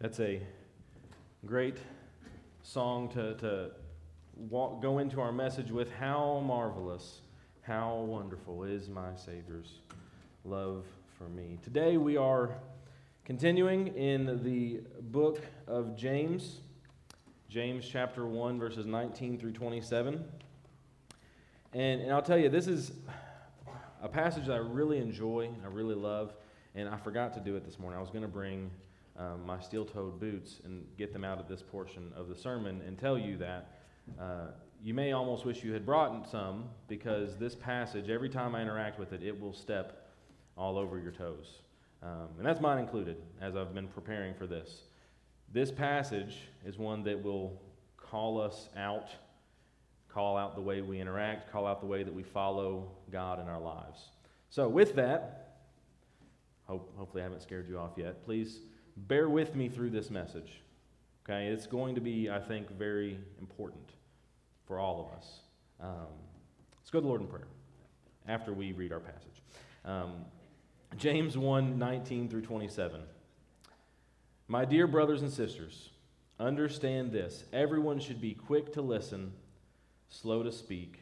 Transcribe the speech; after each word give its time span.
That's 0.00 0.18
a 0.18 0.40
great 1.44 1.76
song 2.62 3.10
to, 3.10 3.34
to 3.34 3.72
walk, 4.34 4.80
go 4.80 4.96
into 4.96 5.20
our 5.20 5.30
message 5.30 5.70
with. 5.70 5.92
How 5.92 6.42
marvelous, 6.42 7.20
how 7.60 7.96
wonderful 7.96 8.64
is 8.64 8.88
my 8.88 9.10
Savior's 9.14 9.80
love 10.46 10.86
for 11.18 11.28
me. 11.28 11.58
Today 11.62 11.98
we 11.98 12.16
are 12.16 12.54
continuing 13.26 13.88
in 13.88 14.42
the 14.42 14.80
book 15.02 15.42
of 15.66 15.94
James, 15.96 16.60
James 17.50 17.86
chapter 17.86 18.26
1, 18.26 18.58
verses 18.58 18.86
19 18.86 19.38
through 19.38 19.52
27. 19.52 20.24
And, 21.74 22.00
and 22.00 22.10
I'll 22.10 22.22
tell 22.22 22.38
you, 22.38 22.48
this 22.48 22.68
is 22.68 22.92
a 24.02 24.08
passage 24.08 24.46
that 24.46 24.54
I 24.54 24.60
really 24.60 24.96
enjoy, 24.96 25.50
I 25.62 25.66
really 25.66 25.94
love, 25.94 26.32
and 26.74 26.88
I 26.88 26.96
forgot 26.96 27.34
to 27.34 27.40
do 27.40 27.54
it 27.56 27.66
this 27.66 27.78
morning. 27.78 27.98
I 27.98 28.00
was 28.00 28.08
going 28.08 28.22
to 28.22 28.28
bring 28.28 28.70
um, 29.20 29.44
my 29.44 29.60
steel 29.60 29.84
toed 29.84 30.18
boots 30.18 30.60
and 30.64 30.86
get 30.96 31.12
them 31.12 31.24
out 31.24 31.38
of 31.38 31.46
this 31.46 31.62
portion 31.62 32.10
of 32.16 32.28
the 32.28 32.34
sermon 32.34 32.80
and 32.86 32.98
tell 32.98 33.18
you 33.18 33.36
that 33.36 33.80
uh, 34.18 34.46
you 34.82 34.94
may 34.94 35.12
almost 35.12 35.44
wish 35.44 35.62
you 35.62 35.74
had 35.74 35.84
brought 35.84 36.28
some 36.28 36.64
because 36.88 37.36
this 37.36 37.54
passage, 37.54 38.08
every 38.08 38.30
time 38.30 38.54
I 38.54 38.62
interact 38.62 38.98
with 38.98 39.12
it, 39.12 39.22
it 39.22 39.38
will 39.38 39.52
step 39.52 40.08
all 40.56 40.78
over 40.78 40.98
your 40.98 41.12
toes. 41.12 41.60
Um, 42.02 42.28
and 42.38 42.46
that's 42.46 42.62
mine 42.62 42.78
included 42.78 43.18
as 43.42 43.56
I've 43.56 43.74
been 43.74 43.88
preparing 43.88 44.32
for 44.34 44.46
this. 44.46 44.84
This 45.52 45.70
passage 45.70 46.38
is 46.64 46.78
one 46.78 47.02
that 47.04 47.22
will 47.22 47.60
call 47.98 48.40
us 48.40 48.70
out, 48.74 49.10
call 50.08 50.38
out 50.38 50.54
the 50.54 50.62
way 50.62 50.80
we 50.80 50.98
interact, 50.98 51.52
call 51.52 51.66
out 51.66 51.80
the 51.80 51.86
way 51.86 52.02
that 52.04 52.14
we 52.14 52.22
follow 52.22 52.90
God 53.12 53.38
in 53.38 53.48
our 53.48 53.60
lives. 53.60 54.00
So, 54.48 54.66
with 54.66 54.94
that, 54.94 55.58
hope, 56.64 56.90
hopefully 56.96 57.22
I 57.22 57.24
haven't 57.24 57.42
scared 57.42 57.68
you 57.68 57.78
off 57.78 57.92
yet. 57.96 58.24
Please 58.24 58.60
bear 59.08 59.28
with 59.28 59.54
me 59.54 59.68
through 59.68 59.90
this 59.90 60.10
message. 60.10 60.60
Okay, 61.24 61.48
it's 61.48 61.66
going 61.66 61.94
to 61.94 62.00
be, 62.00 62.30
I 62.30 62.40
think, 62.40 62.70
very 62.70 63.18
important 63.38 63.90
for 64.66 64.78
all 64.78 65.00
of 65.00 65.18
us. 65.18 65.40
Um, 65.80 66.08
let's 66.78 66.90
go 66.90 66.98
to 66.98 67.02
the 67.02 67.08
Lord 67.08 67.20
in 67.20 67.26
prayer 67.26 67.46
after 68.26 68.52
we 68.52 68.72
read 68.72 68.92
our 68.92 69.00
passage. 69.00 69.42
Um, 69.84 70.24
James 70.96 71.36
1 71.38 71.78
19 71.78 72.28
through 72.28 72.42
27. 72.42 73.00
My 74.48 74.64
dear 74.64 74.86
brothers 74.86 75.22
and 75.22 75.30
sisters, 75.30 75.90
understand 76.40 77.12
this. 77.12 77.44
Everyone 77.52 78.00
should 78.00 78.20
be 78.20 78.34
quick 78.34 78.72
to 78.72 78.82
listen, 78.82 79.32
slow 80.08 80.42
to 80.42 80.50
speak, 80.50 81.00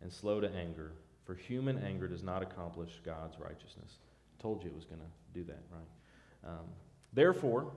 and 0.00 0.10
slow 0.10 0.40
to 0.40 0.50
anger, 0.54 0.92
for 1.24 1.34
human 1.34 1.78
anger 1.78 2.08
does 2.08 2.22
not 2.22 2.42
accomplish 2.42 3.00
God's 3.04 3.38
righteousness. 3.38 3.98
I 4.38 4.42
told 4.42 4.62
you 4.62 4.70
it 4.70 4.76
was 4.76 4.84
going 4.84 5.00
to 5.00 5.38
do 5.38 5.44
that, 5.44 5.62
right? 5.70 6.50
Um, 6.52 6.66
Therefore, 7.16 7.72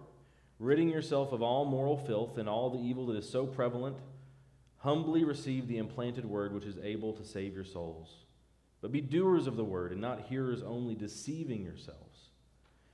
ridding 0.60 0.90
yourself 0.90 1.32
of 1.32 1.42
all 1.42 1.64
moral 1.64 1.98
filth 1.98 2.38
and 2.38 2.50
all 2.50 2.70
the 2.70 2.78
evil 2.78 3.08
that 3.08 3.16
is 3.16 3.28
so 3.28 3.48
prevalent, 3.48 3.96
humbly 4.80 5.24
receive 5.24 5.68
the 5.68 5.78
implanted 5.78 6.26
word 6.26 6.54
which 6.54 6.66
is 6.66 6.78
able 6.84 7.14
to 7.14 7.24
save 7.24 7.56
your 7.56 7.64
souls. 7.64 8.10
But 8.82 8.92
be 8.92 9.00
doers 9.00 9.48
of 9.48 9.56
the 9.56 9.64
word 9.64 9.94
and 9.94 10.02
not 10.02 10.28
hearers 10.28 10.62
only, 10.62 10.94
deceiving 10.94 11.64
yourselves. 11.64 12.30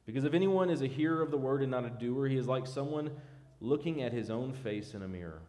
Because 0.06 0.24
if 0.24 0.36
anyone 0.36 0.70
is 0.70 0.84
a 0.84 0.88
hearer 0.88 1.24
of 1.24 1.32
the 1.32 1.38
word 1.38 1.64
and 1.64 1.72
not 1.72 1.84
a 1.84 1.90
doer, 1.90 2.28
he 2.28 2.38
is 2.38 2.48
like 2.48 2.68
someone 2.68 3.10
looking 3.60 4.04
at 4.04 4.14
his 4.14 4.30
own 4.30 4.54
face 4.54 4.94
in 4.94 5.02
a 5.02 5.08
mirror. 5.08 5.42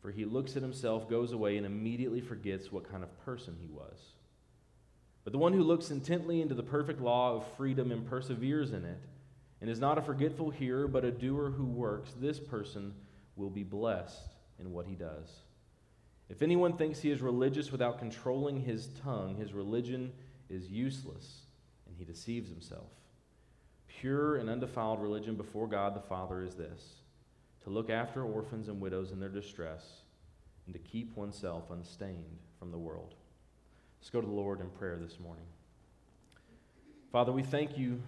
For 0.00 0.10
he 0.10 0.24
looks 0.24 0.56
at 0.56 0.62
himself, 0.62 1.08
goes 1.08 1.30
away, 1.30 1.56
and 1.56 1.64
immediately 1.64 2.20
forgets 2.20 2.72
what 2.72 2.90
kind 2.90 3.04
of 3.04 3.24
person 3.24 3.56
he 3.60 3.68
was. 3.68 4.00
But 5.22 5.32
the 5.32 5.38
one 5.38 5.52
who 5.52 5.62
looks 5.62 5.92
intently 5.92 6.40
into 6.40 6.56
the 6.56 6.64
perfect 6.64 7.00
law 7.00 7.36
of 7.36 7.46
freedom 7.56 7.92
and 7.92 8.04
perseveres 8.04 8.72
in 8.72 8.84
it, 8.84 8.98
and 9.62 9.70
is 9.70 9.78
not 9.78 9.96
a 9.96 10.02
forgetful 10.02 10.50
hearer, 10.50 10.88
but 10.88 11.04
a 11.04 11.10
doer 11.12 11.48
who 11.48 11.64
works, 11.64 12.12
this 12.20 12.40
person 12.40 12.92
will 13.36 13.48
be 13.48 13.62
blessed 13.62 14.34
in 14.58 14.72
what 14.72 14.86
he 14.86 14.96
does. 14.96 15.30
If 16.28 16.42
anyone 16.42 16.76
thinks 16.76 16.98
he 16.98 17.12
is 17.12 17.22
religious 17.22 17.70
without 17.70 18.00
controlling 18.00 18.60
his 18.60 18.88
tongue, 19.04 19.36
his 19.36 19.52
religion 19.52 20.12
is 20.50 20.68
useless, 20.68 21.42
and 21.86 21.94
he 21.96 22.04
deceives 22.04 22.50
himself. 22.50 22.90
Pure 23.86 24.38
and 24.38 24.50
undefiled 24.50 25.00
religion 25.00 25.36
before 25.36 25.68
God 25.68 25.94
the 25.94 26.00
Father 26.00 26.42
is 26.42 26.56
this 26.56 26.96
to 27.62 27.70
look 27.70 27.88
after 27.88 28.24
orphans 28.24 28.66
and 28.66 28.80
widows 28.80 29.12
in 29.12 29.20
their 29.20 29.28
distress, 29.28 29.84
and 30.66 30.74
to 30.74 30.80
keep 30.80 31.16
oneself 31.16 31.70
unstained 31.70 32.38
from 32.58 32.72
the 32.72 32.78
world. 32.78 33.14
Let's 34.00 34.10
go 34.10 34.20
to 34.20 34.26
the 34.26 34.32
Lord 34.32 34.60
in 34.60 34.68
prayer 34.70 34.98
this 35.00 35.20
morning. 35.20 35.44
Father, 37.12 37.30
we 37.30 37.44
thank 37.44 37.78
you 37.78 38.02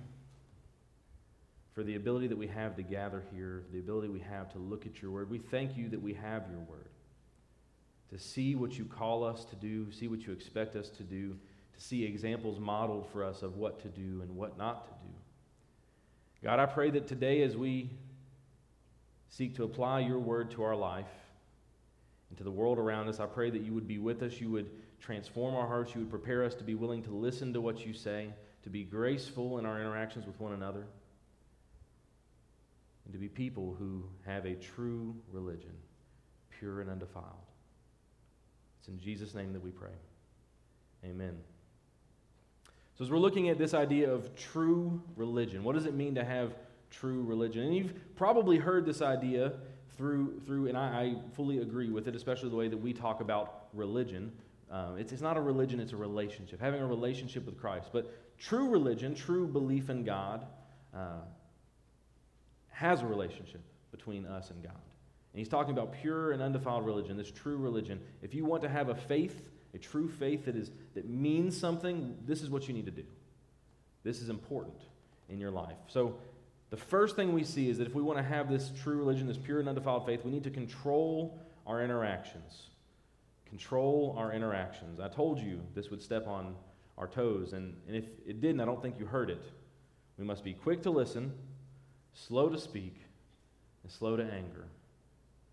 for 1.75 1.83
the 1.83 1.97
ability 1.97 2.29
that 2.29 2.39
we 2.39 2.47
have 2.47 2.77
to 2.77 2.83
gather 2.83 3.25
here, 3.35 3.65
the 3.73 3.81
ability 3.81 4.09
we 4.09 4.21
have 4.21 4.51
to 4.53 4.59
look 4.59 4.87
at 4.87 5.03
your 5.03 5.11
word. 5.11 5.29
We 5.29 5.39
thank 5.39 5.77
you 5.77 5.89
that 5.89 6.01
we 6.01 6.15
have 6.15 6.45
your 6.49 6.61
word, 6.61 6.89
to 8.11 8.19
see 8.19 8.55
what 8.55 8.79
you 8.79 8.85
call 8.85 9.25
us 9.25 9.45
to 9.47 9.57
do, 9.57 9.91
see 9.91 10.07
what 10.07 10.25
you 10.25 10.33
expect 10.33 10.77
us 10.77 10.89
to 10.91 11.03
do, 11.03 11.37
to 11.75 11.81
see 11.81 12.05
examples 12.05 12.61
modeled 12.61 13.09
for 13.11 13.25
us 13.25 13.43
of 13.43 13.57
what 13.57 13.81
to 13.83 13.89
do 13.89 14.23
and 14.23 14.37
what 14.37 14.57
not 14.57 14.84
to 14.84 14.93
do. 15.05 15.15
God, 16.45 16.61
I 16.61 16.67
pray 16.67 16.91
that 16.91 17.09
today, 17.09 17.43
as 17.43 17.57
we 17.57 17.91
seek 19.29 19.57
to 19.57 19.65
apply 19.65 20.01
your 20.01 20.21
word 20.21 20.53
to 20.53 20.63
our 20.63 20.77
life 20.77 21.09
and 22.29 22.39
to 22.39 22.45
the 22.45 22.53
world 22.53 22.79
around 22.79 23.09
us, 23.09 23.19
I 23.19 23.27
pray 23.27 23.51
that 23.51 23.63
you 23.63 23.75
would 23.75 23.89
be 23.89 23.99
with 23.99 24.23
us, 24.23 24.41
you 24.41 24.51
would 24.51 24.71
transform 25.01 25.57
our 25.57 25.67
hearts, 25.67 25.93
you 25.97 26.03
would 26.03 26.11
prepare 26.11 26.45
us 26.45 26.55
to 26.57 26.65
be 26.65 26.77
willing 26.77 27.03
to 27.03 27.11
listen 27.11 27.53
to 27.55 27.61
what 27.61 27.84
you 27.84 27.93
say, 27.93 28.29
to 28.63 28.71
be 28.71 28.84
graceful 28.84 29.59
in 29.59 29.67
our 29.67 29.81
interactions 29.81 30.25
with 30.25 30.39
one 30.39 30.53
another 30.53 30.87
and 33.04 33.12
to 33.12 33.19
be 33.19 33.28
people 33.28 33.75
who 33.78 34.04
have 34.25 34.47
a 34.47 34.54
true 34.54 35.15
religion, 35.31 35.75
pure 36.59 36.81
and 36.81 36.91
undefiled. 36.91 37.25
It's 38.78 38.88
in 38.88 38.98
Jesus' 38.98 39.34
name 39.34 39.53
that 39.53 39.62
we 39.62 39.70
pray. 39.70 39.97
Amen. 41.04 41.37
So, 42.97 43.04
as 43.04 43.10
we're 43.10 43.19
looking 43.19 43.48
at 43.48 43.59
this 43.59 43.75
idea 43.75 44.10
of 44.10 44.34
true 44.37 45.03
religion, 45.16 45.65
what 45.65 45.75
does 45.75 45.87
it 45.87 45.94
mean 45.94 46.15
to 46.15 46.25
have 46.25 46.54
true 46.91 47.22
religion? 47.25 47.65
And 47.65 47.75
you've 47.75 47.94
probably 48.15 48.56
heard 48.56 48.87
this 48.87 49.03
idea 49.03 49.54
through, 49.97 50.41
through 50.47 50.69
and 50.69 50.78
I, 50.78 51.00
I 51.00 51.16
fully 51.34 51.59
agree 51.59 51.91
with 51.91 52.09
it, 52.09 52.15
especially 52.15 52.50
the 52.50 52.56
way 52.56 52.69
that 52.69 52.76
we 52.76 52.92
talk 52.92 53.21
about 53.21 53.66
religion. 53.72 54.32
Um, 54.71 54.97
it's, 54.98 55.12
it's 55.12 55.22
not 55.22 55.36
a 55.36 55.41
religion, 55.41 55.81
it's 55.81 55.92
a 55.92 55.97
relationship, 55.97 56.60
having 56.60 56.81
a 56.81 56.86
relationship 56.86 57.47
with 57.47 57.59
Christ. 57.59 57.88
But 57.92 58.38
true 58.38 58.69
religion, 58.69 59.15
true 59.15 59.47
belief 59.47 59.91
in 59.91 60.04
God, 60.04 60.47
uh, 60.94 61.21
has 62.75 63.03
a 63.03 63.07
relationship 63.07 63.62
between 63.91 64.27
us 64.27 64.51
and 64.51 64.62
God. 64.62 64.73
And 64.73 65.39
he's 65.39 65.49
talking 65.49 65.73
about 65.73 65.93
pure 65.93 66.33
and 66.33 66.43
undefiled 66.43 66.85
religion, 66.85 67.17
this 67.17 67.31
true 67.31 67.57
religion. 67.57 68.01
If 68.23 68.35
you 68.35 68.45
want 68.45 68.62
to 68.62 68.69
have 68.69 68.89
a 68.89 68.95
faith, 68.95 69.51
a 69.75 69.79
true 69.79 70.09
faith 70.09 70.45
that, 70.45 70.57
is, 70.57 70.71
that 70.95 71.09
means 71.09 71.57
something, 71.57 72.17
this 72.27 72.43
is 72.43 72.51
what 72.51 72.69
you 72.69 72.75
need 72.75 72.87
to 72.87 72.93
do. 72.93 73.05
This 74.03 74.21
is 74.21 74.29
important 74.29 74.77
in 75.29 75.41
your 75.41 75.51
life. 75.51 75.77
So, 75.89 76.17
the 76.71 76.77
first 76.77 77.15
thing 77.15 77.33
we 77.33 77.45
see 77.45 77.69
is 77.69 77.79
that 77.79 77.87
if 77.87 77.95
we 77.95 78.03
want 78.03 78.19
to 78.19 78.25
have 78.25 78.51
this 78.51 78.73
true 78.83 78.97
religion, 78.97 79.29
this 79.29 79.39
pure 79.39 79.61
and 79.61 79.69
undefiled 79.69 80.07
faith, 80.07 80.25
we 80.25 80.33
need 80.33 80.43
to 80.43 80.51
control 80.51 81.39
our 81.69 81.83
interactions. 81.83 82.71
Control 83.47 84.15
our 84.19 84.33
interactions. 84.33 84.99
I 84.99 85.09
told 85.09 85.39
you 85.39 85.61
this 85.77 85.91
would 85.91 86.03
step 86.03 86.27
on 86.27 86.57
our 86.99 87.07
toes, 87.07 87.53
and, 87.53 87.77
and 87.87 87.97
if 87.97 88.05
it 88.27 88.41
didn't, 88.41 88.61
I 88.61 88.65
don't 88.65 88.83
think 88.83 88.99
you 88.99 89.07
heard 89.07 89.31
it. 89.31 89.43
We 90.19 90.25
must 90.25 90.43
be 90.43 90.53
quick 90.53 90.83
to 90.83 90.91
listen, 90.91 91.33
slow 92.15 92.49
to 92.49 92.59
speak, 92.59 92.97
and 93.83 93.93
slow 93.93 94.17
to 94.17 94.23
anger. 94.23 94.65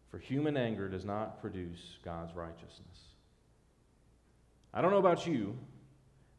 For 0.09 0.19
human 0.19 0.57
anger 0.57 0.87
does 0.87 1.05
not 1.05 1.41
produce 1.41 1.97
God's 2.03 2.35
righteousness. 2.35 2.97
I 4.73 4.81
don't 4.81 4.91
know 4.91 4.97
about 4.97 5.27
you, 5.27 5.57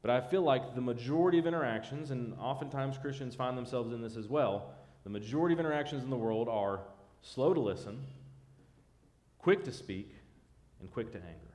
but 0.01 0.11
I 0.11 0.21
feel 0.21 0.43
like 0.43 0.75
the 0.75 0.81
majority 0.81 1.39
of 1.39 1.47
interactions, 1.47 2.11
and 2.11 2.35
oftentimes 2.39 2.99
Christians 2.99 3.35
find 3.35 3.57
themselves 3.57 3.93
in 3.93 4.01
this 4.01 4.17
as 4.17 4.29
well, 4.29 4.75
the 5.05 5.11
majority 5.11 5.53
of 5.53 5.61
interactions 5.61 6.03
in 6.05 6.11
the 6.11 6.17
world 6.17 6.49
are 6.49 6.81
slow 7.23 7.53
to 7.53 7.61
listen, 7.61 8.01
quick 9.39 9.65
to 9.65 9.73
speak, 9.73 10.15
and 10.81 10.91
quick 10.93 11.13
to 11.13 11.19
anger. 11.19 11.53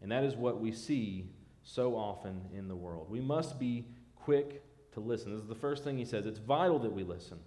And 0.00 0.12
that 0.12 0.24
is 0.24 0.36
what 0.36 0.60
we 0.60 0.72
see 0.72 1.26
so 1.64 1.96
often 1.96 2.40
in 2.56 2.68
the 2.68 2.76
world. 2.76 3.10
We 3.10 3.20
must 3.20 3.58
be 3.58 3.86
quick 4.16 4.62
to 4.92 5.00
listen. 5.00 5.32
This 5.32 5.42
is 5.42 5.48
the 5.48 5.54
first 5.54 5.84
thing 5.84 5.98
he 5.98 6.04
says. 6.04 6.26
It's 6.26 6.38
vital 6.38 6.78
that 6.80 6.92
we 6.92 7.04
listen. 7.04 7.38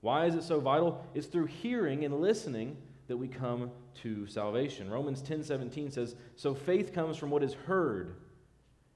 Why 0.00 0.26
is 0.26 0.34
it 0.34 0.42
so 0.44 0.60
vital? 0.60 1.04
It's 1.14 1.26
through 1.26 1.46
hearing 1.46 2.04
and 2.04 2.20
listening 2.20 2.76
that 3.08 3.16
we 3.16 3.28
come 3.28 3.70
to 4.02 4.26
salvation. 4.26 4.90
Romans 4.90 5.22
10 5.22 5.44
17 5.44 5.90
says, 5.90 6.16
So 6.34 6.54
faith 6.54 6.92
comes 6.92 7.16
from 7.16 7.30
what 7.30 7.42
is 7.42 7.54
heard, 7.54 8.16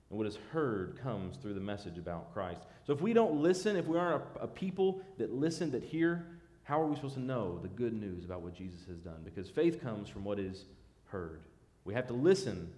and 0.09 0.19
what 0.19 0.27
is 0.27 0.39
heard 0.53 0.99
comes 1.03 1.37
through 1.37 1.55
the 1.55 1.61
message 1.61 1.99
about 1.99 2.33
Christ. 2.33 2.63
So 2.87 2.93
if 2.93 3.01
we 3.01 3.13
don't 3.13 3.41
listen, 3.41 3.77
if 3.77 3.87
we 3.87 3.99
aren't 3.99 4.23
a, 4.37 4.45
a 4.45 4.47
people 4.47 5.03
that 5.19 5.33
listen, 5.33 5.71
that 5.73 5.83
hear, 5.83 6.27
how 6.65 6.81
are 6.81 6.87
we 6.87 6.97
supposed 6.97 7.15
to 7.15 7.21
know 7.21 7.59
the 7.63 7.69
good 7.69 7.93
news 7.93 8.25
about 8.25 8.43
what 8.43 8.55
Jesus 8.55 8.81
has 8.89 8.99
done? 8.99 9.23
Because 9.25 9.49
faith 9.49 9.81
comes 9.81 10.09
from 10.09 10.25
what 10.25 10.39
is 10.39 10.65
heard. 11.07 11.43
We 11.85 11.95
have 11.95 12.07
to 12.09 12.15
listen 12.15 12.71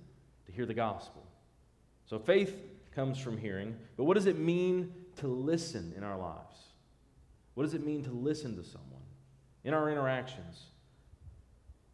to 0.46 0.52
hear 0.52 0.66
the 0.66 0.74
gospel. 0.74 1.26
So 2.06 2.18
faith 2.18 2.56
comes 2.94 3.18
from 3.18 3.38
hearing. 3.38 3.76
But 3.96 4.04
what 4.04 4.14
does 4.14 4.26
it 4.26 4.38
mean 4.38 4.92
to 5.16 5.26
listen 5.26 5.92
in 5.96 6.02
our 6.02 6.18
lives? 6.18 6.56
What 7.54 7.64
does 7.64 7.74
it 7.74 7.84
mean 7.84 8.02
to 8.04 8.10
listen 8.10 8.56
to 8.56 8.64
someone? 8.64 9.02
In 9.64 9.74
our 9.74 9.90
interactions, 9.90 10.66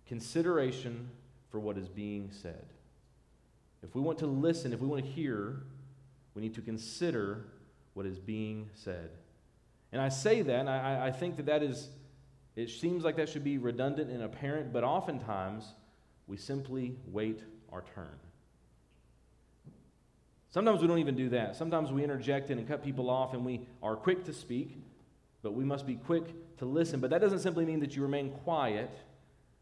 consideration 0.06 1.10
for 1.50 1.60
what 1.60 1.76
is 1.76 1.88
being 1.88 2.30
said. 2.30 2.66
If 3.82 3.94
we 3.94 4.00
want 4.00 4.18
to 4.18 4.26
listen, 4.26 4.72
if 4.72 4.80
we 4.80 4.86
want 4.86 5.04
to 5.04 5.10
hear, 5.10 5.62
we 6.34 6.42
need 6.42 6.54
to 6.54 6.62
consider 6.62 7.44
what 7.94 8.06
is 8.06 8.18
being 8.18 8.70
said. 8.74 9.10
And 9.92 10.00
I 10.00 10.08
say 10.08 10.42
that, 10.42 10.60
and 10.60 10.70
I, 10.70 11.06
I 11.08 11.10
think 11.10 11.36
that 11.36 11.46
that 11.46 11.62
is, 11.62 11.88
it 12.56 12.70
seems 12.70 13.04
like 13.04 13.16
that 13.16 13.28
should 13.28 13.44
be 13.44 13.58
redundant 13.58 14.10
and 14.10 14.22
apparent, 14.22 14.72
but 14.72 14.84
oftentimes 14.84 15.74
we 16.26 16.36
simply 16.36 16.96
wait 17.06 17.42
our 17.72 17.82
turn. 17.94 18.18
Sometimes 20.58 20.82
we 20.82 20.88
don't 20.88 20.98
even 20.98 21.14
do 21.14 21.28
that. 21.28 21.54
Sometimes 21.54 21.92
we 21.92 22.02
interject 22.02 22.50
in 22.50 22.58
and 22.58 22.66
cut 22.66 22.82
people 22.82 23.10
off, 23.10 23.32
and 23.32 23.44
we 23.44 23.60
are 23.80 23.94
quick 23.94 24.24
to 24.24 24.32
speak, 24.32 24.76
but 25.40 25.54
we 25.54 25.62
must 25.62 25.86
be 25.86 25.94
quick 25.94 26.56
to 26.56 26.64
listen. 26.64 26.98
But 26.98 27.10
that 27.10 27.20
doesn't 27.20 27.38
simply 27.38 27.64
mean 27.64 27.78
that 27.78 27.94
you 27.94 28.02
remain 28.02 28.30
quiet, 28.30 28.90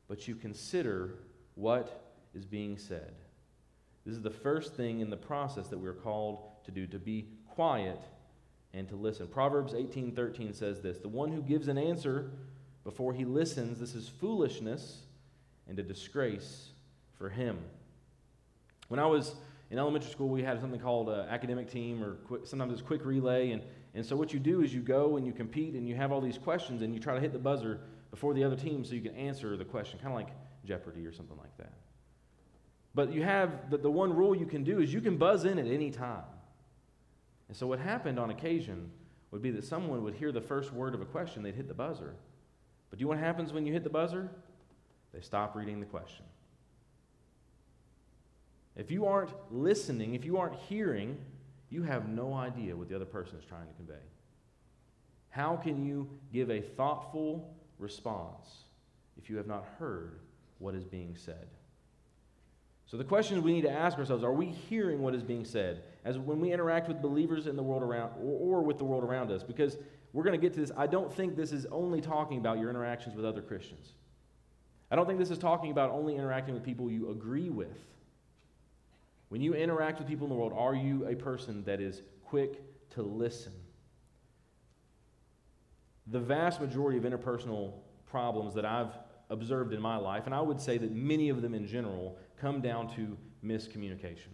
but 0.09 0.27
you 0.27 0.35
consider 0.35 1.19
what 1.55 2.15
is 2.35 2.47
being 2.47 2.79
said. 2.79 3.13
This 4.07 4.15
is 4.17 4.23
the 4.23 4.31
first 4.31 4.73
thing 4.73 5.01
in 5.01 5.11
the 5.11 5.19
process 5.19 5.69
that 5.69 5.77
we're 5.77 5.93
called 5.93 6.39
to 6.65 6.71
do 6.71 6.87
to 6.87 6.99
be 6.99 7.29
quiet 7.51 8.01
and 8.73 8.89
to 8.89 8.97
listen. 8.97 9.29
Proverbs 9.29 9.75
18:13 9.75 10.55
says 10.55 10.81
this, 10.81 11.01
"The 11.01 11.11
one 11.11 11.31
who 11.31 11.43
gives 11.43 11.69
an 11.69 11.77
answer 11.77 12.31
before 12.85 13.13
he 13.13 13.27
listens, 13.27 13.81
this 13.81 13.95
is 13.95 14.09
foolishness 14.09 15.03
and 15.69 15.79
a 15.79 15.83
disgrace 15.83 16.73
for 17.13 17.29
him." 17.29 17.59
When 18.89 18.99
I 18.99 19.05
was 19.05 19.37
in 19.71 19.79
elementary 19.79 20.11
school, 20.11 20.29
we 20.29 20.43
had 20.43 20.61
something 20.61 20.81
called 20.81 21.09
academic 21.11 21.71
team, 21.71 22.03
or 22.03 22.15
quick, 22.27 22.47
sometimes 22.47 22.73
it's 22.73 22.83
quick 22.83 23.05
relay. 23.05 23.51
And, 23.51 23.63
and 23.95 24.07
so 24.07 24.15
what 24.15 24.33
you 24.33 24.39
do 24.39 24.63
is 24.63 24.73
you 24.73 24.81
go 24.81 25.17
and 25.17 25.27
you 25.27 25.33
compete 25.33 25.75
and 25.75 25.89
you 25.89 25.97
have 25.97 26.13
all 26.13 26.21
these 26.21 26.39
questions 26.39 26.83
and 26.83 26.95
you 26.95 27.01
try 27.01 27.15
to 27.15 27.21
hit 27.21 27.33
the 27.33 27.39
buzzer 27.39 27.81
before 28.11 28.33
the 28.35 28.45
other 28.45 28.57
team 28.57 28.85
so 28.85 28.95
you 28.95 29.01
can 29.01 29.15
answer 29.15 29.57
the 29.57 29.65
question, 29.65 29.99
kind 29.99 30.13
of 30.13 30.19
like 30.19 30.29
Jeopardy 30.65 31.05
or 31.05 31.13
something 31.13 31.37
like 31.37 31.57
that. 31.59 31.73
But 32.95 33.13
you 33.13 33.23
have 33.25 33.71
the, 33.71 33.79
the 33.79 33.91
one 33.91 34.15
rule 34.15 34.35
you 34.35 34.47
can 34.47 34.65
do 34.65 34.81
is 34.81 34.93
you 34.93 35.01
can 35.01 35.17
buzz 35.17 35.45
in 35.45 35.59
at 35.59 35.67
any 35.67 35.91
time. 35.91 36.25
And 37.49 37.57
so 37.57 37.67
what 37.67 37.79
happened 37.79 38.19
on 38.19 38.31
occasion 38.31 38.91
would 39.31 39.43
be 39.43 39.51
that 39.51 39.65
someone 39.65 40.03
would 40.05 40.15
hear 40.15 40.33
the 40.33 40.41
first 40.41 40.73
word 40.73 40.95
of 40.95 41.01
a 41.01 41.05
question, 41.05 41.43
they'd 41.43 41.55
hit 41.55 41.69
the 41.69 41.75
buzzer. 41.75 42.15
But 42.89 42.99
do 42.99 43.03
you 43.03 43.07
know 43.07 43.11
what 43.11 43.19
happens 43.19 43.53
when 43.53 43.67
you 43.67 43.73
hit 43.73 43.85
the 43.85 43.91
buzzer? 43.91 44.31
They 45.13 45.21
stop 45.21 45.57
reading 45.57 45.81
the 45.81 45.87
question. 45.87 46.25
If 48.77 48.91
you 48.91 49.07
aren't 49.07 49.31
listening, 49.51 50.15
if 50.15 50.25
you 50.25 50.37
aren't 50.37 50.57
hearing, 50.69 51.17
you 51.71 51.83
have 51.83 52.09
no 52.09 52.35
idea 52.35 52.77
what 52.77 52.89
the 52.89 52.95
other 52.95 53.07
person 53.07 53.39
is 53.39 53.45
trying 53.45 53.67
to 53.67 53.75
convey. 53.75 54.03
How 55.31 55.57
can 55.57 55.85
you 55.85 56.09
give 56.33 56.51
a 56.51 56.61
thoughtful 56.61 57.55
response 57.79 58.65
if 59.19 59.29
you 59.29 59.37
have 59.37 59.47
not 59.47 59.67
heard 59.79 60.21
what 60.59 60.75
is 60.75 60.85
being 60.85 61.15
said? 61.17 61.49
So 62.87 62.97
the 62.97 63.05
questions 63.05 63.43
we 63.43 63.53
need 63.53 63.63
to 63.63 63.71
ask 63.71 63.99
ourselves 63.99 64.23
are 64.23 64.33
we 64.33 64.47
hearing 64.47 65.03
what 65.03 65.15
is 65.15 65.23
being 65.23 65.45
said 65.45 65.83
as 66.05 66.19
when 66.19 66.41
we 66.41 66.53
interact 66.53 66.87
with 66.87 67.03
believers 67.03 67.49
in 67.49 67.57
the 67.57 67.63
world 67.63 67.83
around 67.83 68.13
or, 68.23 68.61
or 68.61 68.63
with 68.63 68.79
the 68.79 68.85
world 68.85 69.03
around 69.03 69.33
us 69.33 69.43
because 69.43 69.77
we're 70.13 70.23
going 70.23 70.39
to 70.39 70.41
get 70.41 70.55
to 70.55 70.61
this 70.61 70.71
I 70.77 70.87
don't 70.87 71.13
think 71.13 71.35
this 71.35 71.51
is 71.51 71.67
only 71.67 72.01
talking 72.01 72.39
about 72.39 72.61
your 72.61 72.71
interactions 72.71 73.17
with 73.17 73.25
other 73.25 73.43
Christians. 73.43 73.93
I 74.89 74.95
don't 74.95 75.07
think 75.07 75.19
this 75.19 75.33
is 75.33 75.39
talking 75.39 75.73
about 75.73 75.91
only 75.91 76.15
interacting 76.15 76.55
with 76.55 76.63
people 76.63 76.89
you 76.89 77.11
agree 77.11 77.51
with. 77.51 77.77
When 79.29 79.41
you 79.41 79.55
interact 79.55 79.99
with 79.99 80.09
people 80.09 80.27
in 80.27 80.31
the 80.31 80.37
world, 80.37 80.53
are 80.57 80.75
you 80.75 81.07
a 81.07 81.15
person 81.15 81.65
that 81.65 81.81
is 81.81 82.03
quick 82.25 82.63
to 82.91 83.03
listen? 83.03 83.53
The 86.09 86.21
vast 86.21 86.61
majority 86.61 86.99
of 86.99 87.05
interpersonal 87.05 87.73
problems 88.09 88.55
that 88.55 88.65
I've 88.65 88.97
observed 89.31 89.73
in 89.73 89.81
my 89.81 89.97
life, 89.97 90.27
and 90.27 90.35
I 90.35 90.41
would 90.41 90.61
say 90.61 90.79
that 90.79 90.93
many 90.93 91.29
of 91.29 91.43
them 91.43 91.55
in 91.55 91.67
general, 91.67 92.17
come 92.41 92.61
down 92.61 92.89
to 92.95 93.17
miscommunication. 93.45 94.29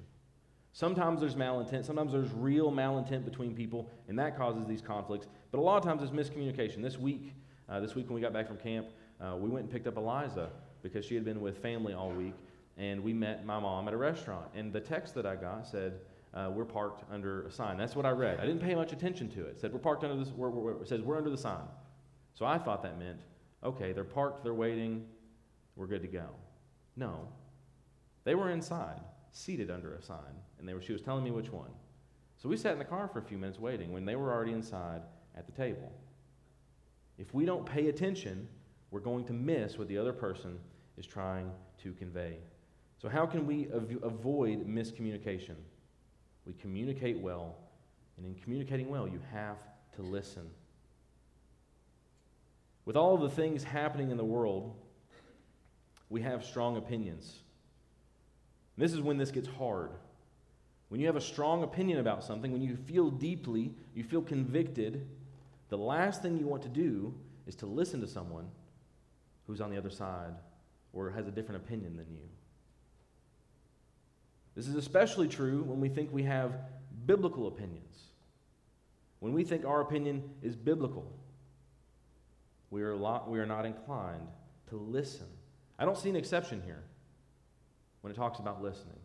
Sometimes 0.75 1.21
there's 1.21 1.35
malintent, 1.35 1.85
sometimes 1.85 2.13
there's 2.13 2.31
real 2.33 2.71
malintent 2.71 3.25
between 3.25 3.55
people, 3.55 3.91
and 4.09 4.19
that 4.19 4.37
causes 4.37 4.67
these 4.67 4.83
conflicts. 4.83 5.27
But 5.51 5.59
a 5.59 5.63
lot 5.63 5.77
of 5.77 5.85
times 5.85 6.03
it's 6.03 6.13
miscommunication. 6.13 6.83
This 6.83 6.99
week, 6.99 7.35
uh, 7.69 7.81
this 7.81 7.95
week 7.95 8.07
when 8.09 8.15
we 8.15 8.21
got 8.21 8.33
back 8.33 8.47
from 8.47 8.57
camp, 8.57 8.89
uh, 9.21 9.37
we 9.37 9.49
went 9.49 9.65
and 9.65 9.73
picked 9.73 9.87
up 9.87 9.97
Eliza 9.97 10.51
because 10.83 11.05
she 11.05 11.15
had 11.15 11.25
been 11.25 11.41
with 11.41 11.59
family 11.59 11.93
all 11.95 12.11
week, 12.11 12.35
and 12.77 13.03
we 13.03 13.13
met 13.13 13.45
my 13.45 13.59
mom 13.59 13.89
at 13.89 13.95
a 13.95 13.97
restaurant. 13.97 14.47
And 14.55 14.73
the 14.73 14.81
text 14.81 15.15
that 15.15 15.27
I 15.27 15.37
got 15.37 15.67
said, 15.67 16.01
uh, 16.35 16.51
"We're 16.53 16.65
parked 16.65 17.05
under 17.11 17.47
a 17.47 17.51
sign." 17.51 17.77
That's 17.77 17.95
what 17.95 18.07
I 18.07 18.11
read. 18.11 18.41
I 18.41 18.47
didn't 18.47 18.63
pay 18.63 18.75
much 18.75 18.93
attention 18.93 19.29
to 19.31 19.45
it. 19.47 19.51
It 19.51 19.61
said, 19.61 19.73
"We're 19.73 19.79
parked 19.79 20.05
under 20.05 20.17
this." 20.17 20.33
We're, 20.33 20.51
we're, 20.51 20.83
it 20.83 20.89
says, 20.89 21.01
"We're 21.03 21.17
under 21.17 21.31
the 21.31 21.39
sign." 21.39 21.69
So 22.35 22.47
I 22.47 22.59
thought 22.59 22.83
that 22.83 22.99
meant, 22.99 23.21
okay, 23.63 23.93
they're 23.93 24.05
parked, 24.05 24.43
they're 24.43 24.55
waiting, 24.55 25.05
we're 25.77 25.87
good 25.87 26.03
to 26.03 26.09
go. 26.09 26.31
No, 26.97 27.29
they 28.25 28.35
were 28.35 28.51
inside, 28.51 29.01
seated 29.31 29.71
under 29.71 29.95
a 29.95 30.03
sign, 30.03 30.19
and 30.59 30.69
they 30.69 30.75
were, 30.75 30.83
she 30.83 30.93
was 30.93 31.03
telling 31.03 31.25
me 31.25 31.31
which 31.31 31.51
one. 31.53 31.71
So 32.37 32.49
we 32.49 32.57
sat 32.57 32.73
in 32.73 32.79
the 32.79 32.85
car 32.85 33.09
for 33.09 33.19
a 33.19 33.23
few 33.23 33.39
minutes 33.39 33.59
waiting 33.59 33.93
when 33.93 34.05
they 34.05 34.17
were 34.17 34.33
already 34.33 34.53
inside 34.53 35.03
at 35.37 35.47
the 35.47 35.53
table. 35.53 35.93
If 37.19 37.33
we 37.33 37.45
don't 37.45 37.65
pay 37.65 37.89
attention, 37.89 38.49
we're 38.91 39.01
going 39.01 39.25
to 39.27 39.33
miss 39.33 39.79
what 39.79 39.89
the 39.89 39.99
other 39.99 40.13
person 40.13 40.59
is 40.97 41.07
trying 41.07 41.51
to 41.83 41.93
convey. 41.93 42.39
So, 43.03 43.09
how 43.09 43.27
can 43.27 43.49
we 43.49 43.67
av- 43.75 43.99
avoid 44.05 44.65
miscommunication? 44.69 45.57
We 46.47 46.53
communicate 46.53 47.19
well, 47.19 47.57
and 48.17 48.25
in 48.25 48.37
communicating 48.37 48.89
well, 48.89 49.09
you 49.09 49.21
have 49.33 49.57
to 49.97 50.03
listen. 50.03 50.49
With 52.85 52.97
all 52.97 53.17
the 53.17 53.29
things 53.29 53.65
happening 53.65 54.13
in 54.13 54.17
the 54.17 54.25
world, 54.25 54.77
we 56.11 56.23
have 56.23 56.45
strong 56.45 56.77
opinions. 56.77 57.41
This 58.79 58.93
is 58.93 59.01
when 59.01 59.19
this 59.19 59.33
gets 59.33 59.49
hard. 59.49 59.91
When 60.89 61.01
you 61.01 61.07
have 61.09 61.17
a 61.17 61.21
strong 61.21 61.65
opinion 61.65 61.99
about 61.99 62.23
something, 62.23 62.53
when 62.53 62.63
you 62.63 62.77
feel 62.77 63.11
deeply, 63.11 63.75
you 63.97 64.05
feel 64.05 64.23
convicted, 64.23 65.09
the 65.71 65.79
last 65.79 66.23
thing 66.23 66.39
you 66.39 66.47
want 66.47 66.63
to 66.63 66.69
do 66.69 67.15
is 67.49 67.57
to 67.57 67.67
listen 67.67 68.01
to 68.01 68.07
someone 68.07 68.47
who's 69.49 69.61
on 69.61 69.71
the 69.71 69.77
other 69.77 69.91
side 69.91 70.35
or 70.93 71.11
has 71.11 71.27
a 71.27 71.33
different 71.33 71.65
opinion 71.65 71.97
than 71.97 72.07
you. 72.11 72.29
This 74.55 74.69
is 74.69 74.75
especially 74.75 75.29
true 75.29 75.63
when 75.63 75.81
we 75.81 75.89
think 75.89 76.13
we 76.13 76.25
have 76.25 76.53
biblical 77.07 77.49
opinions. 77.49 77.99
When 79.21 79.33
we 79.33 79.45
think 79.45 79.65
our 79.65 79.81
opinion 79.81 80.29
is 80.43 80.57
biblical, 80.57 81.11
we 82.71 82.83
are, 82.83 82.95
lot, 82.95 83.31
we 83.31 83.39
are 83.39 83.47
not 83.47 83.65
inclined 83.65 84.29
to 84.71 84.77
listen. 84.77 85.27
I 85.79 85.85
don't 85.85 85.97
see 85.97 86.11
an 86.11 86.17
exception 86.17 86.63
here 86.65 86.83
when 88.01 88.13
it 88.13 88.17
talks 88.17 88.39
about 88.39 88.63
listening. 88.63 88.99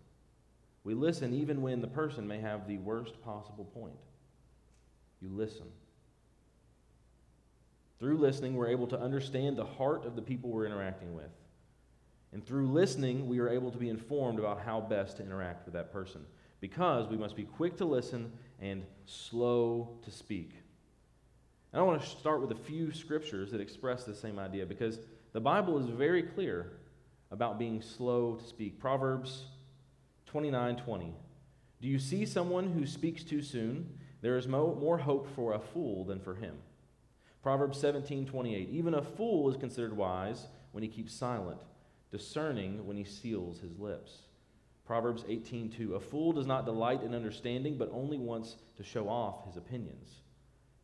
We 0.83 0.93
listen 0.93 1.33
even 1.33 1.61
when 1.61 1.81
the 1.81 1.87
person 1.87 2.27
may 2.27 2.39
have 2.39 2.67
the 2.67 2.77
worst 2.77 3.21
possible 3.23 3.65
point. 3.65 3.97
You 5.21 5.29
listen. 5.29 5.65
Through 7.99 8.19
listening, 8.19 8.55
we're 8.55 8.69
able 8.69 8.87
to 8.87 8.99
understand 8.99 9.57
the 9.57 9.65
heart 9.65 10.05
of 10.05 10.15
the 10.15 10.21
people 10.21 10.49
we're 10.49 10.65
interacting 10.65 11.15
with. 11.15 11.31
And 12.37 12.45
through 12.45 12.67
listening, 12.67 13.27
we 13.27 13.39
are 13.39 13.49
able 13.49 13.71
to 13.71 13.79
be 13.79 13.89
informed 13.89 14.37
about 14.37 14.61
how 14.61 14.79
best 14.79 15.17
to 15.17 15.23
interact 15.23 15.65
with 15.65 15.73
that 15.73 15.91
person 15.91 16.23
because 16.59 17.07
we 17.07 17.17
must 17.17 17.35
be 17.35 17.45
quick 17.45 17.77
to 17.77 17.85
listen 17.85 18.31
and 18.61 18.83
slow 19.07 19.97
to 20.03 20.11
speak. 20.11 20.51
And 21.73 21.79
I 21.79 21.83
want 21.83 21.99
to 21.99 22.07
start 22.07 22.41
with 22.41 22.51
a 22.51 22.61
few 22.63 22.93
scriptures 22.93 23.49
that 23.49 23.59
express 23.59 24.03
the 24.03 24.13
same 24.13 24.37
idea 24.37 24.67
because 24.67 24.99
the 25.33 25.39
Bible 25.39 25.79
is 25.79 25.87
very 25.87 26.21
clear 26.21 26.73
about 27.31 27.57
being 27.57 27.81
slow 27.81 28.35
to 28.35 28.43
speak. 28.45 28.79
Proverbs 28.79 29.45
29 30.27 30.75
20. 30.75 31.15
Do 31.81 31.87
you 31.87 31.97
see 31.97 32.23
someone 32.23 32.71
who 32.71 32.85
speaks 32.85 33.23
too 33.23 33.41
soon? 33.41 33.97
There 34.21 34.37
is 34.37 34.47
mo- 34.47 34.77
more 34.79 34.99
hope 34.99 35.27
for 35.35 35.53
a 35.53 35.59
fool 35.59 36.05
than 36.05 36.19
for 36.19 36.35
him. 36.35 36.57
Proverbs 37.41 37.79
17 37.79 38.27
28. 38.27 38.69
Even 38.69 38.93
a 38.93 39.01
fool 39.01 39.49
is 39.49 39.57
considered 39.57 39.97
wise 39.97 40.45
when 40.71 40.83
he 40.83 40.87
keeps 40.87 41.15
silent, 41.15 41.57
discerning 42.11 42.85
when 42.85 42.97
he 42.97 43.03
seals 43.03 43.59
his 43.59 43.77
lips. 43.79 44.21
Proverbs 44.85 45.23
18:2 45.23 45.95
A 45.95 45.99
fool 45.99 46.31
does 46.31 46.47
not 46.47 46.65
delight 46.65 47.03
in 47.03 47.13
understanding, 47.13 47.77
but 47.77 47.89
only 47.91 48.17
wants 48.17 48.57
to 48.77 48.83
show 48.83 49.09
off 49.09 49.45
his 49.45 49.57
opinions. 49.57 50.21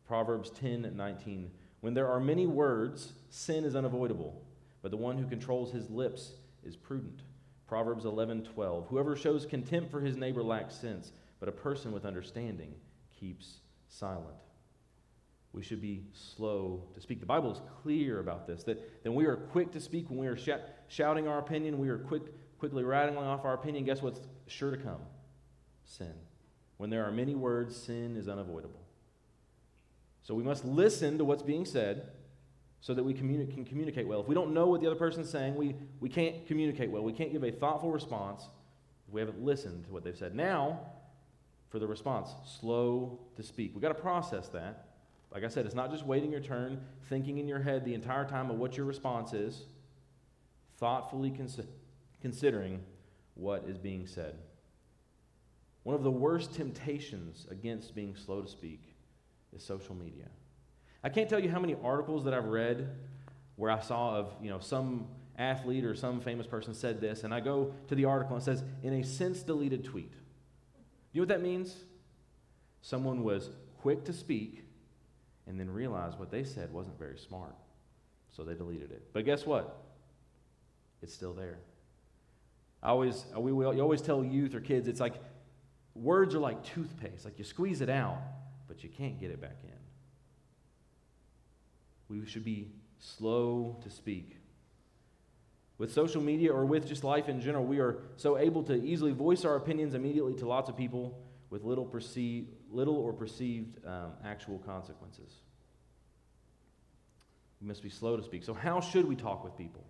Proverbs 0.06 0.50
10:19 0.50 1.50
When 1.80 1.94
there 1.94 2.08
are 2.08 2.20
many 2.20 2.46
words, 2.46 3.12
sin 3.30 3.64
is 3.64 3.74
unavoidable 3.74 4.44
but 4.84 4.90
the 4.90 4.98
one 4.98 5.16
who 5.16 5.26
controls 5.26 5.72
his 5.72 5.88
lips 5.88 6.32
is 6.62 6.76
prudent. 6.76 7.22
Proverbs 7.66 8.04
11:12. 8.04 8.86
Whoever 8.88 9.16
shows 9.16 9.46
contempt 9.46 9.90
for 9.90 10.02
his 10.02 10.14
neighbor 10.14 10.42
lacks 10.42 10.74
sense, 10.74 11.10
but 11.40 11.48
a 11.48 11.52
person 11.52 11.90
with 11.90 12.04
understanding 12.04 12.74
keeps 13.18 13.60
silent. 13.88 14.36
We 15.54 15.62
should 15.62 15.80
be 15.80 16.04
slow 16.12 16.82
to 16.92 17.00
speak. 17.00 17.20
The 17.20 17.24
Bible 17.24 17.50
is 17.50 17.62
clear 17.82 18.20
about 18.20 18.46
this 18.46 18.62
that, 18.64 19.02
that 19.04 19.12
we 19.12 19.24
are 19.24 19.36
quick 19.36 19.72
to 19.72 19.80
speak 19.80 20.10
when 20.10 20.18
we 20.18 20.26
are 20.26 20.36
sh- 20.36 20.50
shouting 20.88 21.28
our 21.28 21.38
opinion, 21.38 21.78
we 21.78 21.88
are 21.88 21.98
quick, 21.98 22.22
quickly 22.58 22.84
rattling 22.84 23.18
off 23.18 23.44
our 23.44 23.54
opinion. 23.54 23.84
Guess 23.84 24.02
what's 24.02 24.20
sure 24.46 24.70
to 24.70 24.76
come? 24.76 25.00
Sin. 25.84 26.14
When 26.76 26.90
there 26.90 27.04
are 27.04 27.12
many 27.12 27.34
words, 27.34 27.76
sin 27.76 28.16
is 28.16 28.28
unavoidable. 28.28 28.80
So 30.22 30.34
we 30.34 30.42
must 30.42 30.64
listen 30.64 31.18
to 31.18 31.24
what's 31.24 31.42
being 31.42 31.64
said 31.64 32.08
so 32.80 32.94
that 32.94 33.02
we 33.02 33.14
communi- 33.14 33.52
can 33.52 33.64
communicate 33.64 34.06
well. 34.06 34.20
If 34.20 34.28
we 34.28 34.34
don't 34.34 34.52
know 34.52 34.66
what 34.66 34.80
the 34.80 34.86
other 34.86 34.96
person's 34.96 35.30
saying, 35.30 35.54
we, 35.54 35.74
we 36.00 36.08
can't 36.08 36.46
communicate 36.46 36.90
well. 36.90 37.02
We 37.02 37.12
can't 37.12 37.32
give 37.32 37.44
a 37.44 37.50
thoughtful 37.50 37.90
response 37.90 38.48
if 39.06 39.14
we 39.14 39.20
haven't 39.20 39.42
listened 39.42 39.84
to 39.86 39.92
what 39.92 40.04
they've 40.04 40.16
said. 40.16 40.34
Now, 40.34 40.80
for 41.68 41.78
the 41.78 41.86
response, 41.86 42.30
slow 42.44 43.18
to 43.36 43.42
speak. 43.42 43.72
We've 43.74 43.82
got 43.82 43.88
to 43.88 43.94
process 43.94 44.48
that. 44.48 44.88
Like 45.32 45.44
I 45.44 45.48
said, 45.48 45.66
it's 45.66 45.74
not 45.74 45.90
just 45.90 46.06
waiting 46.06 46.30
your 46.30 46.40
turn, 46.40 46.80
thinking 47.08 47.38
in 47.38 47.48
your 47.48 47.58
head 47.58 47.84
the 47.84 47.94
entire 47.94 48.24
time 48.24 48.50
of 48.50 48.58
what 48.58 48.76
your 48.76 48.86
response 48.86 49.32
is, 49.32 49.64
thoughtfully 50.78 51.30
cons- 51.30 51.60
considering 52.20 52.82
what 53.34 53.64
is 53.66 53.78
being 53.78 54.06
said. 54.06 54.36
One 55.82 55.94
of 55.94 56.02
the 56.02 56.10
worst 56.10 56.54
temptations 56.54 57.46
against 57.50 57.94
being 57.94 58.16
slow 58.16 58.40
to 58.40 58.48
speak 58.48 58.94
is 59.54 59.62
social 59.62 59.94
media. 59.94 60.28
I 61.02 61.10
can't 61.10 61.28
tell 61.28 61.38
you 61.38 61.50
how 61.50 61.60
many 61.60 61.76
articles 61.82 62.24
that 62.24 62.32
I've 62.32 62.46
read 62.46 62.88
where 63.56 63.70
I 63.70 63.80
saw 63.80 64.16
of, 64.16 64.34
you 64.42 64.50
know, 64.50 64.58
some 64.58 65.06
athlete 65.38 65.84
or 65.84 65.94
some 65.94 66.20
famous 66.20 66.46
person 66.46 66.74
said 66.74 67.00
this, 67.00 67.24
and 67.24 67.34
I 67.34 67.40
go 67.40 67.74
to 67.88 67.94
the 67.94 68.06
article 68.06 68.36
and 68.36 68.42
it 68.42 68.44
says, 68.44 68.64
in 68.82 68.94
a 68.94 69.04
since 69.04 69.42
deleted 69.42 69.84
tweet. 69.84 70.12
You 71.12 71.20
know 71.20 71.22
what 71.22 71.28
that 71.28 71.42
means? 71.42 71.76
Someone 72.80 73.22
was 73.22 73.50
quick 73.80 74.04
to 74.04 74.12
speak 74.12 74.64
and 75.46 75.60
then 75.60 75.70
realized 75.70 76.18
what 76.18 76.30
they 76.30 76.44
said 76.44 76.72
wasn't 76.72 76.98
very 76.98 77.18
smart. 77.18 77.54
So 78.30 78.42
they 78.42 78.54
deleted 78.54 78.90
it. 78.90 79.12
But 79.12 79.24
guess 79.24 79.46
what? 79.46 79.83
It's 81.04 81.12
still 81.12 81.34
there. 81.34 81.58
I 82.82 82.88
always, 82.88 83.26
we, 83.36 83.52
we, 83.52 83.66
you 83.66 83.82
always 83.82 84.00
tell 84.00 84.24
youth 84.24 84.54
or 84.54 84.60
kids, 84.60 84.88
it's 84.88 85.00
like 85.00 85.14
words 85.94 86.34
are 86.34 86.38
like 86.38 86.64
toothpaste. 86.64 87.26
Like 87.26 87.38
you 87.38 87.44
squeeze 87.44 87.82
it 87.82 87.90
out, 87.90 88.22
but 88.66 88.82
you 88.82 88.88
can't 88.88 89.20
get 89.20 89.30
it 89.30 89.38
back 89.38 89.58
in. 89.64 89.70
We 92.08 92.24
should 92.24 92.44
be 92.44 92.70
slow 92.98 93.76
to 93.82 93.90
speak. 93.90 94.38
With 95.76 95.92
social 95.92 96.22
media 96.22 96.50
or 96.50 96.64
with 96.64 96.88
just 96.88 97.04
life 97.04 97.28
in 97.28 97.38
general, 97.38 97.66
we 97.66 97.80
are 97.80 97.98
so 98.16 98.38
able 98.38 98.62
to 98.62 98.74
easily 98.74 99.12
voice 99.12 99.44
our 99.44 99.56
opinions 99.56 99.92
immediately 99.92 100.32
to 100.36 100.48
lots 100.48 100.70
of 100.70 100.76
people 100.76 101.20
with 101.50 101.64
little, 101.64 101.84
perceived, 101.84 102.48
little 102.70 102.96
or 102.96 103.12
perceived 103.12 103.84
um, 103.86 104.12
actual 104.24 104.58
consequences. 104.60 105.30
We 107.60 107.68
must 107.68 107.82
be 107.82 107.90
slow 107.90 108.16
to 108.16 108.22
speak. 108.22 108.42
So, 108.42 108.54
how 108.54 108.80
should 108.80 109.06
we 109.06 109.16
talk 109.16 109.44
with 109.44 109.54
people? 109.58 109.84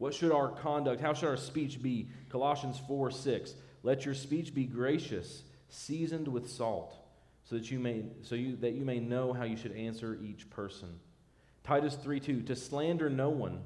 What 0.00 0.14
should 0.14 0.32
our 0.32 0.48
conduct, 0.48 1.02
how 1.02 1.12
should 1.12 1.28
our 1.28 1.36
speech 1.36 1.82
be? 1.82 2.08
Colossians 2.30 2.80
4 2.88 3.10
6. 3.10 3.52
Let 3.82 4.06
your 4.06 4.14
speech 4.14 4.54
be 4.54 4.64
gracious, 4.64 5.42
seasoned 5.68 6.26
with 6.26 6.48
salt, 6.48 6.96
so 7.44 7.56
that 7.56 7.70
you 7.70 7.78
may, 7.78 8.04
so 8.22 8.34
you, 8.34 8.56
that 8.56 8.72
you 8.72 8.86
may 8.86 8.98
know 8.98 9.34
how 9.34 9.44
you 9.44 9.58
should 9.58 9.72
answer 9.72 10.18
each 10.24 10.48
person. 10.48 10.88
Titus 11.64 11.96
3 11.96 12.18
2. 12.18 12.40
To 12.44 12.56
slander 12.56 13.10
no 13.10 13.28
one, 13.28 13.60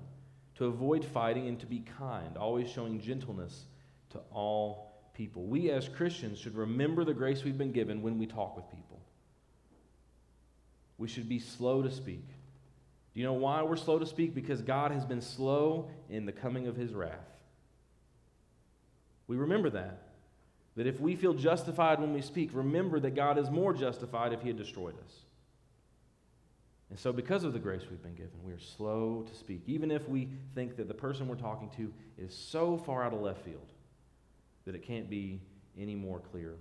to 0.56 0.64
avoid 0.64 1.04
fighting, 1.04 1.46
and 1.46 1.60
to 1.60 1.66
be 1.66 1.84
kind, 1.98 2.36
always 2.36 2.68
showing 2.68 3.00
gentleness 3.00 3.66
to 4.10 4.18
all 4.32 4.90
people. 5.14 5.44
We 5.44 5.70
as 5.70 5.88
Christians 5.88 6.40
should 6.40 6.56
remember 6.56 7.04
the 7.04 7.14
grace 7.14 7.44
we've 7.44 7.56
been 7.56 7.70
given 7.70 8.02
when 8.02 8.18
we 8.18 8.26
talk 8.26 8.56
with 8.56 8.68
people. 8.70 9.00
We 10.98 11.06
should 11.06 11.28
be 11.28 11.38
slow 11.38 11.80
to 11.82 11.92
speak. 11.92 12.26
Do 13.14 13.20
you 13.20 13.26
know 13.26 13.34
why 13.34 13.62
we're 13.62 13.76
slow 13.76 13.98
to 13.98 14.06
speak? 14.06 14.34
Because 14.34 14.60
God 14.60 14.90
has 14.90 15.04
been 15.04 15.20
slow 15.20 15.88
in 16.10 16.26
the 16.26 16.32
coming 16.32 16.66
of 16.66 16.74
his 16.74 16.92
wrath. 16.92 17.30
We 19.28 19.36
remember 19.36 19.70
that. 19.70 20.02
That 20.76 20.88
if 20.88 20.98
we 20.98 21.14
feel 21.14 21.34
justified 21.34 22.00
when 22.00 22.12
we 22.12 22.20
speak, 22.20 22.50
remember 22.52 22.98
that 23.00 23.14
God 23.14 23.38
is 23.38 23.48
more 23.50 23.72
justified 23.72 24.32
if 24.32 24.42
he 24.42 24.48
had 24.48 24.56
destroyed 24.56 24.96
us. 25.04 25.12
And 26.90 26.98
so, 26.98 27.12
because 27.12 27.44
of 27.44 27.52
the 27.52 27.58
grace 27.58 27.82
we've 27.88 28.02
been 28.02 28.14
given, 28.14 28.32
we 28.44 28.52
are 28.52 28.60
slow 28.60 29.24
to 29.28 29.34
speak, 29.34 29.62
even 29.66 29.90
if 29.90 30.08
we 30.08 30.28
think 30.54 30.76
that 30.76 30.88
the 30.88 30.94
person 30.94 31.28
we're 31.28 31.36
talking 31.36 31.70
to 31.76 31.92
is 32.18 32.34
so 32.34 32.76
far 32.76 33.04
out 33.04 33.14
of 33.14 33.20
left 33.20 33.44
field 33.44 33.72
that 34.64 34.74
it 34.74 34.82
can't 34.82 35.08
be 35.08 35.40
any 35.78 35.94
more 35.94 36.18
clear. 36.18 36.54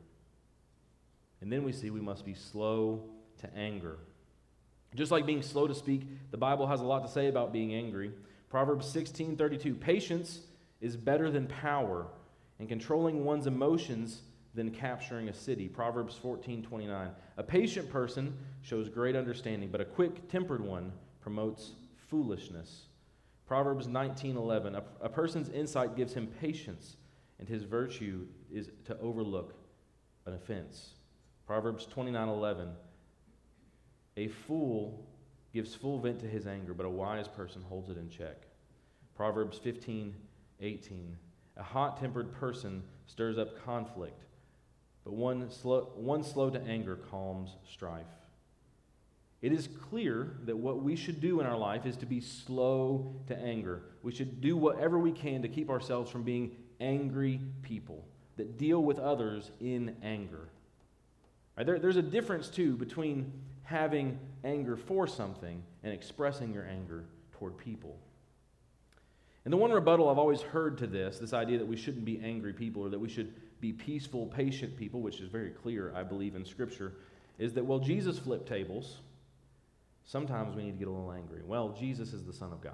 And 1.42 1.52
then 1.52 1.64
we 1.64 1.72
see 1.72 1.90
we 1.90 2.02
must 2.02 2.26
be 2.26 2.34
slow 2.34 3.04
to 3.42 3.56
anger. 3.56 3.98
Just 4.96 5.12
like 5.12 5.26
being 5.26 5.42
slow 5.42 5.68
to 5.68 5.74
speak, 5.74 6.08
the 6.32 6.38
Bible 6.38 6.68
has 6.68 6.82
a 6.82 6.86
lot 6.86 7.06
to 7.06 7.12
say 7.12 7.28
about 7.28 7.52
being 7.52 7.74
angry. 7.74 8.12
Proverbs 8.50 8.86
16:32, 8.94 9.80
patience 9.80 10.42
is 10.82 10.96
better 10.96 11.32
than 11.32 11.48
power, 11.48 12.08
and 12.60 12.70
controlling 12.70 13.26
one's 13.26 13.48
emotions 13.48 14.22
than 14.54 14.70
capturing 14.70 15.30
a 15.30 15.34
city. 15.34 15.68
Proverbs 15.68 16.16
14:29. 16.22 17.12
A 17.38 17.44
patient 17.44 17.90
person 17.90 18.38
shows 18.62 18.90
great 18.90 19.16
understanding, 19.16 19.70
but 19.70 19.82
a 19.82 19.86
quick-tempered 19.86 20.62
one 20.62 20.92
promotes 21.22 21.72
foolishness. 21.96 22.86
Proverbs 23.48 23.88
19:11. 23.88 24.76
A, 24.76 24.84
a 25.02 25.10
person's 25.10 25.50
insight 25.50 25.96
gives 25.96 26.14
him 26.14 26.28
patience, 26.28 26.98
and 27.40 27.50
his 27.50 27.64
virtue 27.64 28.28
is 28.52 28.70
to 28.86 28.98
overlook 29.00 29.56
an 30.26 30.34
offense. 30.34 30.94
Proverbs 31.48 31.88
29:11. 31.88 32.70
A 34.18 34.28
fool 34.28 35.06
gives 35.54 35.76
full 35.76 36.00
vent 36.00 36.20
to 36.20 36.28
his 36.28 36.48
anger, 36.48 36.74
but 36.74 36.86
a 36.86 36.90
wise 36.90 37.28
person 37.28 37.62
holds 37.62 37.90
it 37.90 37.98
in 37.98 38.10
check. 38.10 38.38
Proverbs 39.16 39.58
15, 39.58 40.14
18. 40.62 41.18
A 41.58 41.64
hot 41.64 42.00
tempered 42.00 42.34
person 42.34 42.84
stirs 43.06 43.38
up 43.38 43.64
conflict, 43.64 44.24
but 45.04 45.14
one 45.14 45.50
slow, 45.52 45.92
one 45.96 46.24
slow 46.24 46.50
to 46.50 46.62
anger 46.62 46.96
calms 46.96 47.52
strife. 47.70 48.08
It 49.42 49.52
is 49.52 49.68
clear 49.90 50.38
that 50.46 50.58
what 50.58 50.82
we 50.82 50.96
should 50.96 51.20
do 51.20 51.42
in 51.42 51.46
our 51.46 51.58
life 51.58 51.86
is 51.86 51.98
to 51.98 52.06
be 52.06 52.22
slow 52.22 53.14
to 53.28 53.38
anger. 53.38 53.82
We 54.02 54.14
should 54.14 54.40
do 54.40 54.56
whatever 54.56 54.98
we 54.98 55.12
can 55.12 55.42
to 55.42 55.50
keep 55.50 55.70
ourselves 55.70 56.10
from 56.10 56.24
being 56.24 56.56
angry 56.80 57.42
people 57.62 58.06
that 58.38 58.58
deal 58.58 58.82
with 58.82 59.00
others 59.00 59.52
in 59.60 59.98
anger. 60.02 60.48
Right, 61.58 61.66
there, 61.66 61.78
there's 61.78 61.98
a 61.98 62.02
difference, 62.02 62.48
too, 62.48 62.78
between 62.78 63.32
having 63.64 64.20
anger 64.44 64.76
for 64.76 65.08
something 65.08 65.64
and 65.84 65.94
expressing 65.94 66.54
your 66.54 66.66
anger 66.66 67.06
toward 67.32 67.58
people. 67.58 67.98
And 69.46 69.52
the 69.52 69.58
one 69.58 69.72
rebuttal 69.72 70.10
I've 70.10 70.18
always 70.18 70.42
heard 70.42 70.78
to 70.80 70.88
this, 70.88 71.20
this 71.20 71.34
idea 71.34 71.58
that 71.58 71.68
we 71.68 71.76
shouldn't 71.76 72.06
be 72.06 72.20
angry 72.24 72.54
people 72.54 72.82
or 72.84 72.90
that 72.90 73.00
we 73.00 73.10
should 73.10 73.34
be 73.60 73.74
peaceful, 73.74 74.28
patient 74.28 74.78
people, 74.78 75.02
which 75.02 75.20
is 75.20 75.30
very 75.30 75.50
clear, 75.50 75.94
I 75.96 76.04
believe, 76.04 76.36
in 76.36 76.46
Scripture, 76.46 76.94
is 77.40 77.54
that, 77.54 77.66
well, 77.66 77.80
Jesus 77.80 78.20
flipped 78.20 78.48
tables. 78.48 79.00
Sometimes 80.06 80.56
we 80.56 80.64
need 80.64 80.74
to 80.74 80.78
get 80.78 80.88
a 80.88 80.92
little 80.92 81.12
angry. 81.12 81.42
Well, 81.46 81.76
Jesus 81.78 82.14
is 82.14 82.24
the 82.24 82.34
Son 82.34 82.52
of 82.52 82.62
God. 82.62 82.74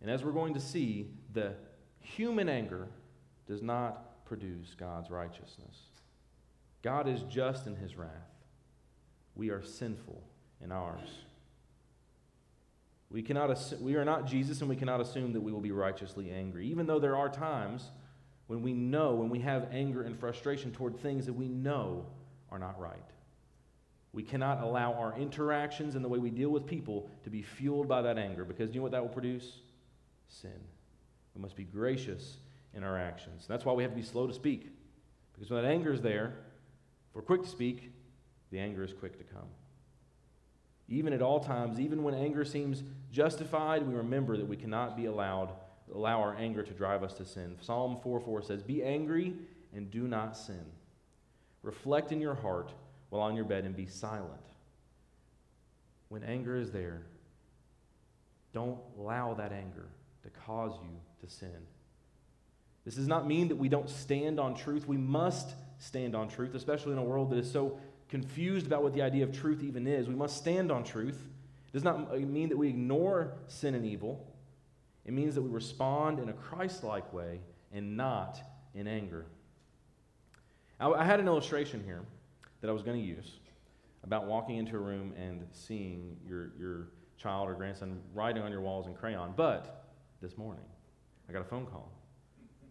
And 0.00 0.10
as 0.10 0.24
we're 0.24 0.32
going 0.32 0.54
to 0.54 0.60
see, 0.60 1.10
the 1.32 1.54
human 2.00 2.48
anger 2.48 2.88
does 3.46 3.62
not 3.62 4.24
produce 4.24 4.74
God's 4.78 5.10
righteousness. 5.10 5.76
God 6.82 7.08
is 7.08 7.22
just 7.22 7.66
in 7.66 7.74
his 7.74 7.96
wrath. 7.96 8.10
We 9.38 9.48
are 9.48 9.62
sinful 9.62 10.22
in 10.62 10.70
ours. 10.70 11.08
We, 13.10 13.22
cannot 13.22 13.50
assume, 13.50 13.82
we 13.82 13.94
are 13.94 14.04
not 14.04 14.26
Jesus, 14.26 14.60
and 14.60 14.68
we 14.68 14.76
cannot 14.76 15.00
assume 15.00 15.32
that 15.32 15.40
we 15.40 15.50
will 15.50 15.62
be 15.62 15.70
righteously 15.70 16.30
angry, 16.30 16.66
even 16.66 16.86
though 16.86 16.98
there 16.98 17.16
are 17.16 17.30
times 17.30 17.84
when 18.48 18.62
we 18.62 18.74
know, 18.74 19.14
when 19.14 19.30
we 19.30 19.38
have 19.38 19.68
anger 19.72 20.02
and 20.02 20.18
frustration 20.18 20.72
toward 20.72 20.98
things 20.98 21.24
that 21.24 21.32
we 21.32 21.48
know 21.48 22.04
are 22.50 22.58
not 22.58 22.78
right. 22.78 22.98
We 24.12 24.22
cannot 24.22 24.62
allow 24.62 24.94
our 24.94 25.16
interactions 25.18 25.94
and 25.94 26.04
the 26.04 26.08
way 26.08 26.18
we 26.18 26.30
deal 26.30 26.50
with 26.50 26.66
people 26.66 27.08
to 27.24 27.30
be 27.30 27.42
fueled 27.42 27.88
by 27.88 28.02
that 28.02 28.18
anger, 28.18 28.44
because 28.44 28.74
you 28.74 28.80
know 28.80 28.82
what 28.82 28.92
that 28.92 29.02
will 29.02 29.08
produce? 29.08 29.60
Sin. 30.28 30.60
We 31.34 31.40
must 31.40 31.56
be 31.56 31.64
gracious 31.64 32.38
in 32.74 32.82
our 32.82 32.98
actions. 32.98 33.46
That's 33.46 33.64
why 33.64 33.72
we 33.72 33.84
have 33.84 33.92
to 33.92 33.96
be 33.96 34.02
slow 34.02 34.26
to 34.26 34.34
speak, 34.34 34.68
because 35.32 35.50
when 35.50 35.62
that 35.62 35.68
anger 35.68 35.92
is 35.92 36.02
there, 36.02 36.34
if 37.08 37.14
we're 37.14 37.22
quick 37.22 37.44
to 37.44 37.48
speak, 37.48 37.92
the 38.50 38.58
anger 38.58 38.84
is 38.84 38.92
quick 38.92 39.18
to 39.18 39.24
come. 39.24 39.48
Even 40.88 41.12
at 41.12 41.20
all 41.20 41.40
times, 41.40 41.78
even 41.78 42.02
when 42.02 42.14
anger 42.14 42.44
seems 42.44 42.82
justified, 43.12 43.86
we 43.86 43.94
remember 43.94 44.36
that 44.36 44.46
we 44.46 44.56
cannot 44.56 44.96
be 44.96 45.06
allowed 45.06 45.50
allow 45.94 46.20
our 46.20 46.34
anger 46.36 46.62
to 46.62 46.72
drive 46.72 47.02
us 47.02 47.14
to 47.14 47.24
sin. 47.24 47.56
Psalm 47.60 47.98
4 48.02 48.20
4 48.20 48.42
says, 48.42 48.62
Be 48.62 48.82
angry 48.82 49.34
and 49.74 49.90
do 49.90 50.06
not 50.08 50.36
sin. 50.36 50.64
Reflect 51.62 52.12
in 52.12 52.20
your 52.20 52.34
heart 52.34 52.72
while 53.10 53.22
on 53.22 53.36
your 53.36 53.44
bed 53.44 53.64
and 53.64 53.76
be 53.76 53.86
silent. 53.86 54.32
When 56.08 56.22
anger 56.22 56.56
is 56.56 56.70
there, 56.70 57.02
don't 58.52 58.78
allow 58.98 59.34
that 59.34 59.52
anger 59.52 59.88
to 60.22 60.30
cause 60.30 60.72
you 60.82 61.26
to 61.26 61.32
sin. 61.32 61.66
This 62.84 62.94
does 62.94 63.08
not 63.08 63.26
mean 63.26 63.48
that 63.48 63.56
we 63.56 63.68
don't 63.68 63.90
stand 63.90 64.40
on 64.40 64.54
truth. 64.54 64.88
We 64.88 64.96
must 64.96 65.54
stand 65.78 66.14
on 66.14 66.28
truth, 66.28 66.54
especially 66.54 66.92
in 66.92 66.98
a 66.98 67.02
world 67.02 67.30
that 67.30 67.38
is 67.38 67.50
so 67.50 67.78
confused 68.08 68.66
about 68.66 68.82
what 68.82 68.94
the 68.94 69.02
idea 69.02 69.24
of 69.24 69.32
truth 69.32 69.62
even 69.62 69.86
is. 69.86 70.08
We 70.08 70.14
must 70.14 70.36
stand 70.36 70.72
on 70.72 70.84
truth. 70.84 71.20
It 71.68 71.72
does 71.72 71.84
not 71.84 72.18
mean 72.18 72.48
that 72.48 72.56
we 72.56 72.68
ignore 72.68 73.34
sin 73.46 73.74
and 73.74 73.84
evil. 73.84 74.26
It 75.04 75.12
means 75.12 75.34
that 75.34 75.42
we 75.42 75.50
respond 75.50 76.18
in 76.18 76.28
a 76.28 76.32
Christ 76.32 76.84
like 76.84 77.12
way 77.12 77.40
and 77.72 77.96
not 77.96 78.40
in 78.74 78.86
anger. 78.86 79.26
I, 80.80 80.88
I, 80.90 81.04
had 81.04 81.20
an 81.20 81.26
illustration 81.26 81.82
here 81.84 82.02
that 82.60 82.68
I 82.68 82.72
was 82.72 82.82
going 82.82 82.98
to 82.98 83.06
use. 83.06 83.38
about 84.04 84.26
walking 84.26 84.56
into 84.56 84.76
a 84.76 84.80
room 84.80 85.12
and 85.18 85.46
seeing 85.52 86.16
your, 86.26 86.52
your 86.58 86.88
child 87.16 87.48
or 87.48 87.54
grandson 87.54 88.00
writing 88.14 88.42
on 88.42 88.50
your 88.50 88.60
walls 88.60 88.86
in 88.86 88.94
crayon. 88.94 89.34
But 89.36 89.86
this 90.22 90.38
morning, 90.38 90.64
I 91.28 91.32
got 91.32 91.42
a 91.42 91.44
phone 91.44 91.66
call 91.66 91.90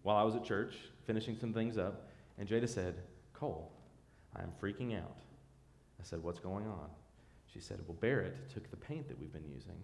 while 0.03 0.15
I 0.15 0.23
was 0.23 0.35
at 0.35 0.43
church, 0.43 0.75
finishing 1.05 1.37
some 1.37 1.53
things 1.53 1.77
up, 1.77 2.07
and 2.37 2.47
Jada 2.47 2.69
said, 2.69 2.95
Cole, 3.33 3.71
I 4.35 4.41
am 4.41 4.51
freaking 4.61 4.97
out. 4.97 5.17
I 5.99 6.03
said, 6.03 6.23
What's 6.23 6.39
going 6.39 6.65
on? 6.67 6.89
She 7.51 7.59
said, 7.59 7.79
Well, 7.87 7.97
Barrett 7.99 8.49
took 8.49 8.69
the 8.69 8.77
paint 8.77 9.07
that 9.07 9.19
we've 9.19 9.31
been 9.31 9.47
using 9.53 9.77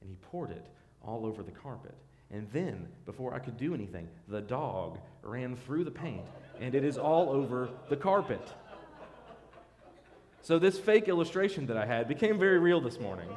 and 0.00 0.08
he 0.10 0.16
poured 0.16 0.50
it 0.50 0.66
all 1.02 1.26
over 1.26 1.42
the 1.42 1.50
carpet. 1.50 1.94
And 2.32 2.46
then, 2.52 2.86
before 3.06 3.34
I 3.34 3.40
could 3.40 3.56
do 3.56 3.74
anything, 3.74 4.08
the 4.28 4.40
dog 4.40 4.98
ran 5.22 5.56
through 5.56 5.84
the 5.84 5.90
paint 5.90 6.24
and 6.60 6.74
it 6.74 6.84
is 6.84 6.98
all 6.98 7.30
over 7.30 7.70
the 7.88 7.96
carpet. 7.96 8.46
So, 10.42 10.58
this 10.58 10.78
fake 10.78 11.08
illustration 11.08 11.66
that 11.66 11.76
I 11.76 11.86
had 11.86 12.08
became 12.08 12.38
very 12.38 12.58
real 12.58 12.80
this 12.80 12.98
morning. 12.98 13.28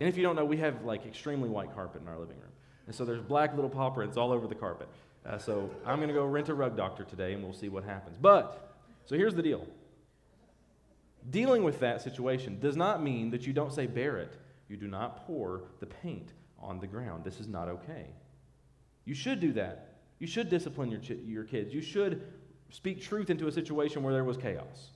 And 0.00 0.08
if 0.08 0.16
you 0.16 0.22
don't 0.22 0.36
know, 0.36 0.44
we 0.44 0.58
have 0.58 0.84
like 0.84 1.06
extremely 1.06 1.48
white 1.48 1.74
carpet 1.74 2.02
in 2.02 2.08
our 2.08 2.18
living 2.18 2.36
room. 2.36 2.52
And 2.86 2.94
so 2.94 3.04
there's 3.04 3.20
black 3.20 3.54
little 3.54 3.70
paw 3.70 3.90
prints 3.90 4.16
all 4.16 4.32
over 4.32 4.46
the 4.46 4.54
carpet. 4.54 4.88
Uh, 5.26 5.38
so 5.38 5.70
I'm 5.84 5.96
going 5.96 6.08
to 6.08 6.14
go 6.14 6.24
rent 6.24 6.48
a 6.48 6.54
rug 6.54 6.76
doctor 6.76 7.04
today 7.04 7.34
and 7.34 7.42
we'll 7.42 7.52
see 7.52 7.68
what 7.68 7.84
happens. 7.84 8.16
But, 8.20 8.67
so 9.08 9.16
here's 9.16 9.34
the 9.34 9.42
deal 9.42 9.66
dealing 11.30 11.64
with 11.64 11.80
that 11.80 12.02
situation 12.02 12.60
does 12.60 12.76
not 12.76 13.02
mean 13.02 13.30
that 13.30 13.46
you 13.46 13.52
don't 13.52 13.72
say, 13.72 13.86
Barrett. 13.86 14.36
you 14.68 14.76
do 14.76 14.86
not 14.86 15.26
pour 15.26 15.62
the 15.80 15.86
paint 15.86 16.32
on 16.58 16.78
the 16.78 16.86
ground. 16.86 17.24
This 17.24 17.40
is 17.40 17.48
not 17.48 17.68
okay. 17.68 18.06
You 19.04 19.14
should 19.14 19.40
do 19.40 19.52
that. 19.54 19.96
You 20.18 20.26
should 20.26 20.48
discipline 20.48 20.90
your, 20.90 21.00
ch- 21.00 21.22
your 21.26 21.44
kids. 21.44 21.72
You 21.72 21.80
should 21.80 22.22
speak 22.70 23.00
truth 23.00 23.30
into 23.30 23.46
a 23.46 23.52
situation 23.52 24.02
where 24.02 24.12
there 24.12 24.24
was 24.24 24.36
chaos. 24.36 24.90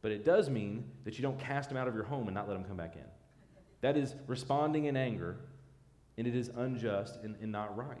But 0.00 0.10
it 0.10 0.24
does 0.24 0.50
mean 0.50 0.84
that 1.04 1.18
you 1.18 1.22
don't 1.22 1.38
cast 1.38 1.68
them 1.68 1.78
out 1.78 1.86
of 1.86 1.94
your 1.94 2.04
home 2.04 2.26
and 2.26 2.34
not 2.34 2.48
let 2.48 2.54
them 2.54 2.64
come 2.64 2.76
back 2.76 2.96
in. 2.96 3.04
That 3.82 3.96
is 3.96 4.14
responding 4.26 4.86
in 4.86 4.96
anger, 4.96 5.36
and 6.18 6.26
it 6.26 6.34
is 6.34 6.48
unjust 6.48 7.18
and, 7.22 7.36
and 7.40 7.52
not 7.52 7.76
right. 7.76 7.98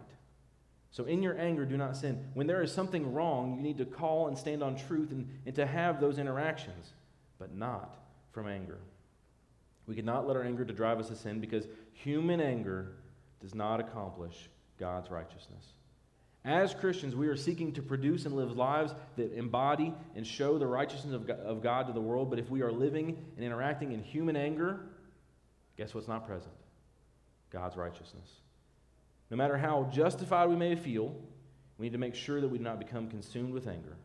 So, 0.92 1.04
in 1.04 1.22
your 1.22 1.38
anger, 1.38 1.64
do 1.64 1.78
not 1.78 1.96
sin. 1.96 2.22
When 2.34 2.46
there 2.46 2.62
is 2.62 2.70
something 2.70 3.14
wrong, 3.14 3.56
you 3.56 3.62
need 3.62 3.78
to 3.78 3.86
call 3.86 4.28
and 4.28 4.36
stand 4.36 4.62
on 4.62 4.76
truth 4.76 5.10
and, 5.10 5.26
and 5.46 5.54
to 5.56 5.66
have 5.66 6.00
those 6.00 6.18
interactions, 6.18 6.92
but 7.38 7.54
not 7.54 7.96
from 8.30 8.46
anger. 8.46 8.78
We 9.86 9.96
cannot 9.96 10.26
let 10.26 10.36
our 10.36 10.44
anger 10.44 10.66
to 10.66 10.72
drive 10.72 11.00
us 11.00 11.08
to 11.08 11.16
sin 11.16 11.40
because 11.40 11.66
human 11.94 12.40
anger 12.40 12.92
does 13.40 13.54
not 13.54 13.80
accomplish 13.80 14.50
God's 14.78 15.10
righteousness. 15.10 15.72
As 16.44 16.74
Christians, 16.74 17.16
we 17.16 17.28
are 17.28 17.36
seeking 17.36 17.72
to 17.72 17.82
produce 17.82 18.26
and 18.26 18.34
live 18.34 18.56
lives 18.56 18.92
that 19.16 19.32
embody 19.32 19.94
and 20.14 20.26
show 20.26 20.58
the 20.58 20.66
righteousness 20.66 21.14
of 21.14 21.26
God, 21.26 21.38
of 21.40 21.62
God 21.62 21.86
to 21.86 21.92
the 21.92 22.00
world. 22.00 22.30
But 22.30 22.38
if 22.38 22.50
we 22.50 22.62
are 22.62 22.72
living 22.72 23.16
and 23.36 23.44
interacting 23.44 23.92
in 23.92 24.02
human 24.02 24.36
anger, 24.36 24.80
guess 25.76 25.94
what's 25.94 26.08
not 26.08 26.26
present? 26.26 26.52
God's 27.50 27.76
righteousness. 27.76 28.41
No 29.32 29.38
matter 29.38 29.56
how 29.56 29.88
justified 29.90 30.50
we 30.50 30.56
may 30.56 30.76
feel, 30.76 31.16
we 31.78 31.86
need 31.86 31.92
to 31.92 31.98
make 31.98 32.14
sure 32.14 32.42
that 32.42 32.48
we 32.48 32.58
do 32.58 32.64
not 32.64 32.78
become 32.78 33.08
consumed 33.08 33.54
with 33.54 33.66
anger 33.66 33.96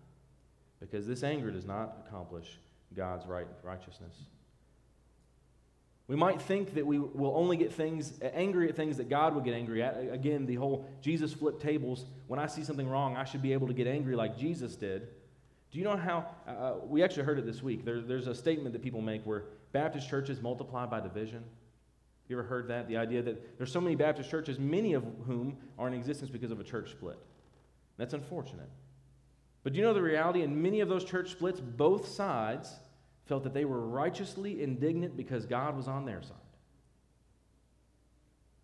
because 0.79 1.05
this 1.05 1.21
anger 1.21 1.51
does 1.51 1.65
not 1.65 1.97
accomplish 2.07 2.57
God's 2.95 3.25
right, 3.25 3.45
righteousness. 3.61 4.15
We 6.07 6.15
might 6.15 6.41
think 6.41 6.75
that 6.75 6.87
we 6.87 6.97
will 6.97 7.33
only 7.35 7.57
get 7.57 7.73
things 7.73 8.13
angry 8.21 8.69
at 8.69 8.77
things 8.77 8.95
that 8.95 9.09
God 9.09 9.35
would 9.35 9.43
get 9.43 9.53
angry 9.53 9.83
at. 9.83 9.97
Again, 10.13 10.45
the 10.45 10.55
whole 10.55 10.89
Jesus 11.01 11.33
flipped 11.33 11.61
tables. 11.61 12.05
When 12.27 12.39
I 12.39 12.47
see 12.47 12.63
something 12.63 12.87
wrong, 12.87 13.17
I 13.17 13.25
should 13.25 13.41
be 13.41 13.51
able 13.51 13.67
to 13.67 13.73
get 13.73 13.85
angry 13.85 14.15
like 14.15 14.37
Jesus 14.37 14.77
did. 14.77 15.09
Do 15.71 15.77
you 15.77 15.83
know 15.83 15.97
how? 15.97 16.25
Uh, 16.47 16.51
uh 16.51 16.75
we 16.85 17.03
actually 17.03 17.23
heard 17.23 17.37
it 17.37 17.45
this 17.45 17.61
week. 17.61 17.83
There, 17.83 17.99
there's 17.99 18.27
a 18.27 18.35
statement 18.35 18.71
that 18.71 18.81
people 18.81 19.01
make 19.01 19.25
where 19.25 19.43
Baptist 19.73 20.09
churches 20.09 20.41
multiply 20.41 20.85
by 20.85 21.01
division. 21.01 21.43
You 22.27 22.37
ever 22.37 22.47
heard 22.47 22.67
that? 22.67 22.87
The 22.87 22.97
idea 22.97 23.21
that 23.21 23.57
there's 23.57 23.71
so 23.71 23.79
many 23.79 23.95
Baptist 23.95 24.29
churches, 24.29 24.59
many 24.59 24.93
of 24.93 25.03
whom 25.25 25.57
are 25.77 25.87
in 25.87 25.93
existence 25.93 26.29
because 26.29 26.51
of 26.51 26.59
a 26.59 26.63
church 26.63 26.91
split. 26.91 27.17
That's 27.97 28.13
unfortunate. 28.13 28.69
But 29.63 29.73
do 29.73 29.79
you 29.79 29.85
know 29.85 29.93
the 29.93 30.01
reality? 30.01 30.43
In 30.43 30.61
many 30.61 30.81
of 30.81 30.89
those 30.89 31.03
church 31.03 31.31
splits, 31.31 31.59
both 31.59 32.07
sides 32.07 32.73
felt 33.25 33.43
that 33.43 33.53
they 33.53 33.65
were 33.65 33.81
righteously 33.81 34.61
indignant 34.61 35.17
because 35.17 35.45
God 35.45 35.75
was 35.75 35.87
on 35.87 36.05
their 36.05 36.21
side. 36.21 36.35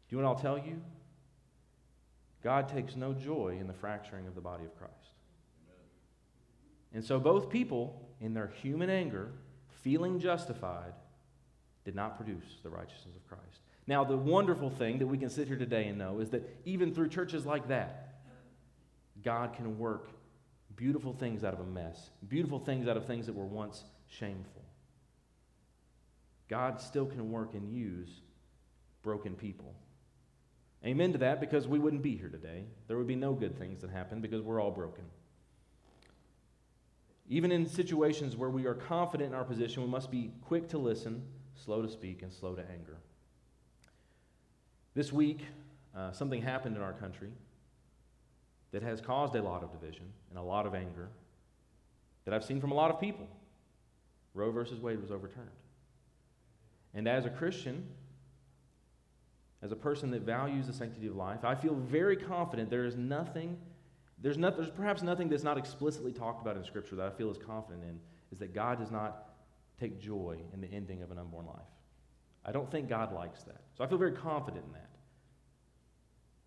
Do 0.10 0.16
you 0.16 0.22
know 0.22 0.30
what 0.30 0.38
I'll 0.38 0.42
tell 0.42 0.58
you? 0.58 0.82
God 2.44 2.68
takes 2.68 2.96
no 2.96 3.14
joy 3.14 3.58
in 3.60 3.68
the 3.68 3.74
fracturing 3.74 4.28
of 4.28 4.36
the 4.36 4.42
body 4.42 4.66
of 4.66 4.78
Christ. 4.78 4.94
And 6.94 7.04
so 7.04 7.20
both 7.20 7.50
people, 7.50 8.02
in 8.22 8.34
their 8.34 8.48
human 8.62 8.90
anger, 8.90 9.32
feeling 9.82 10.20
justified, 10.20 10.94
did 11.86 11.96
not 11.96 12.18
produce 12.18 12.46
the 12.64 12.70
righteousness 12.70 13.16
of 13.16 13.28
Christ. 13.28 13.62
Now, 13.88 14.04
the 14.04 14.18
wonderful 14.18 14.70
thing 14.70 15.00
that 15.00 15.08
we 15.08 15.18
can 15.18 15.30
sit 15.30 15.48
here 15.48 15.58
today 15.58 15.88
and 15.88 15.98
know 15.98 16.20
is 16.20 16.30
that 16.30 16.50
even 16.66 16.94
through 16.94 17.10
churches 17.10 17.46
like 17.46 17.68
that, 17.68 18.16
God 19.24 19.54
can 19.54 19.78
work 19.78 20.10
beautiful 20.76 21.14
things 21.14 21.44
out 21.44 21.54
of 21.54 21.60
a 21.60 21.66
mess, 21.66 22.10
beautiful 22.28 22.60
things 22.60 22.88
out 22.88 22.98
of 22.98 23.06
things 23.06 23.26
that 23.26 23.36
were 23.36 23.46
once 23.46 23.84
shameful. 24.08 24.64
God 26.48 26.80
still 26.80 27.06
can 27.06 27.32
work 27.32 27.54
and 27.54 27.74
use 27.74 28.10
broken 29.02 29.34
people. 29.36 29.74
Amen 30.86 31.14
to 31.14 31.18
that 31.20 31.40
because 31.40 31.68
we 31.68 31.80
wouldn't 31.80 32.02
be 32.02 32.16
here 32.16 32.30
today. 32.30 32.66
There 32.88 32.98
would 32.98 33.08
be 33.08 33.16
no 33.16 33.34
good 33.34 33.58
things 33.58 33.82
that 33.82 33.90
happen 33.90 34.22
because 34.22 34.42
we're 34.42 34.62
all 34.62 34.72
broken. 34.72 35.04
Even 37.30 37.52
in 37.52 37.68
situations 37.68 38.36
where 38.36 38.50
we 38.50 38.66
are 38.66 38.74
confident 38.74 39.32
in 39.32 39.36
our 39.36 39.46
position, 39.46 39.82
we 39.84 39.90
must 39.90 40.12
be 40.12 40.32
quick 40.42 40.68
to 40.70 40.78
listen 40.78 41.24
slow 41.56 41.82
to 41.82 41.90
speak, 41.90 42.22
and 42.22 42.32
slow 42.32 42.56
to 42.56 42.62
anger. 42.72 42.98
This 44.96 45.12
week, 45.12 45.42
uh, 45.96 46.12
something 46.12 46.42
happened 46.42 46.76
in 46.76 46.82
our 46.82 46.94
country 46.94 47.32
that 48.72 48.82
has 48.82 49.02
caused 49.02 49.36
a 49.36 49.42
lot 49.42 49.64
of 49.64 49.72
division 49.72 50.06
and 50.30 50.40
a 50.40 50.42
lot 50.42 50.66
of 50.66 50.74
anger 50.74 51.10
that 52.26 52.34
I've 52.34 52.44
seen 52.44 52.60
from 52.60 52.72
a 52.72 52.76
lot 52.76 52.92
of 52.92 53.00
people. 53.00 53.28
Roe 54.34 54.52
versus 54.52 54.80
Wade 54.80 55.00
was 55.02 55.12
overturned. 55.12 55.50
And 56.94 57.08
as 57.08 57.26
a 57.26 57.30
Christian, 57.30 57.86
as 59.62 59.72
a 59.72 59.76
person 59.76 60.12
that 60.12 60.22
values 60.22 60.68
the 60.68 60.74
sanctity 60.74 61.08
of 61.08 61.16
life, 61.16 61.44
I 61.44 61.56
feel 61.56 61.76
very 61.76 62.18
confident 62.18 62.70
there 62.70 62.86
is 62.86 62.96
nothing, 62.96 63.58
there's, 64.22 64.38
not, 64.38 64.58
there's 64.58 64.70
perhaps 64.70 65.02
nothing 65.02 65.30
that's 65.30 65.44
not 65.44 65.58
explicitly 65.58 66.12
talked 66.12 66.42
about 66.42 66.58
in 66.58 66.64
Scripture 66.64 66.96
that 66.96 67.08
I 67.08 67.12
feel 67.12 67.30
as 67.30 67.38
confident 67.38 67.84
in, 67.84 68.00
is 68.32 68.40
that 68.40 68.54
God 68.54 68.80
does 68.80 68.92
not 68.92 69.33
take 69.80 70.00
joy 70.00 70.38
in 70.54 70.62
the 70.62 70.68
ending 70.68 71.02
of 71.02 71.12
an 71.12 71.18
unborn 71.18 71.46
life. 71.46 71.60
I 72.46 72.52
don't 72.52 72.70
think 72.70 72.90
God 72.90 73.14
likes 73.14 73.44
that. 73.44 73.62
So 73.78 73.84
I 73.84 73.88
feel 73.88 73.98
very 73.98 74.12
confident 74.12 74.66
in 74.66 74.74
that. 74.74 74.90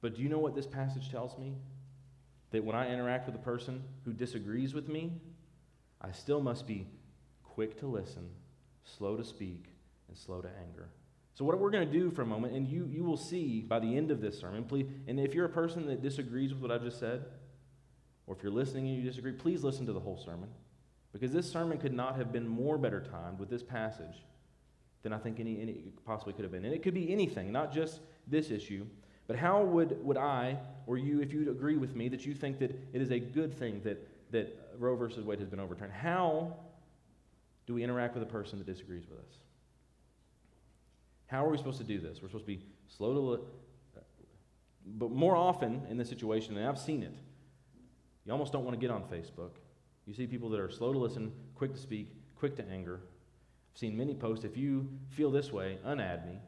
But 0.01 0.15
do 0.15 0.23
you 0.23 0.29
know 0.29 0.39
what 0.39 0.55
this 0.55 0.67
passage 0.67 1.11
tells 1.11 1.39
me? 1.39 1.55
That 2.51 2.65
when 2.65 2.77
I 2.77 2.93
interact 2.93 3.27
with 3.27 3.35
a 3.35 3.41
person 3.41 3.83
who 4.05 4.13
disagrees 4.13 4.75
with 4.75 4.89
me, 4.89 5.13
I 6.01 6.13
still 6.13 6.41
must 6.41 6.67
be 6.67 6.87
quick 7.43 7.79
to 7.81 7.87
listen, 7.87 8.29
slow 8.85 9.17
to 9.17 9.25
speak, 9.25 9.67
and 10.09 10.17
slow 10.17 10.41
to 10.43 10.49
anger. 10.61 10.91
So, 11.35 11.45
what 11.45 11.59
we're 11.59 11.71
going 11.71 11.87
to 11.87 11.93
do 11.93 12.11
for 12.11 12.23
a 12.23 12.27
moment, 12.27 12.55
and 12.55 12.67
you, 12.67 12.89
you 12.91 13.05
will 13.05 13.17
see 13.17 13.61
by 13.61 13.79
the 13.79 13.97
end 13.97 14.11
of 14.11 14.21
this 14.21 14.39
sermon, 14.39 14.65
please, 14.65 14.87
and 15.07 15.19
if 15.19 15.35
you're 15.35 15.45
a 15.45 15.51
person 15.51 15.87
that 15.87 16.03
disagrees 16.03 16.53
with 16.53 16.63
what 16.63 16.71
I've 16.71 16.83
just 16.83 16.99
said, 16.99 17.25
or 18.27 18.35
if 18.35 18.43
you're 18.43 18.53
listening 18.53 18.89
and 18.89 18.97
you 18.97 19.03
disagree, 19.03 19.33
please 19.33 19.63
listen 19.63 19.87
to 19.87 19.93
the 19.93 20.01
whole 20.01 20.17
sermon. 20.17 20.49
Because 21.19 21.33
this 21.33 21.51
sermon 21.51 21.79
could 21.79 21.95
not 21.95 22.17
have 22.17 22.31
been 22.31 22.47
more 22.47 22.77
better 22.77 23.01
timed 23.01 23.39
with 23.39 23.49
this 23.49 23.63
passage 23.63 24.23
than 25.03 25.15
I 25.15 25.19
think 25.19 25.41
any, 25.41 25.63
any 25.63 25.85
possibly 26.05 26.35
could 26.35 26.45
have 26.45 26.53
been. 26.53 26.67
And 26.67 26.75
it 26.75 26.83
could 26.83 26.93
be 26.93 27.11
anything, 27.11 27.51
not 27.51 27.73
just 27.73 28.01
this 28.27 28.51
issue. 28.51 28.85
But 29.27 29.37
how 29.37 29.63
would, 29.63 30.05
would 30.05 30.19
I, 30.19 30.59
or 30.87 30.99
you, 30.99 31.23
if 31.23 31.33
you'd 31.33 31.49
agree 31.49 31.79
with 31.79 31.97
me, 31.97 32.11
that 32.11 32.27
you 32.27 32.35
think 32.35 32.59
that 32.59 32.71
it 32.93 33.01
is 33.01 33.11
a 33.11 33.19
good 33.19 33.59
thing 33.59 33.81
that, 33.85 34.07
that 34.33 34.73
Roe 34.79 34.95
versus 34.95 35.25
Wade 35.25 35.41
has 35.41 35.49
been 35.49 35.59
overturned, 35.59 35.93
how 35.93 36.55
do 37.67 37.73
we 37.73 37.83
interact 37.83 38.13
with 38.13 38.23
a 38.23 38.31
person 38.31 38.59
that 38.59 38.67
disagrees 38.67 39.05
with 39.09 39.19
us? 39.19 39.39
How 41.29 41.47
are 41.47 41.49
we 41.49 41.57
supposed 41.57 41.79
to 41.79 41.85
do 41.85 41.99
this? 41.99 42.21
We're 42.21 42.29
supposed 42.29 42.45
to 42.45 42.53
be 42.53 42.61
slow 42.95 43.15
to 43.15 43.21
look. 43.21 43.53
But 44.87 45.11
more 45.13 45.35
often 45.35 45.81
in 45.89 45.97
this 45.97 46.11
situation, 46.11 46.59
and 46.59 46.69
I've 46.69 46.79
seen 46.79 47.03
it, 47.03 47.15
you 48.27 48.33
almost 48.33 48.53
don't 48.53 48.65
want 48.65 48.79
to 48.79 48.81
get 48.81 48.91
on 48.91 49.03
Facebook. 49.05 49.53
You 50.07 50.15
see 50.15 50.27
people 50.27 50.49
that 50.51 50.61
are 50.61 50.71
slow 50.71 50.93
to 50.93 50.99
listen, 50.99 51.33
quick 51.55 51.73
to 51.75 51.81
speak, 51.81 52.13
quick 52.39 52.57
to 52.57 52.69
anger. 52.69 53.01
I've 53.73 53.79
seen 53.79 53.97
many 53.97 54.15
posts. 54.15 54.45
If 54.45 54.57
you 54.57 54.89
feel 55.11 55.31
this 55.31 55.53
way, 55.53 55.79
unadd 55.85 56.27
me, 56.27 56.39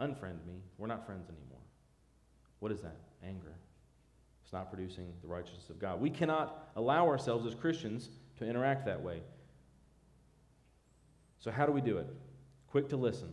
unfriend 0.00 0.46
me. 0.46 0.62
We're 0.78 0.86
not 0.86 1.04
friends 1.04 1.28
anymore. 1.28 1.58
What 2.60 2.72
is 2.72 2.80
that? 2.82 2.96
Anger. 3.26 3.54
It's 4.44 4.52
not 4.52 4.70
producing 4.70 5.12
the 5.22 5.28
righteousness 5.28 5.70
of 5.70 5.78
God. 5.78 6.00
We 6.00 6.10
cannot 6.10 6.70
allow 6.76 7.06
ourselves 7.06 7.46
as 7.46 7.54
Christians 7.54 8.10
to 8.38 8.44
interact 8.44 8.86
that 8.86 9.02
way. 9.02 9.22
So, 11.40 11.50
how 11.50 11.66
do 11.66 11.72
we 11.72 11.80
do 11.80 11.98
it? 11.98 12.06
Quick 12.68 12.88
to 12.90 12.96
listen. 12.96 13.32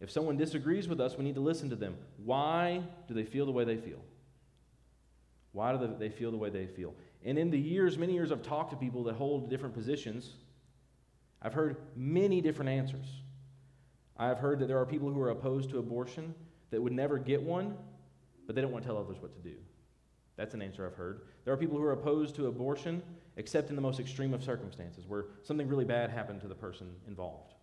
If 0.00 0.10
someone 0.10 0.36
disagrees 0.36 0.88
with 0.88 1.00
us, 1.00 1.16
we 1.16 1.24
need 1.24 1.36
to 1.36 1.40
listen 1.40 1.70
to 1.70 1.76
them. 1.76 1.96
Why 2.24 2.82
do 3.08 3.14
they 3.14 3.24
feel 3.24 3.46
the 3.46 3.52
way 3.52 3.64
they 3.64 3.76
feel? 3.76 4.02
Why 5.52 5.72
do 5.72 5.94
they 5.98 6.10
feel 6.10 6.30
the 6.30 6.36
way 6.36 6.50
they 6.50 6.66
feel? 6.66 6.94
And 7.26 7.38
in 7.38 7.50
the 7.50 7.58
years, 7.58 7.98
many 7.98 8.12
years, 8.12 8.30
I've 8.30 8.42
talked 8.42 8.70
to 8.70 8.76
people 8.76 9.02
that 9.04 9.16
hold 9.16 9.50
different 9.50 9.74
positions. 9.74 10.34
I've 11.42 11.52
heard 11.52 11.76
many 11.96 12.40
different 12.40 12.70
answers. 12.70 13.06
I 14.16 14.28
have 14.28 14.38
heard 14.38 14.60
that 14.60 14.68
there 14.68 14.78
are 14.78 14.86
people 14.86 15.12
who 15.12 15.20
are 15.20 15.30
opposed 15.30 15.68
to 15.70 15.78
abortion 15.78 16.34
that 16.70 16.80
would 16.80 16.92
never 16.92 17.18
get 17.18 17.42
one, 17.42 17.76
but 18.46 18.54
they 18.54 18.62
don't 18.62 18.70
want 18.70 18.84
to 18.84 18.88
tell 18.88 18.96
others 18.96 19.16
what 19.20 19.34
to 19.34 19.40
do. 19.40 19.56
That's 20.36 20.54
an 20.54 20.62
answer 20.62 20.86
I've 20.86 20.94
heard. 20.94 21.22
There 21.44 21.52
are 21.52 21.56
people 21.56 21.76
who 21.76 21.84
are 21.84 21.92
opposed 21.92 22.36
to 22.36 22.46
abortion, 22.46 23.02
except 23.36 23.70
in 23.70 23.76
the 23.76 23.82
most 23.82 23.98
extreme 23.98 24.32
of 24.32 24.44
circumstances, 24.44 25.04
where 25.08 25.26
something 25.42 25.66
really 25.66 25.84
bad 25.84 26.10
happened 26.10 26.40
to 26.42 26.48
the 26.48 26.54
person 26.54 26.86
involved. 27.08 27.54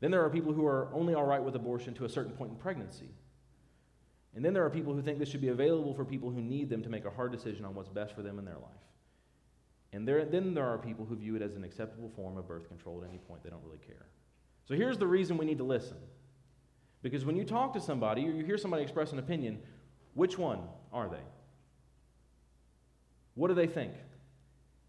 Then 0.00 0.10
there 0.10 0.22
are 0.22 0.30
people 0.30 0.52
who 0.52 0.66
are 0.66 0.92
only 0.92 1.14
all 1.14 1.24
right 1.24 1.42
with 1.42 1.56
abortion 1.56 1.94
to 1.94 2.04
a 2.04 2.08
certain 2.08 2.32
point 2.32 2.50
in 2.50 2.56
pregnancy. 2.58 3.08
And 4.34 4.44
then 4.44 4.52
there 4.52 4.64
are 4.64 4.70
people 4.70 4.94
who 4.94 5.02
think 5.02 5.18
this 5.18 5.28
should 5.28 5.40
be 5.40 5.48
available 5.48 5.94
for 5.94 6.04
people 6.04 6.30
who 6.30 6.40
need 6.40 6.68
them 6.68 6.82
to 6.82 6.88
make 6.88 7.04
a 7.04 7.10
hard 7.10 7.30
decision 7.30 7.64
on 7.64 7.74
what's 7.74 7.88
best 7.88 8.14
for 8.14 8.22
them 8.22 8.38
in 8.38 8.44
their 8.44 8.54
life. 8.54 8.84
And 9.92 10.08
there, 10.08 10.24
then 10.24 10.54
there 10.54 10.66
are 10.66 10.76
people 10.76 11.04
who 11.04 11.14
view 11.14 11.36
it 11.36 11.42
as 11.42 11.54
an 11.54 11.62
acceptable 11.62 12.10
form 12.16 12.36
of 12.36 12.48
birth 12.48 12.66
control 12.66 13.00
at 13.02 13.08
any 13.08 13.18
point. 13.18 13.44
They 13.44 13.50
don't 13.50 13.62
really 13.64 13.78
care. 13.78 14.06
So 14.64 14.74
here's 14.74 14.98
the 14.98 15.06
reason 15.06 15.36
we 15.36 15.44
need 15.44 15.58
to 15.58 15.64
listen. 15.64 15.96
Because 17.00 17.24
when 17.24 17.36
you 17.36 17.44
talk 17.44 17.74
to 17.74 17.80
somebody 17.80 18.26
or 18.26 18.32
you 18.32 18.44
hear 18.44 18.58
somebody 18.58 18.82
express 18.82 19.12
an 19.12 19.20
opinion, 19.20 19.60
which 20.14 20.36
one 20.36 20.60
are 20.92 21.08
they? 21.08 21.22
What 23.34 23.48
do 23.48 23.54
they 23.54 23.66
think? 23.66 23.92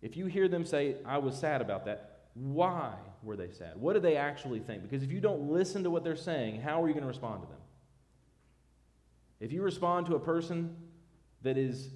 If 0.02 0.18
you 0.18 0.26
hear 0.26 0.48
them 0.48 0.66
say, 0.66 0.96
I 1.06 1.18
was 1.20 1.38
sad 1.38 1.62
about 1.62 1.86
that, 1.86 2.30
why 2.34 2.94
were 3.22 3.36
they 3.36 3.52
sad? 3.52 3.74
What 3.76 3.94
do 3.94 4.00
they 4.00 4.16
actually 4.18 4.60
think? 4.60 4.82
Because 4.82 5.04
if 5.04 5.12
you 5.12 5.20
don't 5.20 5.52
listen 5.52 5.84
to 5.84 5.90
what 5.90 6.04
they're 6.04 6.16
saying, 6.16 6.62
how 6.62 6.82
are 6.82 6.88
you 6.88 6.94
going 6.94 7.04
to 7.04 7.08
respond 7.08 7.42
to 7.44 7.48
them? 7.48 7.58
If 9.46 9.52
you 9.52 9.62
respond 9.62 10.08
to 10.08 10.16
a 10.16 10.20
person 10.20 10.76
that 11.44 11.56
is, 11.56 11.92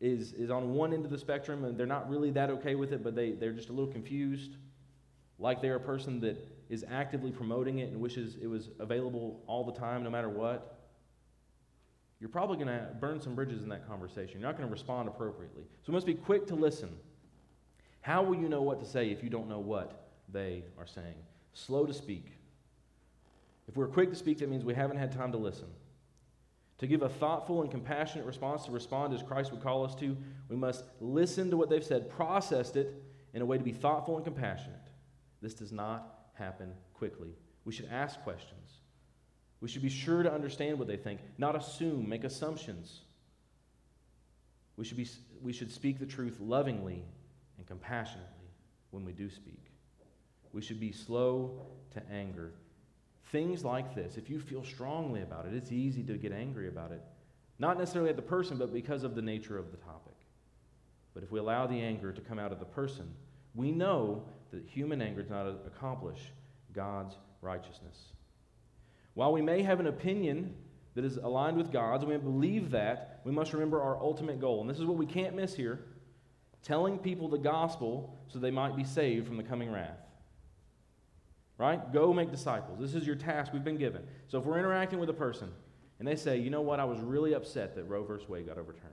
is, 0.00 0.32
is 0.32 0.50
on 0.50 0.72
one 0.72 0.94
end 0.94 1.04
of 1.04 1.10
the 1.10 1.18
spectrum 1.18 1.62
and 1.66 1.76
they're 1.76 1.84
not 1.84 2.08
really 2.08 2.30
that 2.30 2.48
okay 2.48 2.74
with 2.74 2.90
it, 2.94 3.04
but 3.04 3.14
they, 3.14 3.32
they're 3.32 3.52
just 3.52 3.68
a 3.68 3.72
little 3.72 3.92
confused, 3.92 4.52
like 5.38 5.60
they're 5.60 5.76
a 5.76 5.80
person 5.80 6.20
that 6.20 6.38
is 6.70 6.86
actively 6.90 7.30
promoting 7.30 7.80
it 7.80 7.90
and 7.90 8.00
wishes 8.00 8.38
it 8.40 8.46
was 8.46 8.70
available 8.78 9.42
all 9.46 9.62
the 9.62 9.78
time, 9.78 10.02
no 10.02 10.08
matter 10.08 10.30
what, 10.30 10.78
you're 12.18 12.30
probably 12.30 12.56
going 12.56 12.68
to 12.68 12.88
burn 12.98 13.20
some 13.20 13.34
bridges 13.34 13.62
in 13.62 13.68
that 13.68 13.86
conversation. 13.86 14.40
You're 14.40 14.48
not 14.48 14.56
going 14.56 14.66
to 14.66 14.72
respond 14.72 15.08
appropriately. 15.08 15.64
So 15.82 15.88
we 15.88 15.92
must 15.92 16.06
be 16.06 16.14
quick 16.14 16.46
to 16.46 16.54
listen. 16.54 16.96
How 18.00 18.22
will 18.22 18.36
you 18.36 18.48
know 18.48 18.62
what 18.62 18.80
to 18.80 18.86
say 18.86 19.10
if 19.10 19.22
you 19.22 19.28
don't 19.28 19.50
know 19.50 19.60
what 19.60 20.08
they 20.32 20.64
are 20.78 20.86
saying? 20.86 21.26
Slow 21.52 21.84
to 21.84 21.92
speak. 21.92 22.38
If 23.68 23.76
we're 23.76 23.86
quick 23.86 24.08
to 24.08 24.16
speak, 24.16 24.38
that 24.38 24.48
means 24.48 24.64
we 24.64 24.72
haven't 24.72 24.96
had 24.96 25.12
time 25.12 25.30
to 25.32 25.38
listen. 25.38 25.68
To 26.82 26.88
give 26.88 27.02
a 27.02 27.08
thoughtful 27.08 27.62
and 27.62 27.70
compassionate 27.70 28.26
response, 28.26 28.64
to 28.64 28.72
respond 28.72 29.14
as 29.14 29.22
Christ 29.22 29.52
would 29.52 29.62
call 29.62 29.84
us 29.84 29.94
to, 29.94 30.16
we 30.48 30.56
must 30.56 30.84
listen 31.00 31.48
to 31.50 31.56
what 31.56 31.70
they've 31.70 31.84
said, 31.84 32.10
process 32.10 32.74
it 32.74 33.00
in 33.32 33.40
a 33.40 33.44
way 33.44 33.56
to 33.56 33.62
be 33.62 33.70
thoughtful 33.70 34.16
and 34.16 34.24
compassionate. 34.24 34.80
This 35.40 35.54
does 35.54 35.70
not 35.70 36.24
happen 36.34 36.72
quickly. 36.92 37.36
We 37.64 37.72
should 37.72 37.88
ask 37.88 38.20
questions. 38.24 38.80
We 39.60 39.68
should 39.68 39.82
be 39.82 39.88
sure 39.88 40.24
to 40.24 40.32
understand 40.32 40.76
what 40.76 40.88
they 40.88 40.96
think, 40.96 41.20
not 41.38 41.54
assume, 41.54 42.08
make 42.08 42.24
assumptions. 42.24 43.02
We 44.76 44.84
should, 44.84 44.96
be, 44.96 45.06
we 45.40 45.52
should 45.52 45.70
speak 45.70 46.00
the 46.00 46.06
truth 46.06 46.40
lovingly 46.40 47.04
and 47.58 47.66
compassionately 47.68 48.50
when 48.90 49.04
we 49.04 49.12
do 49.12 49.30
speak. 49.30 49.70
We 50.52 50.62
should 50.62 50.80
be 50.80 50.90
slow 50.90 51.64
to 51.92 52.02
anger 52.10 52.54
Things 53.32 53.64
like 53.64 53.94
this, 53.94 54.18
if 54.18 54.28
you 54.28 54.38
feel 54.38 54.62
strongly 54.62 55.22
about 55.22 55.46
it, 55.46 55.54
it's 55.54 55.72
easy 55.72 56.02
to 56.02 56.18
get 56.18 56.32
angry 56.32 56.68
about 56.68 56.92
it. 56.92 57.02
Not 57.58 57.78
necessarily 57.78 58.10
at 58.10 58.16
the 58.16 58.22
person, 58.22 58.58
but 58.58 58.74
because 58.74 59.04
of 59.04 59.14
the 59.14 59.22
nature 59.22 59.56
of 59.56 59.70
the 59.70 59.78
topic. 59.78 60.12
But 61.14 61.22
if 61.22 61.32
we 61.32 61.40
allow 61.40 61.66
the 61.66 61.80
anger 61.80 62.12
to 62.12 62.20
come 62.20 62.38
out 62.38 62.52
of 62.52 62.58
the 62.58 62.66
person, 62.66 63.10
we 63.54 63.72
know 63.72 64.22
that 64.50 64.66
human 64.66 65.00
anger 65.00 65.22
does 65.22 65.30
not 65.30 65.46
accomplish 65.66 66.18
God's 66.74 67.16
righteousness. 67.40 68.12
While 69.14 69.32
we 69.32 69.40
may 69.40 69.62
have 69.62 69.80
an 69.80 69.86
opinion 69.86 70.54
that 70.94 71.04
is 71.04 71.16
aligned 71.16 71.56
with 71.56 71.72
God's, 71.72 72.04
we 72.04 72.16
believe 72.18 72.70
that, 72.72 73.22
we 73.24 73.32
must 73.32 73.54
remember 73.54 73.80
our 73.80 73.98
ultimate 73.98 74.40
goal. 74.40 74.60
And 74.60 74.68
this 74.68 74.78
is 74.78 74.84
what 74.84 74.98
we 74.98 75.06
can't 75.06 75.34
miss 75.34 75.54
here 75.54 75.80
telling 76.62 76.98
people 76.98 77.28
the 77.28 77.38
gospel 77.38 78.14
so 78.28 78.38
they 78.38 78.50
might 78.50 78.76
be 78.76 78.84
saved 78.84 79.26
from 79.26 79.36
the 79.38 79.42
coming 79.42 79.72
wrath 79.72 79.98
right? 81.62 81.92
Go 81.92 82.12
make 82.12 82.32
disciples. 82.32 82.80
This 82.80 82.94
is 82.94 83.06
your 83.06 83.14
task 83.14 83.52
we've 83.52 83.62
been 83.62 83.78
given. 83.78 84.02
So 84.26 84.38
if 84.38 84.44
we're 84.44 84.58
interacting 84.58 84.98
with 84.98 85.08
a 85.08 85.14
person 85.14 85.48
and 86.00 86.08
they 86.08 86.16
say, 86.16 86.36
you 86.38 86.50
know 86.50 86.60
what, 86.60 86.80
I 86.80 86.84
was 86.84 86.98
really 86.98 87.34
upset 87.34 87.76
that 87.76 87.84
Roe 87.84 88.02
versus 88.02 88.28
Wade 88.28 88.48
got 88.48 88.58
overturned. 88.58 88.92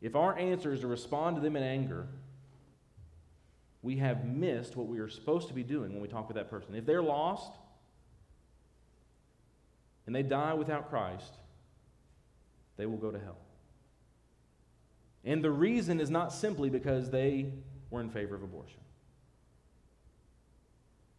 If 0.00 0.14
our 0.14 0.38
answer 0.38 0.72
is 0.72 0.80
to 0.80 0.86
respond 0.86 1.34
to 1.34 1.42
them 1.42 1.56
in 1.56 1.64
anger, 1.64 2.06
we 3.82 3.96
have 3.96 4.24
missed 4.24 4.76
what 4.76 4.86
we 4.86 5.00
are 5.00 5.08
supposed 5.08 5.48
to 5.48 5.54
be 5.54 5.64
doing 5.64 5.92
when 5.92 6.00
we 6.00 6.06
talk 6.06 6.28
with 6.28 6.36
that 6.36 6.48
person. 6.48 6.76
If 6.76 6.86
they're 6.86 7.02
lost 7.02 7.52
and 10.06 10.14
they 10.14 10.22
die 10.22 10.54
without 10.54 10.90
Christ, 10.90 11.38
they 12.76 12.86
will 12.86 12.98
go 12.98 13.10
to 13.10 13.18
hell. 13.18 13.38
And 15.24 15.42
the 15.42 15.50
reason 15.50 15.98
is 15.98 16.08
not 16.08 16.32
simply 16.32 16.70
because 16.70 17.10
they 17.10 17.52
were 17.90 18.00
in 18.00 18.10
favor 18.10 18.36
of 18.36 18.44
abortion. 18.44 18.78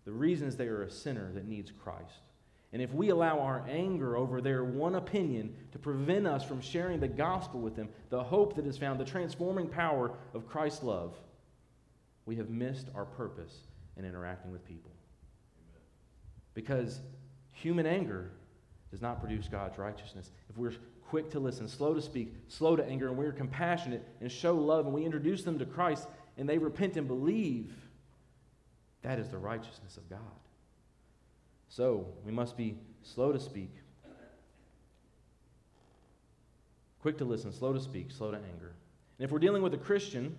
The 0.08 0.14
reason 0.14 0.48
is 0.48 0.56
they 0.56 0.70
are 0.70 0.84
a 0.84 0.90
sinner 0.90 1.34
that 1.34 1.50
needs 1.50 1.70
Christ. 1.84 2.22
And 2.72 2.82
if 2.82 2.94
we 2.94 3.10
allow 3.10 3.42
our 3.42 3.66
anger 3.68 4.16
over 4.16 4.40
their 4.40 4.64
one 4.64 4.96
opinion 4.96 5.54
to 5.74 5.80
prevent 5.80 6.26
us 6.26 6.46
from 6.46 6.62
sharing 6.62 7.02
the 7.02 7.10
gospel 7.10 7.60
with 7.60 7.76
them, 7.76 7.90
the 8.10 8.24
hope 8.24 8.56
that 8.56 8.66
is 8.66 8.78
found, 8.78 9.02
the 9.02 9.06
transforming 9.06 9.68
power 9.68 10.14
of 10.34 10.48
Christ's 10.48 10.84
love, 10.84 11.14
we 12.26 12.38
have 12.38 12.50
missed 12.50 12.88
our 12.96 13.04
purpose 13.04 13.54
in 13.98 14.06
interacting 14.06 14.50
with 14.50 14.66
people. 14.66 14.92
Because 16.54 17.02
human 17.52 17.86
anger 17.86 18.32
does 18.92 19.02
not 19.02 19.20
produce 19.20 19.50
God's 19.50 19.78
righteousness. 19.78 20.32
If 20.50 20.58
we're 20.58 20.76
quick 21.10 21.30
to 21.32 21.40
listen, 21.42 21.68
slow 21.68 21.94
to 21.94 22.02
speak, 22.02 22.34
slow 22.48 22.78
to 22.78 22.86
anger, 22.86 23.10
and 23.10 23.18
we're 23.18 23.34
compassionate 23.34 24.08
and 24.22 24.32
show 24.32 24.56
love, 24.56 24.86
and 24.86 24.96
we 24.96 25.04
introduce 25.04 25.44
them 25.44 25.60
to 25.60 25.66
Christ, 25.66 26.08
and 26.38 26.48
they 26.48 26.58
repent 26.58 26.96
and 26.96 27.10
believe, 27.10 27.74
that 29.08 29.20
is 29.20 29.30
the 29.30 29.38
righteousness 29.38 29.96
of 29.96 30.10
God. 30.10 30.20
So 31.70 32.08
we 32.26 32.32
must 32.32 32.58
be 32.58 32.76
slow 33.04 33.32
to 33.32 33.40
speak, 33.40 33.72
quick 37.00 37.18
to 37.20 37.26
listen, 37.26 37.54
slow 37.54 37.72
to 37.72 37.80
speak, 37.80 38.12
slow 38.12 38.32
to 38.32 38.38
anger. 38.38 38.74
And 39.18 39.26
if 39.26 39.32
we're 39.32 39.40
dealing 39.40 39.62
with 39.62 39.74
a 39.74 39.78
Christian 39.78 40.36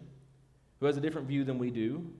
who 0.80 0.86
has 0.86 0.98
a 0.98 1.00
different 1.00 1.26
view 1.26 1.44
than 1.44 1.56
we 1.58 1.70
do, 1.70 2.10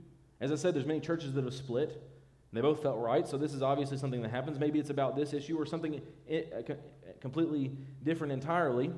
as 0.41 0.51
I 0.51 0.55
said, 0.55 0.75
there's 0.75 0.87
many 0.87 1.01
churches 1.01 1.35
that 1.35 1.45
have 1.45 1.53
split. 1.53 1.91
And 1.91 2.57
they 2.57 2.63
both 2.63 2.83
felt 2.83 2.99
right, 2.99 3.29
so 3.29 3.37
this 3.37 3.53
is 3.53 3.61
obviously 3.61 3.99
something 3.99 4.23
that 4.23 4.31
happens. 4.31 4.59
Maybe 4.59 4.79
it's 4.79 4.89
about 4.89 5.17
this 5.17 5.35
issue 5.35 5.61
or 5.61 5.67
something 5.67 6.01
uh, 6.33 6.73
completely 7.21 7.73
different 8.05 8.33
entirely. 8.33 8.91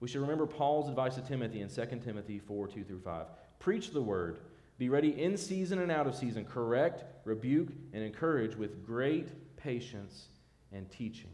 We 0.00 0.08
should 0.08 0.22
remember 0.22 0.46
Paul's 0.46 0.88
advice 0.88 1.16
to 1.16 1.20
Timothy 1.20 1.60
in 1.60 1.68
2 1.68 2.00
Timothy 2.02 2.38
4 2.38 2.68
2 2.68 2.82
through 2.82 3.00
5. 3.00 3.26
Preach 3.58 3.90
the 3.90 4.00
word. 4.00 4.38
Be 4.82 4.88
ready 4.88 5.22
in 5.22 5.36
season 5.36 5.78
and 5.78 5.92
out 5.92 6.08
of 6.08 6.16
season. 6.16 6.44
Correct, 6.44 7.04
rebuke, 7.24 7.68
and 7.92 8.02
encourage 8.02 8.56
with 8.56 8.84
great 8.84 9.28
patience 9.56 10.26
and 10.72 10.90
teaching. 10.90 11.30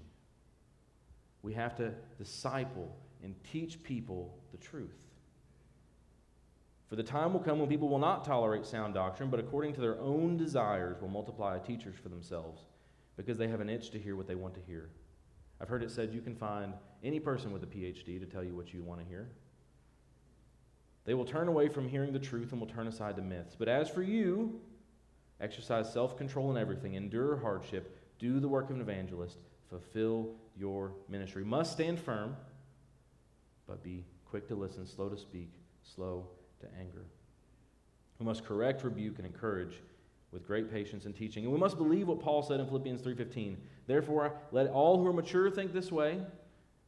We 1.40 1.54
have 1.54 1.74
to 1.76 1.94
disciple 2.18 2.94
and 3.24 3.34
teach 3.50 3.82
people 3.82 4.38
the 4.52 4.58
truth. 4.58 4.98
For 6.90 6.96
the 6.96 7.02
time 7.02 7.32
will 7.32 7.40
come 7.40 7.58
when 7.58 7.70
people 7.70 7.88
will 7.88 7.98
not 7.98 8.22
tolerate 8.22 8.66
sound 8.66 8.92
doctrine, 8.92 9.30
but 9.30 9.40
according 9.40 9.72
to 9.76 9.80
their 9.80 9.98
own 9.98 10.37
desires 10.37 11.00
will 11.00 11.08
multiply 11.08 11.58
teachers 11.58 11.96
for 11.96 12.11
themselves, 12.11 12.66
because 13.16 13.38
they 13.38 13.48
have 13.48 13.62
an 13.62 13.70
itch 13.70 13.88
to 13.92 13.98
hear 13.98 14.14
what 14.14 14.26
they 14.26 14.34
want 14.34 14.56
to 14.56 14.61
hear. 14.66 14.90
I've 15.58 15.70
heard 15.70 15.82
it 15.82 15.90
said 15.90 16.12
you 16.12 16.20
can 16.20 16.37
find 16.37 16.74
any 17.02 17.18
person 17.18 17.50
with 17.50 17.62
a 17.62 17.66
PhD 17.66 18.20
to 18.20 18.26
tell 18.26 18.44
you 18.44 18.54
what 18.54 18.74
you 18.74 18.82
want 18.82 19.00
to 19.00 19.06
hear. 19.06 19.30
They 21.09 21.14
will 21.14 21.25
turn 21.25 21.49
away 21.49 21.71
from 21.71 21.88
hearing 21.88 22.12
the 22.12 22.18
truth 22.18 22.53
and 22.53 22.61
will 22.61 22.68
turn 22.68 22.87
aside 22.87 23.16
to 23.16 23.23
myths. 23.23 23.57
But 23.59 23.66
as 23.66 23.88
for 23.88 24.03
you, 24.03 24.61
exercise 25.40 25.90
self 25.90 26.18
control 26.18 26.51
in 26.51 26.59
everything, 26.59 26.97
endure 26.97 27.38
hardship, 27.38 27.99
do 28.18 28.40
the 28.40 28.49
work 28.49 28.68
of 28.68 28.77
an 28.77 28.83
evangelist, 28.83 29.38
fulfill 29.71 30.35
your 30.55 30.92
ministry. 31.09 31.47
Must 31.47 31.73
stand 31.73 31.99
firm, 31.99 32.37
but 33.66 33.83
be 33.83 34.05
quick 34.27 34.49
to 34.49 34.55
listen, 34.55 34.85
slow 34.85 35.09
to 35.09 35.16
speak, 35.16 35.51
slow 35.83 36.29
to 36.61 36.66
anger. 36.79 37.07
We 38.18 38.27
must 38.27 38.44
correct, 38.44 38.85
rebuke, 38.85 39.16
and 39.16 39.27
encourage 39.27 39.81
with 40.31 40.47
great 40.47 40.71
patience 40.71 41.07
and 41.07 41.16
teaching. 41.16 41.44
And 41.44 41.55
we 41.55 41.59
must 41.59 41.79
believe 41.79 42.09
what 42.09 42.21
Paul 42.21 42.42
said 42.42 42.61
in 42.61 42.66
Philippians 42.66 43.01
3:15. 43.01 43.57
Therefore, 43.87 44.37
let 44.53 44.66
all 44.66 44.99
who 44.99 45.07
are 45.07 45.14
mature 45.14 45.51
think 45.51 45.73
this 45.73 45.90
way, 45.90 46.21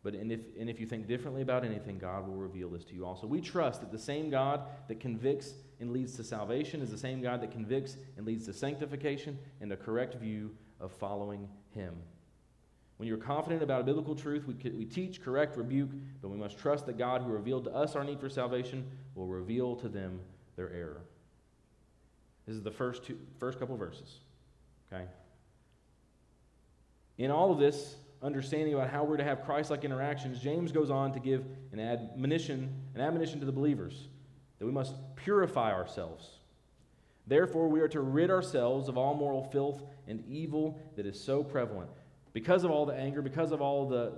but 0.02 0.14
and 0.14 0.32
if, 0.32 0.40
and 0.58 0.70
if 0.70 0.80
you 0.80 0.86
think 0.86 1.06
differently 1.06 1.42
about 1.42 1.64
anything, 1.64 1.98
God 1.98 2.26
will 2.26 2.36
reveal 2.36 2.70
this 2.70 2.84
to 2.84 2.94
you 2.94 3.04
also. 3.04 3.26
We 3.26 3.40
trust 3.40 3.80
that 3.80 3.92
the 3.92 3.98
same 3.98 4.30
God 4.30 4.62
that 4.88 4.98
convicts 4.98 5.52
and 5.78 5.92
leads 5.92 6.16
to 6.16 6.24
salvation 6.24 6.80
is 6.80 6.90
the 6.90 6.98
same 6.98 7.20
God 7.20 7.42
that 7.42 7.50
convicts 7.50 7.96
and 8.16 8.26
leads 8.26 8.46
to 8.46 8.52
sanctification 8.52 9.38
and 9.60 9.72
a 9.72 9.76
correct 9.76 10.14
view 10.14 10.50
of 10.80 10.92
following 10.92 11.48
Him. 11.74 11.94
When 12.96 13.08
you're 13.08 13.18
confident 13.18 13.62
about 13.62 13.80
a 13.80 13.84
biblical 13.84 14.14
truth, 14.14 14.46
we, 14.46 14.54
we 14.72 14.84
teach, 14.84 15.22
correct, 15.22 15.56
rebuke, 15.56 15.90
but 16.20 16.28
we 16.28 16.36
must 16.36 16.58
trust 16.58 16.86
that 16.86 16.98
God, 16.98 17.22
who 17.22 17.30
revealed 17.30 17.64
to 17.64 17.74
us 17.74 17.96
our 17.96 18.04
need 18.04 18.20
for 18.20 18.28
salvation, 18.28 18.84
will 19.14 19.26
reveal 19.26 19.74
to 19.76 19.88
them 19.88 20.20
their 20.56 20.70
error. 20.70 21.00
This 22.46 22.56
is 22.56 22.62
the 22.62 22.70
first, 22.70 23.04
two, 23.04 23.18
first 23.38 23.58
couple 23.58 23.76
verses. 23.76 24.20
Okay? 24.92 25.04
In 27.16 27.30
all 27.30 27.52
of 27.52 27.58
this, 27.58 27.96
understanding 28.22 28.74
about 28.74 28.90
how 28.90 29.04
we're 29.04 29.16
to 29.16 29.24
have 29.24 29.44
Christ 29.44 29.70
like 29.70 29.84
interactions, 29.84 30.40
James 30.40 30.72
goes 30.72 30.90
on 30.90 31.12
to 31.12 31.20
give 31.20 31.44
an 31.72 31.80
admonition, 31.80 32.72
an 32.94 33.00
admonition 33.00 33.40
to 33.40 33.46
the 33.46 33.52
believers 33.52 34.08
that 34.58 34.66
we 34.66 34.72
must 34.72 34.94
purify 35.16 35.72
ourselves. 35.72 36.28
Therefore, 37.26 37.68
we 37.68 37.80
are 37.80 37.88
to 37.88 38.00
rid 38.00 38.30
ourselves 38.30 38.88
of 38.88 38.98
all 38.98 39.14
moral 39.14 39.44
filth 39.44 39.82
and 40.06 40.22
evil 40.28 40.78
that 40.96 41.06
is 41.06 41.18
so 41.18 41.42
prevalent 41.42 41.90
because 42.32 42.64
of 42.64 42.70
all 42.70 42.86
the 42.86 42.94
anger, 42.94 43.22
because 43.22 43.52
of 43.52 43.62
all 43.62 43.88
the 43.88 44.12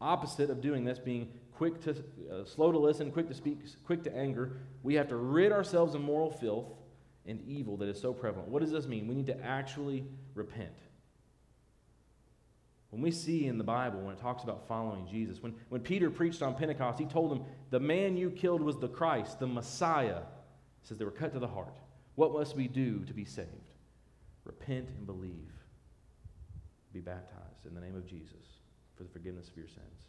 opposite 0.00 0.50
of 0.50 0.60
doing 0.60 0.84
this, 0.84 0.98
being 0.98 1.28
quick 1.54 1.80
to, 1.82 1.90
uh, 1.90 2.44
slow 2.44 2.70
to 2.70 2.78
listen, 2.78 3.10
quick 3.10 3.28
to 3.28 3.34
speak, 3.34 3.58
quick 3.84 4.02
to 4.04 4.14
anger, 4.14 4.58
we 4.82 4.94
have 4.94 5.08
to 5.08 5.16
rid 5.16 5.52
ourselves 5.52 5.94
of 5.94 6.00
moral 6.00 6.30
filth 6.30 6.66
and 7.24 7.40
evil 7.48 7.76
that 7.78 7.88
is 7.88 8.00
so 8.00 8.12
prevalent. 8.12 8.48
What 8.48 8.60
does 8.60 8.70
this 8.70 8.86
mean? 8.86 9.08
We 9.08 9.14
need 9.14 9.26
to 9.26 9.40
actually 9.42 10.04
repent. 10.34 10.74
When 12.96 13.02
we 13.02 13.10
see 13.10 13.46
in 13.46 13.58
the 13.58 13.62
Bible, 13.62 14.00
when 14.00 14.14
it 14.14 14.20
talks 14.22 14.42
about 14.42 14.66
following 14.66 15.06
Jesus, 15.06 15.42
when, 15.42 15.54
when 15.68 15.82
Peter 15.82 16.08
preached 16.08 16.40
on 16.40 16.54
Pentecost, 16.54 16.98
he 16.98 17.04
told 17.04 17.30
them, 17.30 17.44
The 17.68 17.78
man 17.78 18.16
you 18.16 18.30
killed 18.30 18.62
was 18.62 18.78
the 18.78 18.88
Christ, 18.88 19.38
the 19.38 19.46
Messiah. 19.46 20.20
He 20.80 20.88
says 20.88 20.96
they 20.96 21.04
were 21.04 21.10
cut 21.10 21.34
to 21.34 21.38
the 21.38 21.46
heart. 21.46 21.76
What 22.14 22.32
must 22.32 22.56
we 22.56 22.68
do 22.68 23.04
to 23.04 23.12
be 23.12 23.26
saved? 23.26 23.50
Repent 24.44 24.88
and 24.96 25.04
believe 25.04 25.52
be 26.94 27.00
baptized 27.00 27.66
in 27.66 27.74
the 27.74 27.82
name 27.82 27.96
of 27.96 28.06
Jesus 28.06 28.62
for 28.96 29.02
the 29.02 29.10
forgiveness 29.10 29.48
of 29.48 29.58
your 29.58 29.68
sins. 29.68 30.06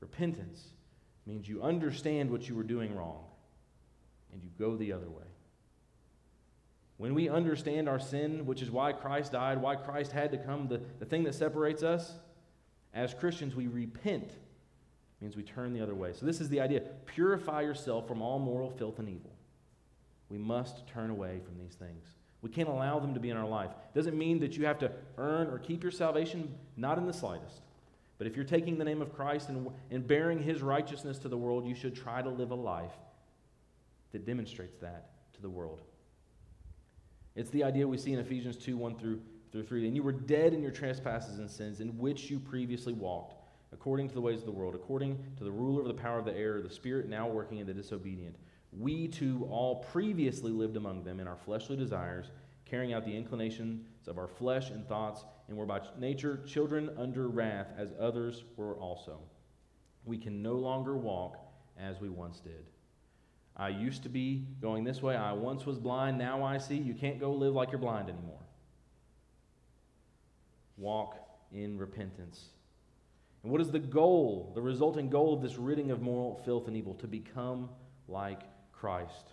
Repentance 0.00 0.68
means 1.26 1.50
you 1.50 1.62
understand 1.62 2.30
what 2.30 2.48
you 2.48 2.54
were 2.54 2.62
doing 2.62 2.96
wrong 2.96 3.26
and 4.32 4.42
you 4.42 4.48
go 4.58 4.74
the 4.74 4.90
other 4.90 5.10
way. 5.10 5.26
When 6.98 7.14
we 7.14 7.28
understand 7.28 7.88
our 7.88 8.00
sin, 8.00 8.44
which 8.44 8.60
is 8.60 8.70
why 8.70 8.92
Christ 8.92 9.32
died, 9.32 9.62
why 9.62 9.76
Christ 9.76 10.12
had 10.12 10.32
to 10.32 10.38
come, 10.38 10.66
the, 10.68 10.80
the 10.98 11.06
thing 11.06 11.22
that 11.24 11.34
separates 11.34 11.82
us, 11.82 12.12
as 12.92 13.14
Christians, 13.14 13.54
we 13.54 13.68
repent. 13.68 14.32
means 15.20 15.36
we 15.36 15.44
turn 15.44 15.72
the 15.72 15.80
other 15.80 15.94
way. 15.94 16.12
So, 16.12 16.26
this 16.26 16.40
is 16.40 16.48
the 16.48 16.60
idea 16.60 16.80
purify 17.06 17.62
yourself 17.62 18.08
from 18.08 18.20
all 18.20 18.38
moral 18.38 18.70
filth 18.70 18.98
and 18.98 19.08
evil. 19.08 19.30
We 20.28 20.38
must 20.38 20.86
turn 20.88 21.10
away 21.10 21.40
from 21.44 21.58
these 21.58 21.74
things. 21.74 22.04
We 22.42 22.50
can't 22.50 22.68
allow 22.68 22.98
them 22.98 23.14
to 23.14 23.20
be 23.20 23.30
in 23.30 23.36
our 23.36 23.48
life. 23.48 23.70
It 23.70 23.96
Doesn't 23.96 24.18
mean 24.18 24.40
that 24.40 24.56
you 24.56 24.66
have 24.66 24.78
to 24.80 24.90
earn 25.16 25.48
or 25.48 25.58
keep 25.58 25.82
your 25.82 25.92
salvation, 25.92 26.54
not 26.76 26.98
in 26.98 27.06
the 27.06 27.12
slightest. 27.12 27.62
But 28.18 28.26
if 28.26 28.34
you're 28.34 28.44
taking 28.44 28.78
the 28.78 28.84
name 28.84 29.00
of 29.00 29.14
Christ 29.14 29.48
and, 29.48 29.68
and 29.90 30.06
bearing 30.06 30.42
his 30.42 30.62
righteousness 30.62 31.18
to 31.18 31.28
the 31.28 31.36
world, 31.36 31.66
you 31.66 31.74
should 31.74 31.94
try 31.94 32.22
to 32.22 32.28
live 32.28 32.50
a 32.50 32.56
life 32.56 32.92
that 34.12 34.26
demonstrates 34.26 34.78
that 34.78 35.10
to 35.34 35.42
the 35.42 35.50
world. 35.50 35.82
It's 37.38 37.50
the 37.50 37.64
idea 37.64 37.86
we 37.86 37.98
see 37.98 38.12
in 38.12 38.18
Ephesians 38.18 38.56
2 38.56 38.76
1 38.76 38.96
through, 38.96 39.20
through 39.52 39.64
3. 39.64 39.86
And 39.86 39.96
you 39.96 40.02
were 40.02 40.12
dead 40.12 40.52
in 40.52 40.62
your 40.62 40.72
trespasses 40.72 41.38
and 41.38 41.50
sins 41.50 41.80
in 41.80 41.96
which 41.96 42.30
you 42.30 42.38
previously 42.38 42.92
walked, 42.92 43.36
according 43.72 44.08
to 44.08 44.14
the 44.14 44.20
ways 44.20 44.40
of 44.40 44.46
the 44.46 44.52
world, 44.52 44.74
according 44.74 45.18
to 45.36 45.44
the 45.44 45.50
ruler 45.50 45.80
of 45.80 45.88
the 45.88 45.94
power 45.94 46.18
of 46.18 46.24
the 46.24 46.36
air, 46.36 46.60
the 46.60 46.68
spirit 46.68 47.08
now 47.08 47.28
working 47.28 47.58
in 47.58 47.66
the 47.66 47.74
disobedient 47.74 48.36
we 48.72 49.08
too 49.08 49.46
all 49.50 49.76
previously 49.76 50.52
lived 50.52 50.76
among 50.76 51.04
them 51.04 51.20
in 51.20 51.26
our 51.26 51.36
fleshly 51.36 51.76
desires, 51.76 52.30
carrying 52.64 52.92
out 52.92 53.04
the 53.04 53.16
inclinations 53.16 53.86
of 54.06 54.18
our 54.18 54.28
flesh 54.28 54.70
and 54.70 54.86
thoughts, 54.86 55.24
and 55.48 55.56
were 55.56 55.66
by 55.66 55.80
nature 55.98 56.42
children 56.46 56.90
under 56.98 57.28
wrath, 57.28 57.68
as 57.76 57.94
others 57.98 58.44
were 58.56 58.74
also. 58.74 59.18
We 60.04 60.18
can 60.18 60.42
no 60.42 60.54
longer 60.54 60.96
walk 60.96 61.38
as 61.78 62.00
we 62.00 62.08
once 62.08 62.40
did. 62.40 62.66
I 63.58 63.70
used 63.70 64.04
to 64.04 64.08
be 64.08 64.44
going 64.62 64.84
this 64.84 65.02
way. 65.02 65.16
I 65.16 65.32
once 65.32 65.66
was 65.66 65.78
blind. 65.78 66.16
Now 66.16 66.44
I 66.44 66.58
see. 66.58 66.76
You 66.76 66.94
can't 66.94 67.18
go 67.18 67.32
live 67.32 67.54
like 67.54 67.72
you're 67.72 67.80
blind 67.80 68.08
anymore. 68.08 68.38
Walk 70.76 71.16
in 71.52 71.76
repentance. 71.76 72.44
And 73.42 73.50
what 73.50 73.60
is 73.60 73.70
the 73.70 73.78
goal, 73.78 74.52
the 74.54 74.62
resulting 74.62 75.10
goal 75.10 75.34
of 75.34 75.42
this 75.42 75.56
ridding 75.56 75.90
of 75.90 76.00
moral 76.00 76.40
filth 76.44 76.68
and 76.68 76.76
evil? 76.76 76.94
To 76.94 77.08
become 77.08 77.68
like 78.06 78.42
Christ. 78.72 79.32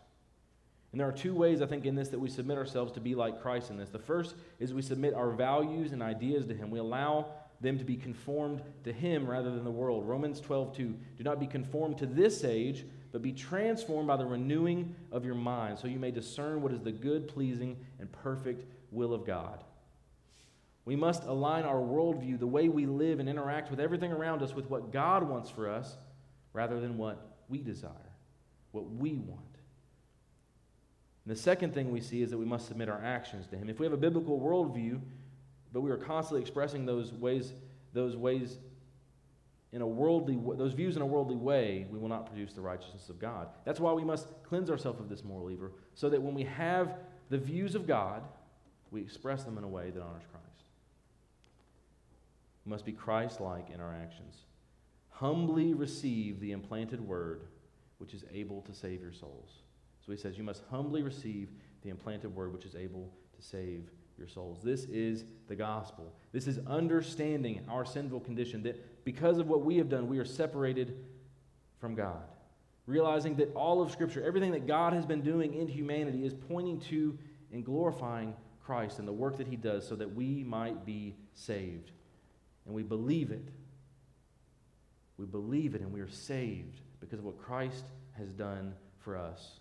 And 0.91 0.99
there 0.99 1.07
are 1.07 1.11
two 1.11 1.35
ways, 1.35 1.61
I 1.61 1.65
think, 1.65 1.85
in 1.85 1.93
this 1.93 2.09
that 2.09 2.19
we 2.19 2.29
submit 2.29 2.57
ourselves 2.57 2.93
to 2.93 3.01
be 3.01 3.15
like 3.15 3.41
Christ 3.41 3.69
in 3.69 3.77
this. 3.77 3.89
The 3.89 3.99
first 3.99 4.35
is 4.59 4.73
we 4.73 4.81
submit 4.81 5.13
our 5.13 5.31
values 5.31 5.91
and 5.91 6.01
ideas 6.01 6.45
to 6.47 6.53
Him. 6.53 6.71
We 6.71 6.79
allow 6.79 7.27
them 7.59 7.77
to 7.77 7.83
be 7.83 7.97
conformed 7.97 8.61
to 8.85 8.93
Him 8.93 9.29
rather 9.29 9.51
than 9.51 9.65
the 9.65 9.71
world. 9.71 10.07
Romans 10.07 10.39
12, 10.39 10.75
2. 10.75 10.95
Do 11.17 11.23
not 11.23 11.39
be 11.39 11.47
conformed 11.47 11.97
to 11.97 12.05
this 12.05 12.43
age, 12.43 12.85
but 13.15 13.21
be 13.21 13.31
transformed 13.31 14.09
by 14.09 14.17
the 14.17 14.25
renewing 14.25 14.93
of 15.09 15.23
your 15.23 15.35
mind, 15.35 15.79
so 15.79 15.87
you 15.87 15.99
may 15.99 16.11
discern 16.11 16.61
what 16.61 16.73
is 16.73 16.81
the 16.81 16.91
good, 16.91 17.29
pleasing, 17.29 17.77
and 17.97 18.11
perfect 18.11 18.65
will 18.91 19.13
of 19.13 19.25
God. 19.25 19.63
We 20.83 20.97
must 20.97 21.23
align 21.23 21.63
our 21.63 21.77
worldview, 21.77 22.37
the 22.37 22.45
way 22.45 22.67
we 22.67 22.85
live 22.85 23.21
and 23.21 23.29
interact 23.29 23.71
with 23.71 23.79
everything 23.79 24.11
around 24.11 24.43
us, 24.43 24.53
with 24.53 24.69
what 24.69 24.91
God 24.91 25.23
wants 25.23 25.49
for 25.49 25.69
us 25.69 25.95
rather 26.51 26.81
than 26.81 26.97
what 26.97 27.37
we 27.47 27.59
desire 27.61 27.93
what 28.73 28.91
we 28.91 29.13
want. 29.13 29.39
And 31.23 31.33
the 31.33 31.39
second 31.39 31.73
thing 31.73 31.91
we 31.91 32.01
see 32.01 32.21
is 32.21 32.31
that 32.31 32.37
we 32.37 32.43
must 32.43 32.67
submit 32.67 32.89
our 32.89 33.01
actions 33.01 33.47
to 33.47 33.55
Him. 33.55 33.69
If 33.69 33.79
we 33.79 33.85
have 33.85 33.93
a 33.93 33.97
biblical 33.97 34.41
worldview, 34.41 34.99
but 35.71 35.79
we 35.79 35.89
are 35.89 35.95
constantly 35.95 36.41
expressing 36.41 36.85
those 36.85 37.13
ways, 37.13 37.53
those 37.93 38.17
ways 38.17 38.57
in 39.75 39.81
a 39.81 39.87
worldly, 39.87 40.39
those 40.55 40.71
views 40.71 40.95
in 40.95 41.01
a 41.01 41.05
worldly 41.05 41.35
way, 41.35 41.85
we 41.91 41.99
will 41.99 42.07
not 42.07 42.25
produce 42.25 42.53
the 42.53 42.61
righteousness 42.61 43.09
of 43.09 43.19
God. 43.19 43.49
That's 43.65 43.81
why 43.81 43.91
we 43.91 44.05
must 44.05 44.29
cleanse 44.43 44.69
ourselves 44.69 45.01
of 45.01 45.09
this 45.09 45.25
moral 45.25 45.51
evil, 45.51 45.69
so 45.95 46.09
that 46.09 46.21
when 46.21 46.33
we 46.33 46.43
have 46.43 46.95
the 47.29 47.37
views 47.37 47.75
of 47.75 47.85
God, 47.85 48.23
we 48.89 49.01
express 49.01 49.43
them 49.43 49.57
in 49.57 49.65
a 49.65 49.67
way 49.67 49.91
that 49.91 50.01
honors 50.01 50.23
Christ. 50.31 50.63
We 52.65 52.69
must 52.69 52.85
be 52.85 52.93
Christ 52.93 53.41
like 53.41 53.69
in 53.69 53.81
our 53.81 53.93
actions. 53.93 54.37
Humbly 55.09 55.73
receive 55.73 56.39
the 56.39 56.53
implanted 56.53 57.01
word 57.01 57.41
which 57.97 58.13
is 58.13 58.23
able 58.33 58.61
to 58.61 58.73
save 58.73 59.01
your 59.01 59.11
souls. 59.11 59.49
So 60.05 60.13
he 60.13 60.17
says, 60.17 60.37
You 60.37 60.45
must 60.45 60.63
humbly 60.71 61.03
receive 61.03 61.49
the 61.81 61.89
implanted 61.89 62.33
word, 62.33 62.53
which 62.53 62.65
is 62.65 62.75
able 62.75 63.11
to 63.35 63.45
save 63.45 63.91
your 64.17 64.27
souls. 64.27 64.59
This 64.63 64.85
is 64.85 65.25
the 65.47 65.55
gospel. 65.55 66.13
This 66.31 66.47
is 66.47 66.59
understanding 66.67 67.65
our 67.69 67.85
sinful 67.85 68.21
condition, 68.21 68.63
that 68.63 69.03
because 69.05 69.37
of 69.37 69.47
what 69.47 69.63
we 69.63 69.77
have 69.77 69.89
done, 69.89 70.07
we 70.07 70.19
are 70.19 70.25
separated 70.25 70.97
from 71.79 71.95
God. 71.95 72.23
Realizing 72.87 73.35
that 73.37 73.53
all 73.55 73.81
of 73.81 73.91
Scripture, 73.91 74.23
everything 74.23 74.51
that 74.51 74.67
God 74.67 74.93
has 74.93 75.05
been 75.05 75.21
doing 75.21 75.53
in 75.55 75.67
humanity, 75.67 76.25
is 76.25 76.33
pointing 76.33 76.79
to 76.81 77.17
and 77.51 77.65
glorifying 77.65 78.33
Christ 78.65 78.99
and 78.99 79.07
the 79.07 79.13
work 79.13 79.37
that 79.37 79.47
he 79.47 79.55
does 79.55 79.87
so 79.87 79.95
that 79.95 80.13
we 80.13 80.43
might 80.43 80.85
be 80.85 81.15
saved. 81.33 81.91
And 82.65 82.73
we 82.73 82.83
believe 82.83 83.31
it. 83.31 83.47
We 85.17 85.25
believe 85.25 85.75
it 85.75 85.81
and 85.81 85.93
we 85.93 86.01
are 86.01 86.09
saved 86.09 86.81
because 86.99 87.19
of 87.19 87.25
what 87.25 87.37
Christ 87.37 87.85
has 88.13 88.29
done 88.29 88.73
for 88.99 89.17
us. 89.17 89.59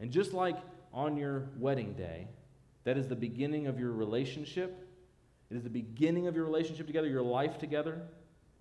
And 0.00 0.10
just 0.10 0.32
like 0.32 0.56
on 0.92 1.16
your 1.16 1.48
wedding 1.58 1.92
day, 1.92 2.28
that 2.86 2.96
is 2.96 3.08
the 3.08 3.16
beginning 3.16 3.66
of 3.66 3.80
your 3.80 3.90
relationship. 3.90 4.88
It 5.50 5.56
is 5.56 5.64
the 5.64 5.68
beginning 5.68 6.28
of 6.28 6.36
your 6.36 6.44
relationship 6.44 6.86
together, 6.86 7.08
your 7.08 7.20
life 7.20 7.58
together, 7.58 8.00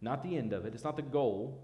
not 0.02 0.24
the 0.24 0.36
end 0.36 0.52
of 0.52 0.66
it. 0.66 0.74
It's 0.74 0.84
not 0.84 0.96
the 0.96 1.04
goal. 1.04 1.64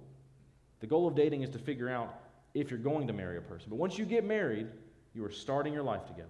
The 0.80 0.86
goal 0.86 1.08
of 1.08 1.16
dating 1.16 1.42
is 1.42 1.50
to 1.50 1.60
figure 1.60 1.90
out 1.90 2.14
if 2.54 2.70
you're 2.70 2.80
going 2.80 3.08
to 3.08 3.14
marry 3.14 3.38
a 3.38 3.42
person. 3.42 3.72
But 3.72 3.78
once 3.78 3.98
you 3.98 4.06
get 4.06 4.24
married, 4.24 4.68
you 5.16 5.26
are 5.26 5.32
starting 5.32 5.74
your 5.74 5.82
life 5.82 6.06
together. 6.06 6.30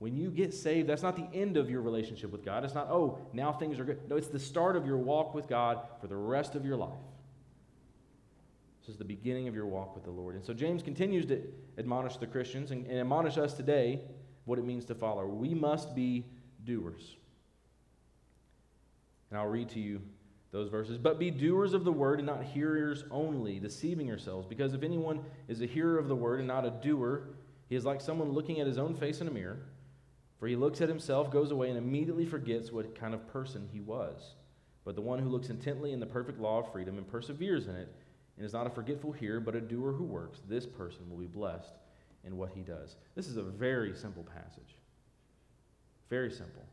When 0.00 0.16
you 0.16 0.28
get 0.28 0.52
saved, 0.52 0.88
that's 0.88 1.02
not 1.02 1.14
the 1.14 1.28
end 1.32 1.56
of 1.56 1.70
your 1.70 1.80
relationship 1.80 2.32
with 2.32 2.44
God. 2.44 2.64
It's 2.64 2.74
not, 2.74 2.88
oh, 2.90 3.20
now 3.32 3.52
things 3.52 3.78
are 3.78 3.84
good. 3.84 4.00
No, 4.10 4.16
it's 4.16 4.28
the 4.28 4.40
start 4.40 4.74
of 4.74 4.84
your 4.84 4.98
walk 4.98 5.34
with 5.34 5.48
God 5.48 5.82
for 6.00 6.08
the 6.08 6.16
rest 6.16 6.56
of 6.56 6.64
your 6.64 6.76
life. 6.76 6.90
This 8.80 8.88
is 8.88 8.96
the 8.96 9.04
beginning 9.04 9.46
of 9.46 9.54
your 9.54 9.66
walk 9.66 9.94
with 9.94 10.02
the 10.02 10.10
Lord. 10.10 10.34
And 10.34 10.44
so 10.44 10.52
James 10.52 10.82
continues 10.82 11.26
to 11.26 11.42
admonish 11.78 12.16
the 12.16 12.26
Christians 12.26 12.72
and, 12.72 12.86
and 12.86 12.98
admonish 12.98 13.38
us 13.38 13.54
today 13.54 14.00
what 14.48 14.58
it 14.58 14.64
means 14.64 14.86
to 14.86 14.94
follow. 14.94 15.26
We 15.26 15.54
must 15.54 15.94
be 15.94 16.24
doers. 16.64 17.16
And 19.30 19.38
I'll 19.38 19.46
read 19.46 19.68
to 19.70 19.80
you 19.80 20.00
those 20.50 20.70
verses. 20.70 20.96
But 20.96 21.18
be 21.18 21.30
doers 21.30 21.74
of 21.74 21.84
the 21.84 21.92
word 21.92 22.18
and 22.18 22.26
not 22.26 22.42
hearers 22.42 23.04
only, 23.10 23.60
deceiving 23.60 24.06
yourselves. 24.06 24.46
Because 24.46 24.72
if 24.72 24.82
anyone 24.82 25.20
is 25.48 25.60
a 25.60 25.66
hearer 25.66 25.98
of 25.98 26.08
the 26.08 26.16
word 26.16 26.38
and 26.38 26.48
not 26.48 26.64
a 26.64 26.70
doer, 26.70 27.28
he 27.68 27.76
is 27.76 27.84
like 27.84 28.00
someone 28.00 28.32
looking 28.32 28.58
at 28.58 28.66
his 28.66 28.78
own 28.78 28.94
face 28.94 29.20
in 29.20 29.28
a 29.28 29.30
mirror. 29.30 29.60
For 30.40 30.48
he 30.48 30.56
looks 30.56 30.80
at 30.80 30.88
himself, 30.88 31.30
goes 31.30 31.50
away, 31.50 31.68
and 31.68 31.76
immediately 31.76 32.24
forgets 32.24 32.72
what 32.72 32.98
kind 32.98 33.12
of 33.12 33.28
person 33.28 33.68
he 33.70 33.80
was. 33.80 34.34
But 34.84 34.94
the 34.94 35.02
one 35.02 35.18
who 35.18 35.28
looks 35.28 35.50
intently 35.50 35.92
in 35.92 36.00
the 36.00 36.06
perfect 36.06 36.40
law 36.40 36.60
of 36.60 36.72
freedom 36.72 36.96
and 36.96 37.06
perseveres 37.06 37.66
in 37.66 37.76
it, 37.76 37.92
and 38.36 38.46
is 38.46 38.52
not 38.54 38.66
a 38.66 38.70
forgetful 38.70 39.12
hearer, 39.12 39.40
but 39.40 39.56
a 39.56 39.60
doer 39.60 39.92
who 39.92 40.04
works, 40.04 40.40
this 40.48 40.64
person 40.64 41.10
will 41.10 41.18
be 41.18 41.26
blessed 41.26 41.72
in 42.24 42.36
what 42.36 42.50
he 42.54 42.60
does. 42.62 42.96
This 43.14 43.26
is 43.26 43.36
a 43.36 43.42
very 43.42 43.94
simple 43.94 44.24
passage. 44.24 44.76
Very 46.10 46.30
simple. 46.30 46.64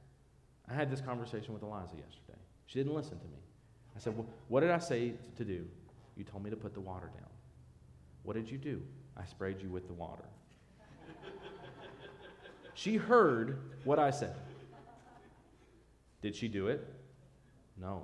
I 0.70 0.74
had 0.74 0.90
this 0.90 1.02
conversation 1.02 1.54
with 1.54 1.64
Eliza 1.64 1.96
yesterday. 1.96 2.40
She 2.68 2.80
didn't 2.80 2.96
listen 2.96 3.20
to 3.20 3.26
me. 3.26 3.40
I 3.96 4.00
said, 4.00 4.18
well, 4.18 4.28
What 4.48 4.62
did 4.62 4.72
I 4.72 4.80
say 4.80 5.14
to 5.38 5.46
do? 5.46 5.66
You 6.18 6.24
told 6.24 6.44
me 6.44 6.50
to 6.50 6.56
put 6.56 6.74
the 6.74 6.80
water 6.80 7.08
down. 7.08 7.30
What 8.24 8.36
did 8.36 8.50
you 8.50 8.58
do? 8.58 8.82
I 9.18 9.26
sprayed 9.26 9.62
you 9.62 9.70
with 9.70 9.88
the 9.88 9.94
water. 9.94 10.26
she 12.74 12.96
heard 12.96 13.60
what 13.84 14.00
I 14.00 14.12
said. 14.12 14.36
Did 16.22 16.36
she 16.36 16.48
do 16.48 16.68
it? 16.68 16.86
No. 17.80 18.04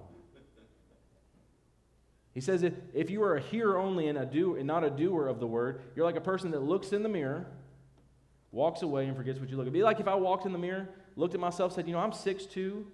He 2.33 2.41
says 2.41 2.63
if, 2.63 2.73
if 2.93 3.09
you 3.09 3.23
are 3.23 3.35
a 3.35 3.41
hearer 3.41 3.77
only 3.77 4.07
and, 4.07 4.17
a 4.17 4.25
do, 4.25 4.55
and 4.55 4.65
not 4.65 4.83
a 4.83 4.89
doer 4.89 5.27
of 5.27 5.39
the 5.39 5.47
word, 5.47 5.81
you're 5.95 6.05
like 6.05 6.15
a 6.15 6.21
person 6.21 6.51
that 6.51 6.61
looks 6.61 6.93
in 6.93 7.03
the 7.03 7.09
mirror, 7.09 7.47
walks 8.51 8.81
away, 8.81 9.05
and 9.05 9.15
forgets 9.17 9.39
what 9.39 9.49
you 9.49 9.57
look 9.57 9.65
at. 9.65 9.67
It'd 9.67 9.73
be 9.73 9.83
like 9.83 9.99
if 9.99 10.07
I 10.07 10.15
walked 10.15 10.45
in 10.45 10.53
the 10.53 10.57
mirror, 10.57 10.89
looked 11.15 11.33
at 11.33 11.39
myself, 11.39 11.73
said, 11.73 11.87
You 11.87 11.93
know, 11.93 11.99
I'm 11.99 12.11
6'2, 12.11 12.85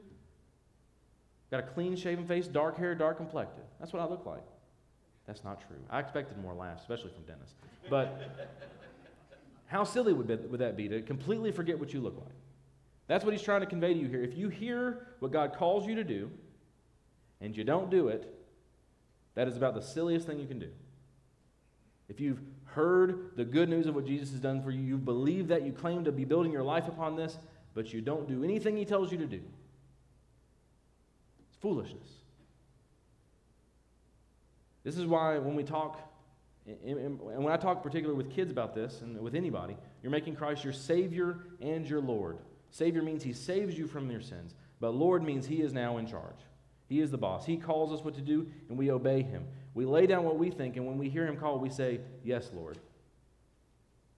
got 1.51 1.59
a 1.59 1.63
clean 1.63 1.95
shaven 1.95 2.25
face, 2.25 2.47
dark 2.47 2.77
hair, 2.77 2.95
dark 2.95 3.17
complected. 3.17 3.63
That's 3.79 3.93
what 3.93 4.01
I 4.01 4.05
look 4.05 4.25
like. 4.25 4.43
That's 5.27 5.43
not 5.43 5.59
true. 5.67 5.77
I 5.89 5.99
expected 5.99 6.37
more 6.39 6.53
laughs, 6.53 6.81
especially 6.81 7.11
from 7.11 7.23
Dennis. 7.23 7.53
But 7.89 8.47
how 9.67 9.83
silly 9.83 10.13
would, 10.13 10.27
be, 10.27 10.35
would 10.35 10.61
that 10.61 10.75
be 10.75 10.87
to 10.87 11.01
completely 11.01 11.51
forget 11.51 11.77
what 11.77 11.93
you 11.93 11.99
look 11.99 12.17
like? 12.17 12.33
That's 13.07 13.23
what 13.23 13.33
he's 13.33 13.43
trying 13.43 13.61
to 13.61 13.67
convey 13.67 13.93
to 13.93 13.99
you 13.99 14.07
here. 14.07 14.23
If 14.23 14.37
you 14.37 14.49
hear 14.49 15.07
what 15.19 15.31
God 15.31 15.53
calls 15.53 15.85
you 15.85 15.95
to 15.95 16.03
do 16.03 16.31
and 17.39 17.55
you 17.55 17.63
don't 17.63 17.91
do 17.91 18.07
it, 18.07 18.33
that 19.37 19.47
is 19.47 19.55
about 19.55 19.75
the 19.75 19.81
silliest 19.83 20.25
thing 20.25 20.39
you 20.39 20.47
can 20.47 20.57
do. 20.57 20.71
If 22.09 22.19
you've 22.19 22.41
heard 22.63 23.33
the 23.35 23.45
good 23.45 23.69
news 23.69 23.85
of 23.85 23.93
what 23.93 24.07
Jesus 24.07 24.31
has 24.31 24.39
done 24.39 24.63
for 24.63 24.71
you, 24.71 24.81
you 24.81 24.97
believe 24.97 25.49
that, 25.49 25.63
you 25.63 25.71
claim 25.71 26.05
to 26.05 26.11
be 26.11 26.25
building 26.25 26.51
your 26.51 26.63
life 26.63 26.87
upon 26.87 27.15
this, 27.15 27.37
but 27.75 27.93
you 27.93 28.01
don't 28.01 28.27
do 28.27 28.43
anything 28.43 28.75
he 28.75 28.83
tells 28.83 29.11
you 29.11 29.19
to 29.19 29.27
do, 29.27 29.41
it's 31.47 31.57
foolishness. 31.61 32.09
This 34.83 34.97
is 34.97 35.05
why 35.05 35.37
when 35.37 35.55
we 35.55 35.63
talk, 35.63 35.99
and 36.65 37.19
when 37.19 37.53
I 37.53 37.57
talk 37.57 37.83
particularly 37.83 38.17
with 38.17 38.33
kids 38.33 38.49
about 38.49 38.73
this, 38.73 39.01
and 39.01 39.19
with 39.19 39.35
anybody, 39.35 39.77
you're 40.01 40.11
making 40.11 40.35
Christ 40.35 40.63
your 40.63 40.73
Savior 40.73 41.41
and 41.61 41.87
your 41.87 42.01
Lord. 42.01 42.39
Savior 42.71 43.03
means 43.03 43.21
he 43.21 43.33
saves 43.33 43.77
you 43.77 43.85
from 43.85 44.09
your 44.09 44.21
sins, 44.21 44.55
but 44.79 44.95
Lord 44.95 45.21
means 45.21 45.45
he 45.45 45.61
is 45.61 45.73
now 45.73 45.97
in 45.97 46.07
charge. 46.07 46.39
He 46.87 47.01
is 47.01 47.11
the 47.11 47.17
boss. 47.17 47.45
He 47.45 47.57
calls 47.57 47.91
us 47.91 48.03
what 48.03 48.15
to 48.15 48.21
do, 48.21 48.47
and 48.69 48.77
we 48.77 48.91
obey 48.91 49.21
him. 49.21 49.45
We 49.73 49.85
lay 49.85 50.07
down 50.07 50.23
what 50.23 50.37
we 50.37 50.49
think, 50.49 50.77
and 50.77 50.87
when 50.87 50.97
we 50.97 51.09
hear 51.09 51.27
him 51.27 51.37
call, 51.37 51.59
we 51.59 51.69
say, 51.69 51.99
Yes, 52.23 52.49
Lord. 52.53 52.79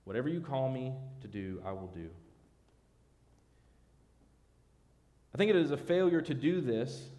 Whatever 0.05 0.29
you 0.29 0.41
call 0.41 0.69
me 0.69 0.93
to 1.21 1.27
do, 1.27 1.61
I 1.65 1.71
will 1.71 1.91
do. 1.93 2.09
I 5.33 5.37
think 5.37 5.49
it 5.51 5.55
is 5.55 5.71
a 5.71 5.77
failure 5.77 6.21
to 6.21 6.33
do 6.33 6.61
this, 6.61 7.09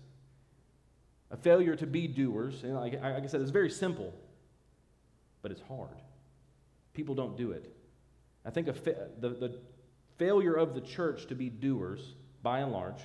a 1.31 1.37
failure 1.37 1.77
to 1.77 1.87
be 1.87 2.09
doers. 2.09 2.65
And 2.65 2.75
like, 2.75 3.01
I 3.01 3.25
said, 3.27 3.41
it's 3.41 3.51
very 3.51 3.71
simple, 3.71 4.13
but 5.43 5.53
it's 5.53 5.61
hard. 5.61 6.03
People 6.93 7.15
don't 7.15 7.37
do 7.37 7.53
it. 7.53 7.73
I 8.45 8.51
think 8.51 8.75
fa- 8.75 9.09
the, 9.21 9.29
the 9.29 9.61
failure 10.19 10.55
of 10.55 10.75
the 10.75 10.81
church 10.81 11.27
to 11.27 11.35
be 11.35 11.49
doers, 11.49 12.15
by 12.43 12.61
and 12.61 12.73
large, 12.73 13.01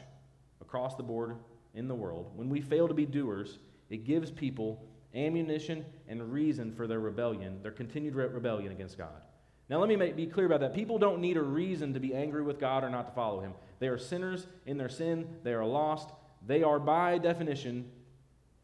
across 0.62 0.96
the 0.96 1.04
board, 1.04 1.36
in 1.76 1.88
the 1.88 1.96
world, 1.96 2.32
when 2.36 2.50
we 2.50 2.62
fail 2.62 2.88
to 2.88 2.94
be 2.94 3.06
doers, 3.06 3.60
it 3.90 4.06
gives 4.06 4.32
people 4.32 4.84
ammunition 5.14 5.86
and 6.08 6.32
reason 6.32 6.74
for 6.74 6.88
their 6.88 7.00
rebellion, 7.00 7.62
their 7.62 7.72
continued 7.72 8.16
re- 8.16 8.28
rebellion 8.28 8.72
against 8.72 8.98
God. 8.98 9.22
Now, 9.70 9.80
let 9.80 9.90
me 9.90 9.96
make, 9.96 10.16
be 10.16 10.28
clear 10.28 10.46
about 10.46 10.60
that. 10.60 10.74
People 10.74 11.00
don't 11.00 11.20
need 11.20 11.38
a 11.38 11.42
reason 11.42 11.94
to 11.94 12.00
be 12.00 12.14
angry 12.14 12.44
with 12.44 12.60
God 12.60 12.84
or 12.84 12.90
not 12.90 13.08
to 13.08 13.14
follow 13.14 13.42
Him. 13.42 13.54
They 13.80 13.88
are 13.88 13.98
sinners 13.98 14.48
in 14.66 14.78
their 14.78 14.90
sin, 14.90 15.28
they 15.44 15.54
are 15.54 15.66
lost. 15.66 16.10
They 16.48 16.62
are, 16.62 16.78
by 16.78 17.18
definition, 17.18 17.90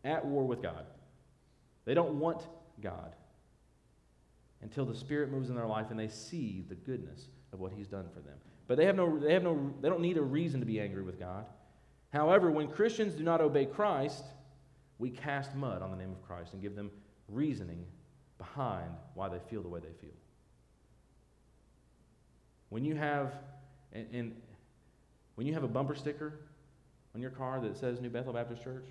at 0.04 0.24
war 0.24 0.46
with 0.46 0.62
God. 0.62 0.86
They 1.86 1.96
don't 1.96 2.20
want 2.20 2.46
God 2.80 3.16
until 4.62 4.86
the 4.86 4.94
Spirit 4.94 5.32
moves 5.32 5.50
in 5.50 5.56
their 5.56 5.66
life 5.66 5.88
and 5.90 6.00
they 6.00 6.08
see 6.08 6.64
the 6.70 6.76
goodness 6.76 7.28
of 7.52 7.60
what 7.60 7.72
He's 7.72 7.88
done 7.88 8.08
for 8.14 8.20
them. 8.20 8.38
But 8.68 8.78
they 8.78 8.86
have 8.86 8.96
no, 8.96 9.18
they 9.18 9.34
have 9.34 9.44
no, 9.44 9.74
they 9.82 9.90
don't 9.90 10.02
need 10.02 10.18
a 10.18 10.22
reason 10.22 10.60
to 10.60 10.66
be 10.66 10.80
angry 10.80 11.02
with 11.02 11.20
God. 11.20 11.46
However, 12.12 12.52
when 12.52 12.68
Christians 12.68 13.14
do 13.14 13.24
not 13.24 13.42
obey 13.42 13.66
Christ, 13.66 14.24
we 15.00 15.10
cast 15.10 15.56
mud 15.56 15.82
on 15.82 15.92
the 15.92 15.98
name 15.98 16.12
of 16.12 16.22
Christ 16.22 16.54
and 16.54 16.62
give 16.62 16.76
them 16.76 16.92
reasoning 17.28 17.86
behind 18.38 18.92
why 19.14 19.30
they 19.30 19.40
feel 19.50 19.62
the 19.62 19.70
way 19.70 19.80
they 19.80 19.94
feel. 20.00 20.16
When 22.70 22.84
you 22.84 22.96
have, 22.96 23.34
and, 23.94 24.08
and 24.14 24.36
when 25.36 25.48
you 25.48 25.54
have 25.54 25.64
a 25.64 25.68
bumper 25.68 25.96
sticker 25.96 26.40
on 27.16 27.22
your 27.22 27.32
car 27.32 27.60
that 27.62 27.78
says 27.78 28.02
New 28.02 28.10
Bethel 28.10 28.34
Baptist 28.34 28.64
Church, 28.64 28.86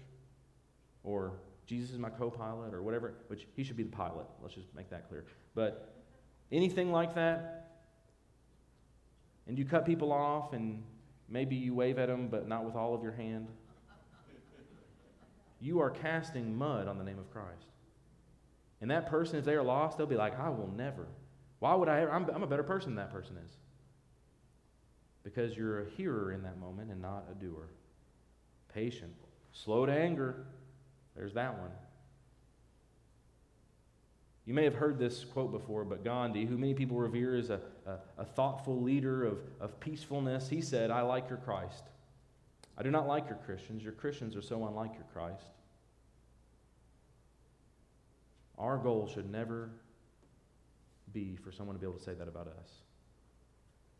or 1.04 1.32
Jesus 1.66 1.90
is 1.90 1.98
my 1.98 2.10
co 2.10 2.30
pilot, 2.30 2.74
or 2.74 2.82
whatever, 2.82 3.14
which 3.28 3.46
he 3.54 3.62
should 3.62 3.76
be 3.76 3.82
the 3.82 3.90
pilot, 3.90 4.26
let's 4.42 4.54
just 4.54 4.74
make 4.74 4.90
that 4.90 5.08
clear. 5.08 5.24
But 5.54 5.94
anything 6.50 6.90
like 6.90 7.14
that, 7.14 7.70
and 9.46 9.58
you 9.58 9.64
cut 9.64 9.84
people 9.84 10.12
off 10.12 10.52
and 10.52 10.82
Maybe 11.30 11.54
you 11.54 11.74
wave 11.74 11.98
at 11.98 12.08
them, 12.08 12.28
but 12.28 12.48
not 12.48 12.64
with 12.64 12.74
all 12.74 12.92
of 12.94 13.02
your 13.02 13.12
hand. 13.12 13.46
You 15.60 15.80
are 15.80 15.90
casting 15.90 16.56
mud 16.56 16.88
on 16.88 16.98
the 16.98 17.04
name 17.04 17.18
of 17.18 17.30
Christ. 17.30 17.68
And 18.80 18.90
that 18.90 19.08
person, 19.08 19.38
if 19.38 19.44
they 19.44 19.54
are 19.54 19.62
lost, 19.62 19.98
they'll 19.98 20.06
be 20.06 20.16
like, 20.16 20.38
I 20.38 20.48
will 20.48 20.70
never. 20.74 21.06
Why 21.60 21.74
would 21.74 21.88
I 21.88 22.00
ever? 22.00 22.12
I'm, 22.12 22.28
I'm 22.30 22.42
a 22.42 22.46
better 22.46 22.62
person 22.62 22.94
than 22.94 23.04
that 23.04 23.12
person 23.12 23.36
is. 23.44 23.52
Because 25.22 25.56
you're 25.56 25.82
a 25.82 25.90
hearer 25.90 26.32
in 26.32 26.42
that 26.42 26.58
moment 26.58 26.90
and 26.90 27.00
not 27.00 27.24
a 27.30 27.34
doer. 27.34 27.68
Patient. 28.72 29.12
Slow 29.52 29.84
to 29.84 29.92
anger. 29.92 30.46
There's 31.14 31.34
that 31.34 31.58
one. 31.58 31.70
You 34.46 34.54
may 34.54 34.64
have 34.64 34.74
heard 34.74 34.98
this 34.98 35.24
quote 35.24 35.52
before, 35.52 35.84
but 35.84 36.02
Gandhi, 36.02 36.46
who 36.46 36.56
many 36.56 36.72
people 36.72 36.96
revere 36.96 37.36
as 37.36 37.50
a, 37.50 37.60
a, 37.90 38.22
a, 38.22 38.24
thoughtful 38.24 38.80
leader 38.80 39.24
of, 39.24 39.38
of 39.60 39.78
peacefulness, 39.80 40.48
he 40.48 40.60
said, 40.60 40.90
I 40.90 41.02
like 41.02 41.28
your 41.28 41.38
Christ. 41.38 41.84
I 42.76 42.82
do 42.82 42.90
not 42.90 43.06
like 43.06 43.28
your 43.28 43.38
Christians. 43.44 43.82
Your 43.82 43.92
Christians 43.92 44.36
are 44.36 44.42
so 44.42 44.66
unlike 44.66 44.94
your 44.94 45.06
Christ. 45.12 45.50
Our 48.58 48.78
goal 48.78 49.10
should 49.12 49.30
never 49.30 49.70
be 51.12 51.36
for 51.36 51.50
someone 51.50 51.74
to 51.76 51.80
be 51.80 51.86
able 51.86 51.98
to 51.98 52.04
say 52.04 52.14
that 52.14 52.28
about 52.28 52.46
us. 52.46 52.70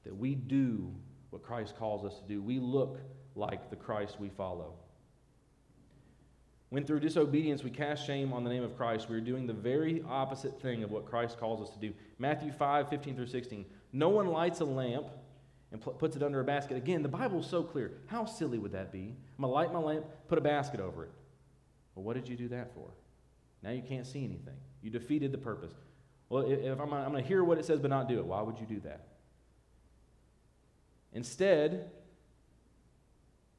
That 0.05 0.17
we 0.17 0.35
do 0.35 0.95
what 1.31 1.43
Christ 1.43 1.77
calls 1.79 2.05
us 2.05 2.19
to 2.21 2.27
do. 2.27 2.43
We 2.43 2.59
look 2.59 2.99
like 3.35 3.71
the 3.71 3.77
Christ 3.77 4.21
we 4.21 4.29
follow. 4.29 4.75
When 6.71 6.85
through 6.85 7.01
disobedience 7.01 7.65
we 7.65 7.71
cast 7.71 8.07
shame 8.07 8.33
on 8.33 8.45
the 8.45 8.51
name 8.51 8.63
of 8.63 8.77
Christ, 8.77 9.09
we 9.09 9.17
are 9.17 9.21
doing 9.21 9.47
the 9.47 9.53
very 9.53 10.05
opposite 10.09 10.61
thing 10.63 10.85
of 10.85 10.91
what 10.91 11.05
Christ 11.05 11.39
calls 11.39 11.61
us 11.61 11.75
to 11.75 11.81
do. 11.81 11.93
Matthew 12.19 12.53
5, 12.53 12.89
15 12.89 13.17
through 13.17 13.27
16. 13.27 13.65
No 13.93 14.09
one 14.09 14.29
lights 14.29 14.61
a 14.61 14.65
lamp 14.65 15.07
and 15.73 15.81
pl- 15.81 15.95
puts 15.95 16.17
it 16.17 16.23
under 16.23 16.41
a 16.41 16.45
basket. 16.45 16.77
Again, 16.77 17.03
the 17.03 17.09
Bible 17.09 17.41
is 17.41 17.47
so 17.47 17.63
clear. 17.63 17.93
How 18.07 18.25
silly 18.25 18.59
would 18.59 18.73
that 18.73 18.93
be? 18.93 19.17
I'm 19.39 19.43
going 19.43 19.51
to 19.51 19.55
light 19.55 19.73
my 19.73 19.79
lamp, 19.79 20.05
put 20.29 20.39
a 20.39 20.41
basket 20.41 20.81
over 20.81 21.05
it. 21.05 21.11
Well, 21.95 22.05
what 22.05 22.15
did 22.15 22.29
you 22.29 22.37
do 22.37 22.49
that 22.49 22.75
for? 22.75 22.89
Now 23.63 23.71
you 23.71 23.83
can't 23.83 24.07
see 24.07 24.25
anything. 24.25 24.57
You 24.83 24.91
defeated 24.91 25.33
the 25.33 25.39
purpose. 25.39 25.75
Well, 26.29 26.45
if 26.49 26.81
I'm, 26.81 26.93
I'm 26.93 27.11
going 27.11 27.23
to 27.23 27.29
hear 27.29 27.43
what 27.45 27.59
it 27.59 27.65
says 27.65 27.81
but 27.81 27.91
not 27.91 28.09
do 28.09 28.19
it, 28.19 28.25
why 28.25 28.41
would 28.41 28.59
you 28.59 28.67
do 28.67 28.81
that? 28.81 29.07
Instead, 31.13 31.91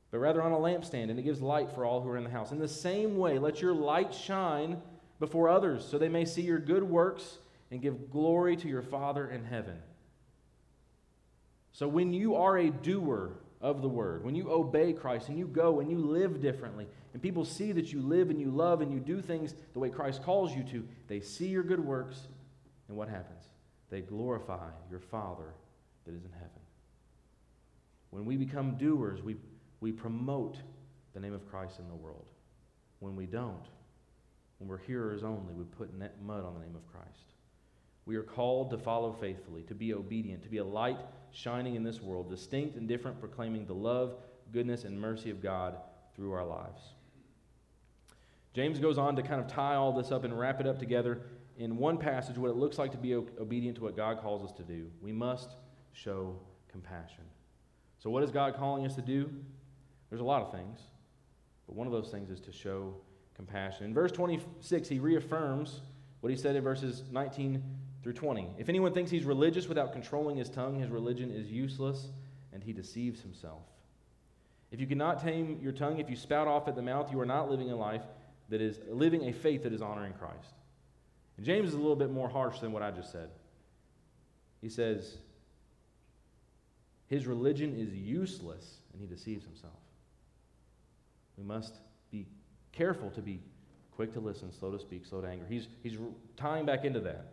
but 0.10 0.20
rather 0.20 0.42
on 0.42 0.52
a 0.52 0.58
lampstand, 0.58 1.10
and 1.10 1.20
it 1.20 1.24
gives 1.24 1.42
light 1.42 1.70
for 1.72 1.86
all 1.86 2.02
who 2.02 2.10
are 2.10 2.18
in 2.18 2.24
the 2.24 2.30
house. 2.30 2.52
In 2.52 2.60
the 2.60 2.68
same 2.68 3.18
way, 3.18 3.40
let 3.40 3.62
your 3.62 3.74
light 3.74 4.14
shine 4.14 4.82
before 5.20 5.50
others, 5.50 5.86
so 5.86 5.98
they 5.98 6.10
may 6.10 6.26
see 6.26 6.42
your 6.42 6.60
good 6.60 6.84
works 6.84 7.38
and 7.70 7.82
give 7.82 8.10
glory 8.12 8.56
to 8.58 8.68
your 8.68 8.82
Father 8.82 9.30
in 9.30 9.46
heaven. 9.46 9.78
So 11.72 11.88
when 11.88 12.14
you 12.14 12.36
are 12.36 12.58
a 12.58 12.70
doer 12.70 13.32
of 13.62 13.82
the 13.82 13.88
word, 13.88 14.24
when 14.24 14.36
you 14.36 14.52
obey 14.52 14.94
Christ 14.94 15.30
and 15.30 15.38
you 15.38 15.48
go 15.48 15.80
and 15.80 15.90
you 15.90 15.98
live 15.98 16.42
differently, 16.42 16.88
and 17.14 17.22
people 17.22 17.46
see 17.46 17.72
that 17.72 17.94
you 17.94 18.02
live 18.02 18.30
and 18.30 18.40
you 18.40 18.50
love 18.50 18.82
and 18.82 18.92
you 18.92 19.00
do 19.00 19.22
things 19.22 19.56
the 19.74 19.80
way 19.80 19.90
Christ 19.90 20.24
calls 20.24 20.54
you 20.56 20.64
to, 20.64 20.88
they 21.08 21.20
see 21.20 21.48
your 21.48 21.64
good 21.64 21.80
works, 21.80 22.28
and 22.88 22.98
what 22.98 23.10
happens? 23.10 23.46
They 23.90 24.02
glorify 24.02 24.70
your 24.90 25.00
Father 25.00 25.54
that 26.06 26.14
is 26.14 26.24
in 26.24 26.32
heaven. 26.32 26.50
When 28.10 28.26
we 28.26 28.36
become 28.36 28.78
doers, 28.78 29.22
we 29.22 29.38
we 29.82 29.92
promote 29.92 30.58
the 31.14 31.20
name 31.20 31.34
of 31.34 31.46
Christ 31.50 31.80
in 31.80 31.88
the 31.90 31.96
world. 31.96 32.26
When 33.00 33.16
we 33.16 33.26
don't, 33.26 33.68
when 34.60 34.70
we're 34.70 34.78
hearers 34.78 35.24
only, 35.24 35.54
we 35.54 35.66
put 35.66 35.92
mud 35.94 36.46
on 36.46 36.54
the 36.54 36.60
name 36.62 36.76
of 36.76 36.88
Christ. 36.92 37.31
We 38.06 38.16
are 38.16 38.24
called 38.24 38.72
to 38.72 38.78
follow 38.78 39.14
faithfully, 39.14 39.64
to 39.64 39.76
be 39.76 39.94
obedient, 39.94 40.44
to 40.44 40.50
be 40.50 40.58
a 40.58 40.64
light 40.64 41.00
shining 41.32 41.76
in 41.76 41.84
this 41.84 42.02
world, 42.02 42.30
distinct 42.30 42.76
and 42.76 42.88
different, 42.88 43.20
proclaiming 43.20 43.66
the 43.66 43.74
love, 43.74 44.16
goodness, 44.52 44.84
and 44.84 45.00
mercy 45.00 45.30
of 45.30 45.42
God 45.42 45.78
through 46.16 46.34
our 46.34 46.46
lives. 46.46 46.82
James 48.54 48.80
goes 48.80 48.98
on 48.98 49.16
to 49.16 49.24
kind 49.24 49.40
of 49.40 49.48
tie 49.48 49.76
all 49.76 49.94
this 49.94 50.12
up 50.12 50.24
and 50.24 50.38
wrap 50.38 50.60
it 50.60 50.68
up 50.68 50.78
together 50.78 51.22
in 51.58 51.78
one 51.78 51.98
passage 51.98 52.38
what 52.38 52.50
it 52.50 52.58
looks 52.58 52.78
like 52.78 52.92
to 52.92 52.98
be 52.98 53.16
obedient 53.16 53.78
to 53.78 53.84
what 53.84 53.96
God 53.96 54.20
calls 54.20 54.44
us 54.44 54.52
to 54.58 54.64
do. 54.64 54.88
We 55.02 55.12
must 55.12 55.56
show 55.94 56.36
compassion. 56.70 57.24
So, 58.00 58.10
what 58.10 58.24
is 58.24 58.32
God 58.32 58.56
calling 58.56 58.86
us 58.86 58.96
to 58.96 59.02
do? 59.02 59.30
There's 60.10 60.22
a 60.22 60.26
lot 60.26 60.42
of 60.42 60.52
things, 60.52 60.82
but 61.68 61.76
one 61.76 61.88
of 61.88 61.94
those 61.94 62.10
things 62.10 62.30
is 62.30 62.42
to 62.42 62.52
show 62.52 62.96
compassion. 63.36 63.86
In 63.86 63.94
verse 63.94 64.12
26, 64.12 64.90
he 64.90 65.00
reaffirms 65.00 65.82
what 66.20 66.30
he 66.30 66.36
said 66.36 66.56
in 66.56 66.64
verses 66.64 67.04
19 67.12 67.64
through 68.04 68.14
20. 68.14 68.56
If 68.58 68.70
anyone 68.70 68.94
thinks 68.94 69.12
he's 69.12 69.26
religious 69.26 69.68
without 69.68 69.94
controlling 69.94 70.38
his 70.38 70.50
tongue, 70.50 70.80
his 70.80 70.90
religion 70.90 71.32
is 71.32 71.52
useless 71.52 72.10
and 72.54 72.64
he 72.64 72.74
deceives 72.74 73.22
himself. 73.22 73.62
If 74.72 74.80
you 74.80 74.88
cannot 74.88 75.22
tame 75.22 75.60
your 75.62 75.74
tongue, 75.74 76.00
if 76.00 76.10
you 76.10 76.16
spout 76.16 76.48
off 76.48 76.68
at 76.68 76.76
the 76.76 76.82
mouth, 76.82 77.12
you 77.12 77.20
are 77.20 77.26
not 77.26 77.50
living 77.52 77.72
a 77.72 77.76
life 77.76 78.04
that 78.50 78.62
is 78.62 78.80
living 78.90 79.30
a 79.30 79.34
faith 79.34 79.64
that 79.64 79.74
is 79.74 79.82
honoring 79.82 80.14
Christ. 80.14 80.54
And 81.38 81.46
James 81.46 81.70
is 81.70 81.74
a 81.74 81.78
little 81.78 81.96
bit 81.96 82.12
more 82.12 82.30
harsh 82.30 82.60
than 82.60 82.72
what 82.72 82.82
I 82.82 82.92
just 82.92 83.12
said. 83.12 83.30
He 84.62 84.70
says, 84.70 85.18
His 87.08 87.28
religion 87.28 87.76
is 87.78 87.94
useless 87.94 88.78
and 88.94 89.02
he 89.02 89.08
deceives 89.08 89.46
himself. 89.46 89.74
We 91.38 91.44
must 91.44 91.76
be 92.12 92.28
careful 92.72 93.10
to 93.12 93.22
be 93.22 93.42
quick 93.96 94.14
to 94.14 94.20
listen, 94.20 94.52
slow 94.52 94.72
to 94.72 94.80
speak, 94.80 95.06
slow 95.06 95.22
to 95.22 95.28
anger. 95.28 95.46
He's, 95.48 95.68
he's 95.84 95.98
tying 96.38 96.66
back 96.66 96.86
into 96.86 97.00
that. 97.02 97.26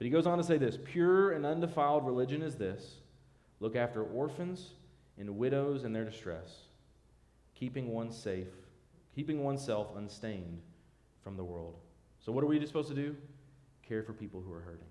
But 0.00 0.06
he 0.06 0.10
goes 0.10 0.26
on 0.26 0.38
to 0.38 0.44
say 0.44 0.56
this 0.56 0.78
pure 0.82 1.32
and 1.32 1.44
undefiled 1.44 2.06
religion 2.06 2.40
is 2.40 2.54
this 2.56 3.00
look 3.60 3.76
after 3.76 4.02
orphans 4.02 4.70
and 5.18 5.36
widows 5.36 5.84
in 5.84 5.92
their 5.92 6.06
distress, 6.06 6.62
keeping 7.54 7.92
one 7.92 8.10
safe, 8.10 8.48
keeping 9.14 9.44
oneself 9.44 9.88
unstained 9.94 10.62
from 11.22 11.36
the 11.36 11.44
world. 11.44 11.76
So, 12.18 12.32
what 12.32 12.42
are 12.42 12.46
we 12.46 12.64
supposed 12.64 12.88
to 12.88 12.94
do? 12.94 13.14
Care 13.86 14.02
for 14.02 14.14
people 14.14 14.40
who 14.40 14.50
are 14.54 14.60
hurting. 14.60 14.88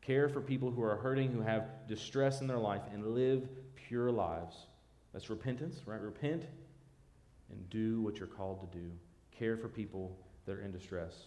Care 0.00 0.30
for 0.30 0.40
people 0.40 0.70
who 0.70 0.82
are 0.82 0.96
hurting, 0.96 1.30
who 1.30 1.42
have 1.42 1.86
distress 1.86 2.40
in 2.40 2.46
their 2.46 2.56
life, 2.56 2.84
and 2.90 3.14
live 3.14 3.46
pure 3.74 4.10
lives. 4.10 4.66
That's 5.12 5.28
repentance, 5.28 5.82
right? 5.84 6.00
Repent 6.00 6.44
and 7.50 7.68
do 7.68 8.00
what 8.00 8.16
you're 8.16 8.28
called 8.28 8.60
to 8.62 8.78
do. 8.78 8.90
Care 9.30 9.58
for 9.58 9.68
people 9.68 10.16
that 10.46 10.52
are 10.52 10.62
in 10.62 10.72
distress. 10.72 11.26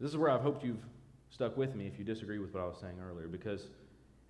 This 0.00 0.10
is 0.10 0.16
where 0.16 0.30
I've 0.30 0.40
hoped 0.40 0.64
you've 0.64 0.84
stuck 1.30 1.56
with 1.56 1.74
me 1.74 1.86
if 1.86 1.98
you 1.98 2.04
disagree 2.04 2.38
with 2.38 2.54
what 2.54 2.62
I 2.62 2.66
was 2.66 2.78
saying 2.80 2.96
earlier, 3.00 3.28
because 3.28 3.62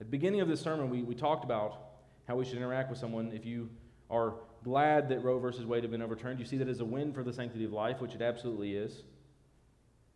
at 0.00 0.06
the 0.06 0.10
beginning 0.10 0.40
of 0.40 0.48
this 0.48 0.60
sermon, 0.60 0.90
we, 0.90 1.02
we 1.02 1.14
talked 1.14 1.44
about 1.44 1.78
how 2.26 2.36
we 2.36 2.44
should 2.44 2.56
interact 2.56 2.90
with 2.90 2.98
someone. 2.98 3.32
If 3.32 3.44
you 3.44 3.68
are 4.10 4.34
glad 4.62 5.08
that 5.08 5.22
Roe 5.22 5.38
versus 5.38 5.66
Wade 5.66 5.84
have 5.84 5.90
been 5.90 6.02
overturned, 6.02 6.38
you 6.38 6.46
see 6.46 6.56
that 6.58 6.68
as 6.68 6.80
a 6.80 6.84
win 6.84 7.12
for 7.12 7.22
the 7.22 7.32
sanctity 7.32 7.64
of 7.64 7.72
life, 7.72 8.00
which 8.00 8.14
it 8.14 8.22
absolutely 8.22 8.76
is. 8.76 9.02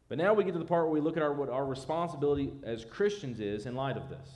But 0.08 0.18
now 0.18 0.32
we 0.32 0.44
get 0.44 0.52
to 0.54 0.58
the 0.58 0.64
part 0.64 0.84
where 0.84 0.92
we 0.92 1.00
look 1.00 1.16
at 1.16 1.22
our, 1.22 1.32
what 1.32 1.50
our 1.50 1.66
responsibility 1.66 2.52
as 2.62 2.84
Christians 2.84 3.40
is 3.40 3.66
in 3.66 3.74
light 3.74 3.96
of 3.96 4.08
this. 4.08 4.28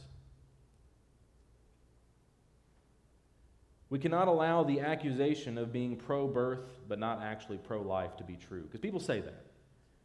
We 3.88 3.98
cannot 3.98 4.28
allow 4.28 4.64
the 4.64 4.80
accusation 4.80 5.58
of 5.58 5.72
being 5.72 5.96
pro 5.96 6.26
birth 6.26 6.60
but 6.88 6.98
not 6.98 7.22
actually 7.22 7.58
pro 7.58 7.82
life 7.82 8.16
to 8.18 8.24
be 8.24 8.36
true. 8.36 8.62
Because 8.62 8.80
people 8.80 9.00
say 9.00 9.20
that. 9.20 9.44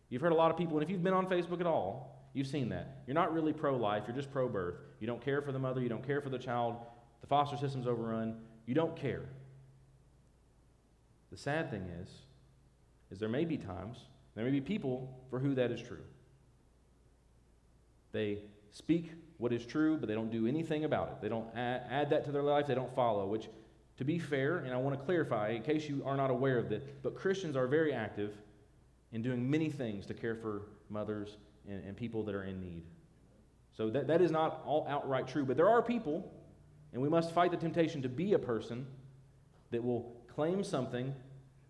You've 0.09 0.21
heard 0.21 0.31
a 0.31 0.35
lot 0.35 0.51
of 0.51 0.57
people, 0.57 0.77
and 0.77 0.83
if 0.83 0.89
you've 0.89 1.03
been 1.03 1.13
on 1.13 1.27
Facebook 1.27 1.59
at 1.59 1.67
all, 1.67 2.29
you've 2.33 2.47
seen 2.47 2.69
that. 2.69 3.01
You're 3.07 3.15
not 3.15 3.33
really 3.33 3.53
pro 3.53 3.75
life, 3.75 4.03
you're 4.07 4.15
just 4.15 4.31
pro 4.31 4.47
birth. 4.47 4.75
You 4.99 5.07
don't 5.07 5.23
care 5.23 5.41
for 5.41 5.51
the 5.51 5.59
mother, 5.59 5.81
you 5.81 5.89
don't 5.89 6.05
care 6.05 6.21
for 6.21 6.29
the 6.29 6.39
child, 6.39 6.75
the 7.21 7.27
foster 7.27 7.57
system's 7.57 7.87
overrun, 7.87 8.37
you 8.65 8.73
don't 8.73 8.95
care. 8.95 9.29
The 11.31 11.37
sad 11.37 11.69
thing 11.69 11.89
is, 12.01 12.09
is 13.11 13.19
there 13.19 13.29
may 13.29 13.45
be 13.45 13.57
times, 13.57 13.97
there 14.35 14.45
may 14.45 14.51
be 14.51 14.61
people 14.61 15.25
for 15.29 15.39
who 15.39 15.55
that 15.55 15.71
is 15.71 15.81
true. 15.81 16.03
They 18.11 18.39
speak 18.71 19.11
what 19.37 19.51
is 19.51 19.65
true, 19.65 19.97
but 19.97 20.07
they 20.07 20.15
don't 20.15 20.31
do 20.31 20.47
anything 20.47 20.85
about 20.85 21.09
it. 21.09 21.21
They 21.21 21.29
don't 21.29 21.47
add, 21.55 21.83
add 21.89 22.09
that 22.11 22.25
to 22.25 22.31
their 22.31 22.43
life, 22.43 22.67
they 22.67 22.75
don't 22.75 22.93
follow, 22.95 23.27
which 23.27 23.49
to 23.97 24.05
be 24.05 24.19
fair, 24.19 24.59
and 24.59 24.73
I 24.73 24.77
want 24.77 24.97
to 24.97 25.05
clarify 25.05 25.49
in 25.49 25.63
case 25.63 25.89
you 25.89 26.03
are 26.05 26.15
not 26.15 26.29
aware 26.29 26.57
of 26.57 26.69
this, 26.69 26.83
but 27.03 27.15
Christians 27.15 27.55
are 27.55 27.67
very 27.67 27.93
active 27.93 28.37
in 29.11 29.21
doing 29.21 29.49
many 29.49 29.69
things 29.69 30.05
to 30.07 30.13
care 30.13 30.35
for 30.35 30.63
mothers 30.89 31.37
and, 31.67 31.83
and 31.83 31.95
people 31.95 32.23
that 32.23 32.35
are 32.35 32.43
in 32.43 32.59
need. 32.59 32.83
So 33.75 33.89
that, 33.89 34.07
that 34.07 34.21
is 34.21 34.31
not 34.31 34.61
all 34.65 34.85
outright 34.89 35.27
true, 35.27 35.45
but 35.45 35.55
there 35.55 35.69
are 35.69 35.81
people, 35.81 36.31
and 36.93 37.01
we 37.01 37.09
must 37.09 37.31
fight 37.31 37.51
the 37.51 37.57
temptation 37.57 38.01
to 38.01 38.09
be 38.09 38.33
a 38.33 38.39
person 38.39 38.85
that 39.71 39.83
will 39.83 40.15
claim 40.33 40.63
something 40.63 41.13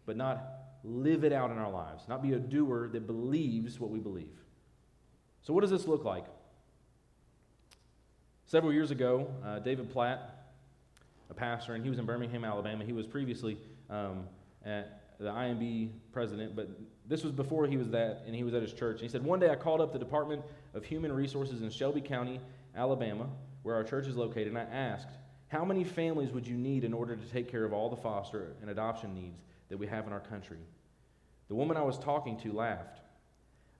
but 0.05 0.15
not 0.15 0.43
live 0.83 1.23
it 1.23 1.33
out 1.33 1.51
in 1.51 1.57
our 1.57 1.71
lives, 1.71 2.07
not 2.07 2.23
be 2.23 2.33
a 2.33 2.39
doer 2.39 2.89
that 2.93 3.05
believes 3.07 3.79
what 3.79 3.89
we 3.89 3.99
believe. 3.99 4.37
So, 5.41 5.53
what 5.53 5.61
does 5.61 5.69
this 5.69 5.85
look 5.85 6.05
like? 6.05 6.25
Several 8.45 8.71
years 8.71 8.91
ago, 8.91 9.27
uh, 9.45 9.59
David 9.59 9.89
Platt 9.91 10.37
a 11.29 11.33
pastor, 11.33 11.75
and 11.75 11.83
he 11.83 11.89
was 11.89 11.99
in 11.99 12.05
Birmingham, 12.05 12.45
Alabama. 12.45 12.85
He 12.85 12.93
was 12.93 13.05
previously 13.05 13.57
um, 13.89 14.23
at 14.65 15.01
the 15.19 15.29
IMB 15.29 15.89
president, 16.11 16.55
but 16.55 16.69
this 17.07 17.23
was 17.23 17.31
before 17.31 17.65
he 17.65 17.77
was 17.77 17.89
that, 17.89 18.23
and 18.25 18.35
he 18.35 18.43
was 18.43 18.53
at 18.53 18.61
his 18.61 18.73
church. 18.73 18.95
And 18.95 19.03
he 19.03 19.09
said, 19.09 19.23
One 19.23 19.39
day 19.39 19.49
I 19.49 19.55
called 19.55 19.81
up 19.81 19.93
the 19.93 19.99
Department 19.99 20.43
of 20.73 20.85
Human 20.85 21.11
Resources 21.11 21.61
in 21.61 21.69
Shelby 21.69 22.01
County, 22.01 22.39
Alabama, 22.75 23.27
where 23.63 23.75
our 23.75 23.83
church 23.83 24.07
is 24.07 24.15
located, 24.15 24.49
and 24.49 24.57
I 24.57 24.63
asked, 24.63 25.07
How 25.47 25.65
many 25.65 25.83
families 25.83 26.31
would 26.31 26.45
you 26.45 26.55
need 26.55 26.83
in 26.83 26.93
order 26.93 27.15
to 27.15 27.25
take 27.29 27.49
care 27.49 27.63
of 27.63 27.73
all 27.73 27.89
the 27.89 27.97
foster 27.97 28.53
and 28.61 28.69
adoption 28.69 29.15
needs 29.15 29.41
that 29.69 29.77
we 29.77 29.87
have 29.87 30.05
in 30.05 30.13
our 30.13 30.19
country? 30.19 30.59
The 31.47 31.55
woman 31.55 31.77
I 31.77 31.83
was 31.83 31.97
talking 31.97 32.37
to 32.41 32.51
laughed. 32.51 32.99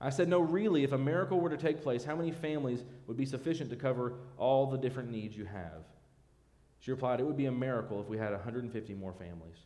I 0.00 0.10
said, 0.10 0.28
No, 0.28 0.40
really, 0.40 0.82
if 0.82 0.92
a 0.92 0.98
miracle 0.98 1.38
were 1.40 1.50
to 1.50 1.56
take 1.56 1.82
place, 1.82 2.04
how 2.04 2.16
many 2.16 2.32
families 2.32 2.82
would 3.06 3.16
be 3.16 3.26
sufficient 3.26 3.70
to 3.70 3.76
cover 3.76 4.14
all 4.36 4.66
the 4.66 4.78
different 4.78 5.10
needs 5.10 5.36
you 5.36 5.44
have? 5.44 5.84
She 6.80 6.90
replied, 6.90 7.20
It 7.20 7.26
would 7.26 7.36
be 7.36 7.46
a 7.46 7.52
miracle 7.52 8.00
if 8.00 8.08
we 8.08 8.18
had 8.18 8.32
150 8.32 8.94
more 8.94 9.12
families. 9.12 9.58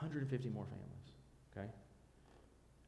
150 0.00 0.48
more 0.50 0.64
families, 0.64 1.12
okay? 1.52 1.68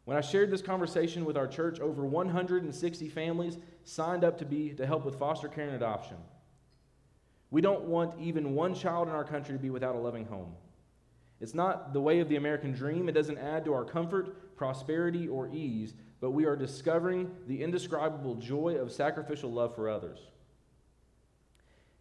When 0.05 0.17
I 0.17 0.21
shared 0.21 0.51
this 0.51 0.63
conversation 0.63 1.25
with 1.25 1.37
our 1.37 1.47
church, 1.47 1.81
over 1.81 2.07
160 2.07 3.09
families 3.09 3.59
signed 3.85 4.25
up 4.25 4.39
to 4.39 4.45
be 4.45 4.71
to 4.71 4.87
help 4.87 5.05
with 5.05 5.19
foster 5.19 5.49
care 5.49 5.67
and 5.67 5.75
adoption. 5.75 6.17
We 7.51 7.61
don't 7.61 7.83
want 7.83 8.21
even 8.21 8.55
one 8.55 8.75
child 8.75 9.09
in 9.09 9.15
our 9.15 9.25
country 9.25 9.55
to 9.55 9.59
be 9.59 9.71
without 9.71 9.97
a 9.97 9.99
loving 9.99 10.25
home. 10.25 10.55
It's 11.41 11.55
not 11.55 11.93
the 11.93 12.01
way 12.01 12.21
of 12.21 12.29
the 12.29 12.37
American 12.37 12.73
dream. 12.73 13.09
It 13.09 13.13
doesn't 13.13 13.39
add 13.39 13.65
to 13.65 13.73
our 13.73 13.85
comfort, 13.85 14.57
prosperity, 14.57 15.27
or 15.27 15.49
ease, 15.53 15.95
but 16.21 16.31
we 16.31 16.45
are 16.45 16.55
discovering 16.55 17.35
the 17.47 17.63
indescribable 17.63 18.37
joy 18.37 18.77
of 18.77 18.93
sacrificial 18.93 19.51
love 19.51 19.75
for 19.75 19.89
others. 19.89 20.21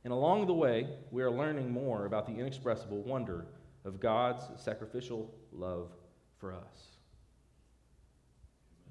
And 0.04 0.14
along 0.14 0.48
the 0.48 0.54
way, 0.54 0.88
we 1.12 1.24
are 1.24 1.32
learning 1.32 1.72
more 1.72 2.06
about 2.06 2.26
the 2.26 2.34
inexpressible 2.34 3.02
wonder 3.02 3.46
of 3.86 4.00
God's 4.00 4.44
sacrificial 4.62 5.34
love 5.52 5.90
for 6.38 6.54
us. 6.54 6.98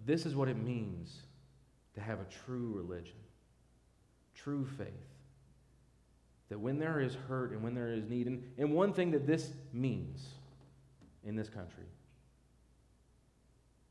This 0.07 0.27
is 0.27 0.35
what 0.35 0.49
it 0.49 0.57
means 0.57 1.23
to 1.95 2.01
have 2.01 2.21
a 2.21 2.25
true 2.25 2.73
religion, 2.75 3.17
true 4.35 4.65
faith. 4.65 4.87
That 6.49 6.59
when 6.59 6.79
there 6.79 7.01
is 7.01 7.15
hurt 7.29 7.53
and 7.53 7.63
when 7.63 7.75
there 7.75 7.93
is 7.93 8.09
need, 8.09 8.27
and, 8.27 8.43
and 8.57 8.73
one 8.73 8.93
thing 8.93 9.11
that 9.11 9.27
this 9.27 9.53
means 9.73 10.27
in 11.25 11.37
this 11.37 11.49
country 11.49 11.85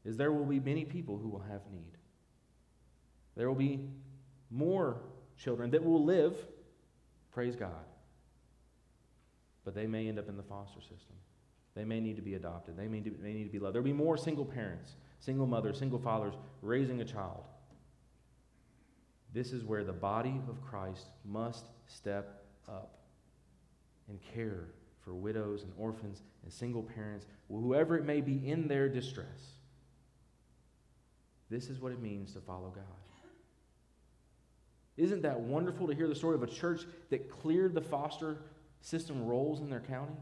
is 0.06 0.18
there 0.18 0.32
will 0.32 0.46
be 0.46 0.60
many 0.60 0.86
people 0.86 1.18
who 1.18 1.30
will 1.30 1.44
have 1.52 1.62
need. 1.72 1.98
There 3.36 3.48
will 3.48 3.56
be 3.56 3.82
more 4.50 4.98
children 5.38 5.70
that 5.72 5.84
will 5.84 6.04
live 6.04 6.36
Praise 7.38 7.56
God. 7.56 7.70
But 9.68 9.76
they 9.76 9.86
may 9.86 10.08
end 10.08 10.18
up 10.18 10.30
in 10.30 10.38
the 10.38 10.44
foster 10.44 10.80
system. 10.80 11.18
They 11.76 11.84
may 11.84 12.00
need 12.00 12.16
to 12.16 12.22
be 12.22 12.36
adopted. 12.36 12.78
They 12.78 12.88
may, 12.88 13.02
may 13.22 13.34
need 13.34 13.44
to 13.44 13.50
be 13.50 13.60
loved. 13.60 13.76
There'll 13.76 13.84
be 13.84 13.92
more 13.92 14.16
single 14.16 14.46
parents, 14.46 14.96
single 15.20 15.46
mothers, 15.46 15.78
single 15.78 16.00
fathers 16.00 16.36
raising 16.62 17.02
a 17.02 17.04
child. 17.04 17.44
This 19.34 19.52
is 19.52 19.66
where 19.66 19.84
the 19.84 19.92
body 19.92 20.40
of 20.48 20.62
Christ 20.62 21.08
must 21.26 21.66
step 21.86 22.46
up 22.70 23.00
and 24.08 24.22
care 24.34 24.70
for 25.04 25.14
widows 25.14 25.64
and 25.64 25.74
orphans 25.78 26.22
and 26.44 26.54
single 26.54 26.84
parents, 26.84 27.26
whoever 27.50 27.98
it 27.98 28.06
may 28.06 28.22
be 28.22 28.50
in 28.50 28.70
their 28.70 28.88
distress. 28.88 29.58
This 31.50 31.70
is 31.70 31.82
what 31.82 31.92
it 31.92 32.02
means 32.02 32.32
to 32.36 32.40
follow 32.40 32.70
God. 32.74 32.86
Isn't 34.96 35.24
that 35.24 35.42
wonderful 35.42 35.88
to 35.88 35.94
hear 35.94 36.08
the 36.08 36.16
story 36.16 36.36
of 36.36 36.44
a 36.44 36.48
church 36.48 36.84
that 37.10 37.30
cleared 37.30 37.74
the 37.74 37.82
foster 37.82 38.38
system 38.82 39.26
rolls 39.26 39.60
in 39.62 39.70
their 39.70 39.80
county? 39.82 40.18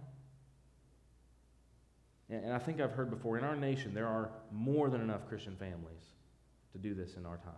And, 2.30 2.54
I 2.54 2.60
think 2.60 2.82
I've 2.82 2.94
heard 2.94 3.10
before 3.10 3.38
in 3.38 3.44
our 3.44 3.56
nation, 3.56 3.94
there 3.94 4.08
are 4.08 4.32
more 4.52 4.90
than 4.90 5.02
enough 5.02 5.28
Christian 5.28 5.56
families 5.56 6.04
to 6.72 6.78
do 6.78 6.94
this 6.94 7.16
in 7.16 7.26
our 7.26 7.38
time, 7.38 7.54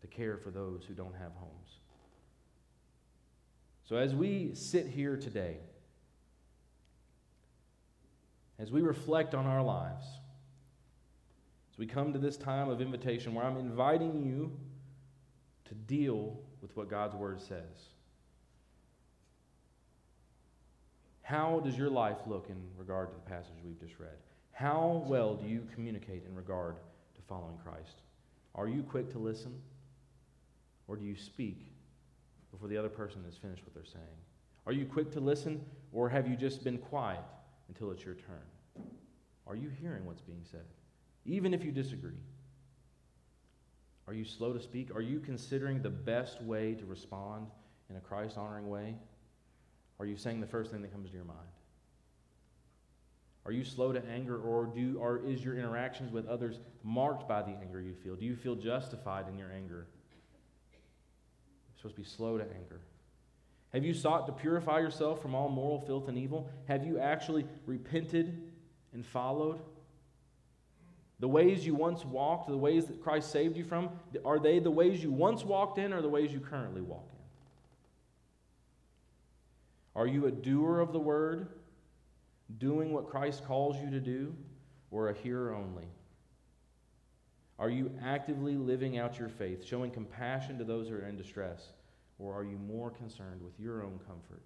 to 0.00 0.06
care 0.06 0.36
for 0.36 0.50
those 0.50 0.84
who 0.86 0.94
don't 0.94 1.14
have 1.14 1.32
homes. 1.36 1.78
So 3.84 3.96
as 3.96 4.14
we 4.14 4.50
sit 4.54 4.88
here 4.88 5.16
today, 5.16 5.58
as 8.58 8.72
we 8.72 8.80
reflect 8.80 9.34
on 9.34 9.46
our 9.46 9.62
lives, 9.62 10.04
as 11.72 11.78
we 11.78 11.86
come 11.86 12.12
to 12.12 12.18
this 12.18 12.36
time 12.36 12.68
of 12.68 12.80
invitation 12.80 13.32
where 13.32 13.44
I'm 13.44 13.58
inviting 13.58 14.26
you 14.26 14.58
to 15.66 15.74
deal 15.74 16.36
with 16.60 16.76
what 16.76 16.88
God's 16.88 17.14
Word 17.14 17.40
says. 17.40 17.95
How 21.26 21.60
does 21.64 21.76
your 21.76 21.90
life 21.90 22.18
look 22.28 22.46
in 22.50 22.56
regard 22.78 23.08
to 23.10 23.16
the 23.16 23.28
passage 23.28 23.56
we've 23.64 23.80
just 23.80 23.98
read? 23.98 24.14
How 24.52 25.02
well 25.08 25.34
do 25.34 25.48
you 25.48 25.66
communicate 25.74 26.22
in 26.24 26.32
regard 26.36 26.76
to 26.76 27.22
following 27.28 27.56
Christ? 27.64 28.02
Are 28.54 28.68
you 28.68 28.84
quick 28.84 29.10
to 29.10 29.18
listen? 29.18 29.60
Or 30.86 30.94
do 30.94 31.04
you 31.04 31.16
speak 31.16 31.66
before 32.52 32.68
the 32.68 32.76
other 32.76 32.88
person 32.88 33.24
has 33.24 33.34
finished 33.36 33.64
what 33.64 33.74
they're 33.74 33.84
saying? 33.84 34.04
Are 34.66 34.72
you 34.72 34.84
quick 34.84 35.10
to 35.14 35.20
listen, 35.20 35.60
or 35.92 36.08
have 36.08 36.28
you 36.28 36.36
just 36.36 36.62
been 36.62 36.78
quiet 36.78 37.24
until 37.66 37.90
it's 37.90 38.04
your 38.04 38.14
turn? 38.14 38.86
Are 39.48 39.56
you 39.56 39.68
hearing 39.68 40.06
what's 40.06 40.22
being 40.22 40.44
said, 40.48 40.66
even 41.24 41.52
if 41.52 41.64
you 41.64 41.72
disagree? 41.72 42.22
Are 44.06 44.14
you 44.14 44.24
slow 44.24 44.52
to 44.52 44.60
speak? 44.60 44.94
Are 44.94 45.00
you 45.00 45.18
considering 45.18 45.82
the 45.82 45.90
best 45.90 46.40
way 46.40 46.74
to 46.74 46.86
respond 46.86 47.48
in 47.90 47.96
a 47.96 48.00
Christ 48.00 48.38
honoring 48.38 48.68
way? 48.68 48.94
Are 49.98 50.06
you 50.06 50.16
saying 50.16 50.40
the 50.40 50.46
first 50.46 50.70
thing 50.70 50.82
that 50.82 50.92
comes 50.92 51.10
to 51.10 51.16
your 51.16 51.24
mind? 51.24 51.38
Are 53.46 53.52
you 53.52 53.62
slow 53.64 53.92
to 53.92 54.02
anger, 54.08 54.36
or, 54.36 54.66
do, 54.66 54.98
or 54.98 55.20
is 55.24 55.44
your 55.44 55.56
interactions 55.56 56.12
with 56.12 56.26
others 56.26 56.58
marked 56.82 57.28
by 57.28 57.42
the 57.42 57.52
anger 57.62 57.80
you 57.80 57.94
feel? 57.94 58.16
Do 58.16 58.24
you 58.24 58.34
feel 58.34 58.56
justified 58.56 59.28
in 59.28 59.38
your 59.38 59.52
anger? 59.52 59.86
You're 60.72 61.76
supposed 61.76 61.94
to 61.94 62.00
be 62.00 62.06
slow 62.06 62.38
to 62.38 62.44
anger. 62.44 62.80
Have 63.72 63.84
you 63.84 63.94
sought 63.94 64.26
to 64.26 64.32
purify 64.32 64.80
yourself 64.80 65.22
from 65.22 65.34
all 65.34 65.48
moral 65.48 65.80
filth 65.80 66.08
and 66.08 66.18
evil? 66.18 66.50
Have 66.66 66.84
you 66.84 66.98
actually 66.98 67.46
repented 67.66 68.50
and 68.92 69.06
followed? 69.06 69.60
The 71.20 71.28
ways 71.28 71.64
you 71.64 71.74
once 71.74 72.04
walked, 72.04 72.48
the 72.48 72.56
ways 72.56 72.86
that 72.86 73.00
Christ 73.00 73.30
saved 73.30 73.56
you 73.56 73.64
from, 73.64 73.90
are 74.24 74.38
they 74.38 74.58
the 74.58 74.70
ways 74.70 75.02
you 75.02 75.12
once 75.12 75.44
walked 75.44 75.78
in 75.78 75.92
or 75.92 76.02
the 76.02 76.08
ways 76.08 76.32
you 76.32 76.40
currently 76.40 76.80
walk 76.82 77.08
in? 77.12 77.15
Are 79.96 80.06
you 80.06 80.26
a 80.26 80.30
doer 80.30 80.80
of 80.80 80.92
the 80.92 81.00
word, 81.00 81.48
doing 82.58 82.92
what 82.92 83.08
Christ 83.08 83.44
calls 83.46 83.80
you 83.80 83.90
to 83.90 83.98
do, 83.98 84.34
or 84.90 85.08
a 85.08 85.14
hearer 85.14 85.54
only? 85.54 85.88
Are 87.58 87.70
you 87.70 87.90
actively 88.04 88.56
living 88.56 88.98
out 88.98 89.18
your 89.18 89.30
faith, 89.30 89.64
showing 89.64 89.90
compassion 89.90 90.58
to 90.58 90.64
those 90.64 90.88
who 90.88 90.96
are 90.96 91.08
in 91.08 91.16
distress, 91.16 91.70
or 92.18 92.38
are 92.38 92.44
you 92.44 92.58
more 92.58 92.90
concerned 92.90 93.40
with 93.42 93.58
your 93.58 93.82
own 93.82 93.98
comfort, 94.06 94.42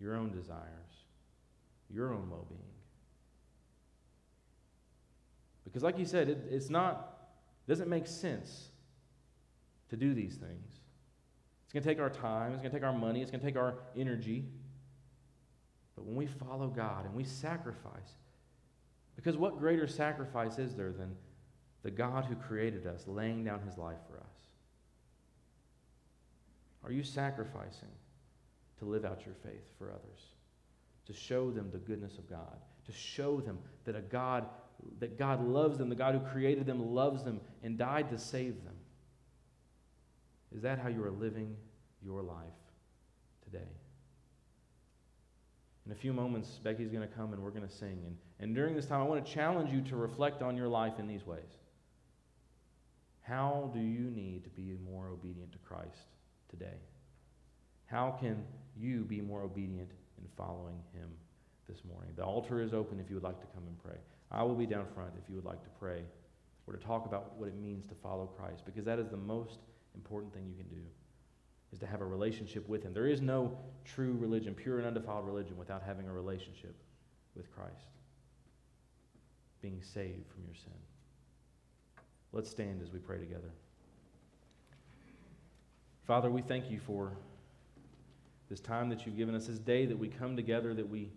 your 0.00 0.16
own 0.16 0.32
desires, 0.32 1.04
your 1.90 2.14
own 2.14 2.30
well 2.30 2.46
being? 2.48 2.62
Because, 5.64 5.82
like 5.82 5.98
you 5.98 6.06
said, 6.06 6.30
it, 6.30 6.46
it's 6.50 6.70
not, 6.70 7.18
doesn't 7.68 7.90
make 7.90 8.06
sense 8.06 8.68
to 9.90 9.96
do 9.98 10.14
these 10.14 10.36
things. 10.36 10.80
It's 11.64 11.74
going 11.74 11.82
to 11.82 11.88
take 11.88 12.00
our 12.00 12.08
time, 12.08 12.52
it's 12.52 12.62
going 12.62 12.72
to 12.72 12.78
take 12.78 12.86
our 12.86 12.98
money, 12.98 13.20
it's 13.20 13.30
going 13.30 13.42
to 13.42 13.46
take 13.46 13.58
our 13.58 13.74
energy. 13.94 14.46
But 15.98 16.06
when 16.06 16.14
we 16.14 16.26
follow 16.26 16.68
God 16.68 17.06
and 17.06 17.14
we 17.14 17.24
sacrifice, 17.24 18.14
because 19.16 19.36
what 19.36 19.58
greater 19.58 19.88
sacrifice 19.88 20.56
is 20.60 20.76
there 20.76 20.92
than 20.92 21.16
the 21.82 21.90
God 21.90 22.24
who 22.24 22.36
created 22.36 22.86
us 22.86 23.08
laying 23.08 23.42
down 23.42 23.60
his 23.62 23.76
life 23.76 23.98
for 24.08 24.18
us? 24.18 24.36
Are 26.84 26.92
you 26.92 27.02
sacrificing 27.02 27.88
to 28.78 28.84
live 28.84 29.04
out 29.04 29.26
your 29.26 29.34
faith 29.42 29.64
for 29.76 29.90
others? 29.90 30.20
To 31.06 31.12
show 31.12 31.50
them 31.50 31.68
the 31.72 31.78
goodness 31.78 32.16
of 32.16 32.30
God? 32.30 32.58
To 32.86 32.92
show 32.92 33.40
them 33.40 33.58
that 33.84 33.96
a 33.96 34.00
God 34.00 34.46
that 35.00 35.18
God 35.18 35.44
loves 35.44 35.78
them, 35.78 35.88
the 35.88 35.96
God 35.96 36.14
who 36.14 36.20
created 36.20 36.64
them 36.64 36.94
loves 36.94 37.24
them 37.24 37.40
and 37.64 37.76
died 37.76 38.08
to 38.10 38.18
save 38.18 38.62
them. 38.62 38.76
Is 40.54 40.62
that 40.62 40.78
how 40.78 40.88
you 40.88 41.02
are 41.02 41.10
living 41.10 41.56
your 42.00 42.22
life 42.22 42.54
today? 43.42 43.66
In 45.88 45.92
a 45.92 45.96
few 45.96 46.12
moments, 46.12 46.60
Becky's 46.62 46.90
going 46.90 47.08
to 47.08 47.14
come 47.14 47.32
and 47.32 47.42
we're 47.42 47.50
going 47.50 47.66
to 47.66 47.74
sing. 47.74 48.02
And, 48.04 48.16
and 48.40 48.54
during 48.54 48.76
this 48.76 48.84
time, 48.84 49.00
I 49.00 49.04
want 49.04 49.24
to 49.24 49.32
challenge 49.32 49.72
you 49.72 49.80
to 49.88 49.96
reflect 49.96 50.42
on 50.42 50.54
your 50.54 50.68
life 50.68 50.98
in 50.98 51.08
these 51.08 51.26
ways. 51.26 51.48
How 53.22 53.70
do 53.72 53.80
you 53.80 54.10
need 54.10 54.44
to 54.44 54.50
be 54.50 54.76
more 54.84 55.08
obedient 55.08 55.50
to 55.52 55.58
Christ 55.58 56.12
today? 56.50 56.76
How 57.86 58.18
can 58.20 58.44
you 58.76 59.00
be 59.00 59.22
more 59.22 59.40
obedient 59.40 59.88
in 60.18 60.28
following 60.36 60.76
Him 60.92 61.08
this 61.66 61.78
morning? 61.90 62.10
The 62.16 62.22
altar 62.22 62.60
is 62.60 62.74
open 62.74 63.00
if 63.00 63.08
you 63.08 63.16
would 63.16 63.24
like 63.24 63.40
to 63.40 63.46
come 63.54 63.66
and 63.66 63.82
pray. 63.82 63.96
I 64.30 64.42
will 64.42 64.56
be 64.56 64.66
down 64.66 64.84
front 64.94 65.12
if 65.16 65.26
you 65.30 65.36
would 65.36 65.46
like 65.46 65.62
to 65.62 65.70
pray 65.80 66.02
or 66.66 66.74
to 66.74 66.84
talk 66.84 67.06
about 67.06 67.34
what 67.38 67.48
it 67.48 67.58
means 67.58 67.86
to 67.86 67.94
follow 68.02 68.26
Christ, 68.26 68.66
because 68.66 68.84
that 68.84 68.98
is 68.98 69.08
the 69.08 69.16
most 69.16 69.60
important 69.94 70.34
thing 70.34 70.44
you 70.46 70.54
can 70.54 70.68
do, 70.68 70.82
is 71.72 71.78
to 71.78 71.86
have 71.86 72.00
a 72.00 72.06
relationship 72.06 72.68
with 72.68 72.82
Him. 72.82 72.92
There 72.92 73.06
is 73.06 73.20
no 73.20 73.56
true 73.84 74.16
religion, 74.18 74.54
pure 74.54 74.78
and 74.78 74.86
undefiled 74.86 75.26
religion, 75.26 75.56
without 75.56 75.82
having 75.82 76.08
a 76.08 76.12
relationship 76.12 76.74
with 77.34 77.50
Christ, 77.54 77.90
being 79.60 79.80
saved 79.82 80.26
from 80.32 80.44
your 80.44 80.54
sin. 80.54 80.72
Let's 82.32 82.50
stand 82.50 82.82
as 82.82 82.92
we 82.92 82.98
pray 82.98 83.18
together. 83.18 83.52
Father, 86.06 86.30
we 86.30 86.42
thank 86.42 86.70
you 86.70 86.78
for 86.78 87.12
this 88.48 88.60
time 88.60 88.88
that 88.88 89.04
you've 89.04 89.16
given 89.16 89.34
us, 89.34 89.46
this 89.46 89.58
day 89.58 89.84
that 89.86 89.98
we 89.98 90.08
come 90.08 90.36
together, 90.36 90.72
that 90.72 90.88
we 90.88 91.10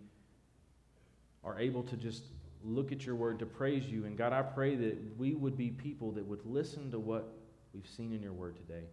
are 1.44 1.58
able 1.58 1.82
to 1.82 1.96
just 1.96 2.24
look 2.64 2.92
at 2.92 3.04
your 3.04 3.14
word 3.14 3.38
to 3.38 3.46
praise 3.46 3.86
you. 3.86 4.04
And 4.04 4.16
God, 4.16 4.32
I 4.32 4.42
pray 4.42 4.76
that 4.76 5.18
we 5.18 5.34
would 5.34 5.56
be 5.56 5.70
people 5.70 6.12
that 6.12 6.26
would 6.26 6.44
listen 6.44 6.90
to 6.90 6.98
what 6.98 7.32
we've 7.72 7.88
seen 7.88 8.12
in 8.12 8.22
your 8.22 8.32
word 8.32 8.56
today. 8.56 8.84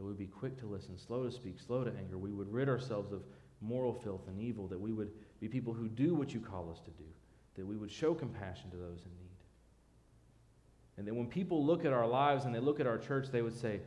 That 0.00 0.04
we 0.04 0.12
would 0.12 0.18
be 0.18 0.28
quick 0.28 0.58
to 0.60 0.66
listen, 0.66 0.96
slow 0.96 1.24
to 1.24 1.30
speak, 1.30 1.60
slow 1.60 1.84
to 1.84 1.92
anger. 1.98 2.16
We 2.16 2.32
would 2.32 2.50
rid 2.50 2.70
ourselves 2.70 3.12
of 3.12 3.22
moral 3.60 3.92
filth 3.92 4.28
and 4.28 4.40
evil. 4.40 4.66
That 4.66 4.80
we 4.80 4.94
would 4.94 5.10
be 5.40 5.46
people 5.46 5.74
who 5.74 5.88
do 5.88 6.14
what 6.14 6.32
you 6.32 6.40
call 6.40 6.70
us 6.70 6.80
to 6.80 6.90
do. 6.92 7.04
That 7.56 7.66
we 7.66 7.76
would 7.76 7.90
show 7.90 8.14
compassion 8.14 8.70
to 8.70 8.78
those 8.78 9.00
in 9.04 9.10
need. 9.18 9.36
And 10.96 11.06
that 11.06 11.14
when 11.14 11.26
people 11.26 11.66
look 11.66 11.84
at 11.84 11.92
our 11.92 12.06
lives 12.06 12.46
and 12.46 12.54
they 12.54 12.60
look 12.60 12.80
at 12.80 12.86
our 12.86 12.96
church, 12.96 13.26
they 13.30 13.42
would 13.42 13.54
say, 13.54 13.80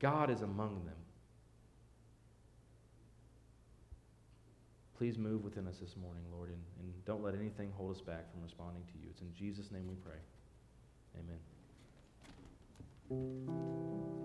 God 0.00 0.28
is 0.28 0.42
among 0.42 0.84
them. 0.84 0.96
Please 4.98 5.16
move 5.16 5.44
within 5.44 5.66
us 5.66 5.78
this 5.78 5.96
morning, 5.96 6.24
Lord, 6.30 6.50
and, 6.50 6.60
and 6.78 6.92
don't 7.06 7.22
let 7.22 7.34
anything 7.34 7.72
hold 7.74 7.96
us 7.96 8.02
back 8.02 8.30
from 8.30 8.42
responding 8.42 8.82
to 8.82 8.98
you. 9.00 9.06
It's 9.08 9.22
in 9.22 9.32
Jesus' 9.32 9.70
name 9.70 9.88
we 9.88 9.94
pray. 9.94 10.18
Amen. 13.10 14.18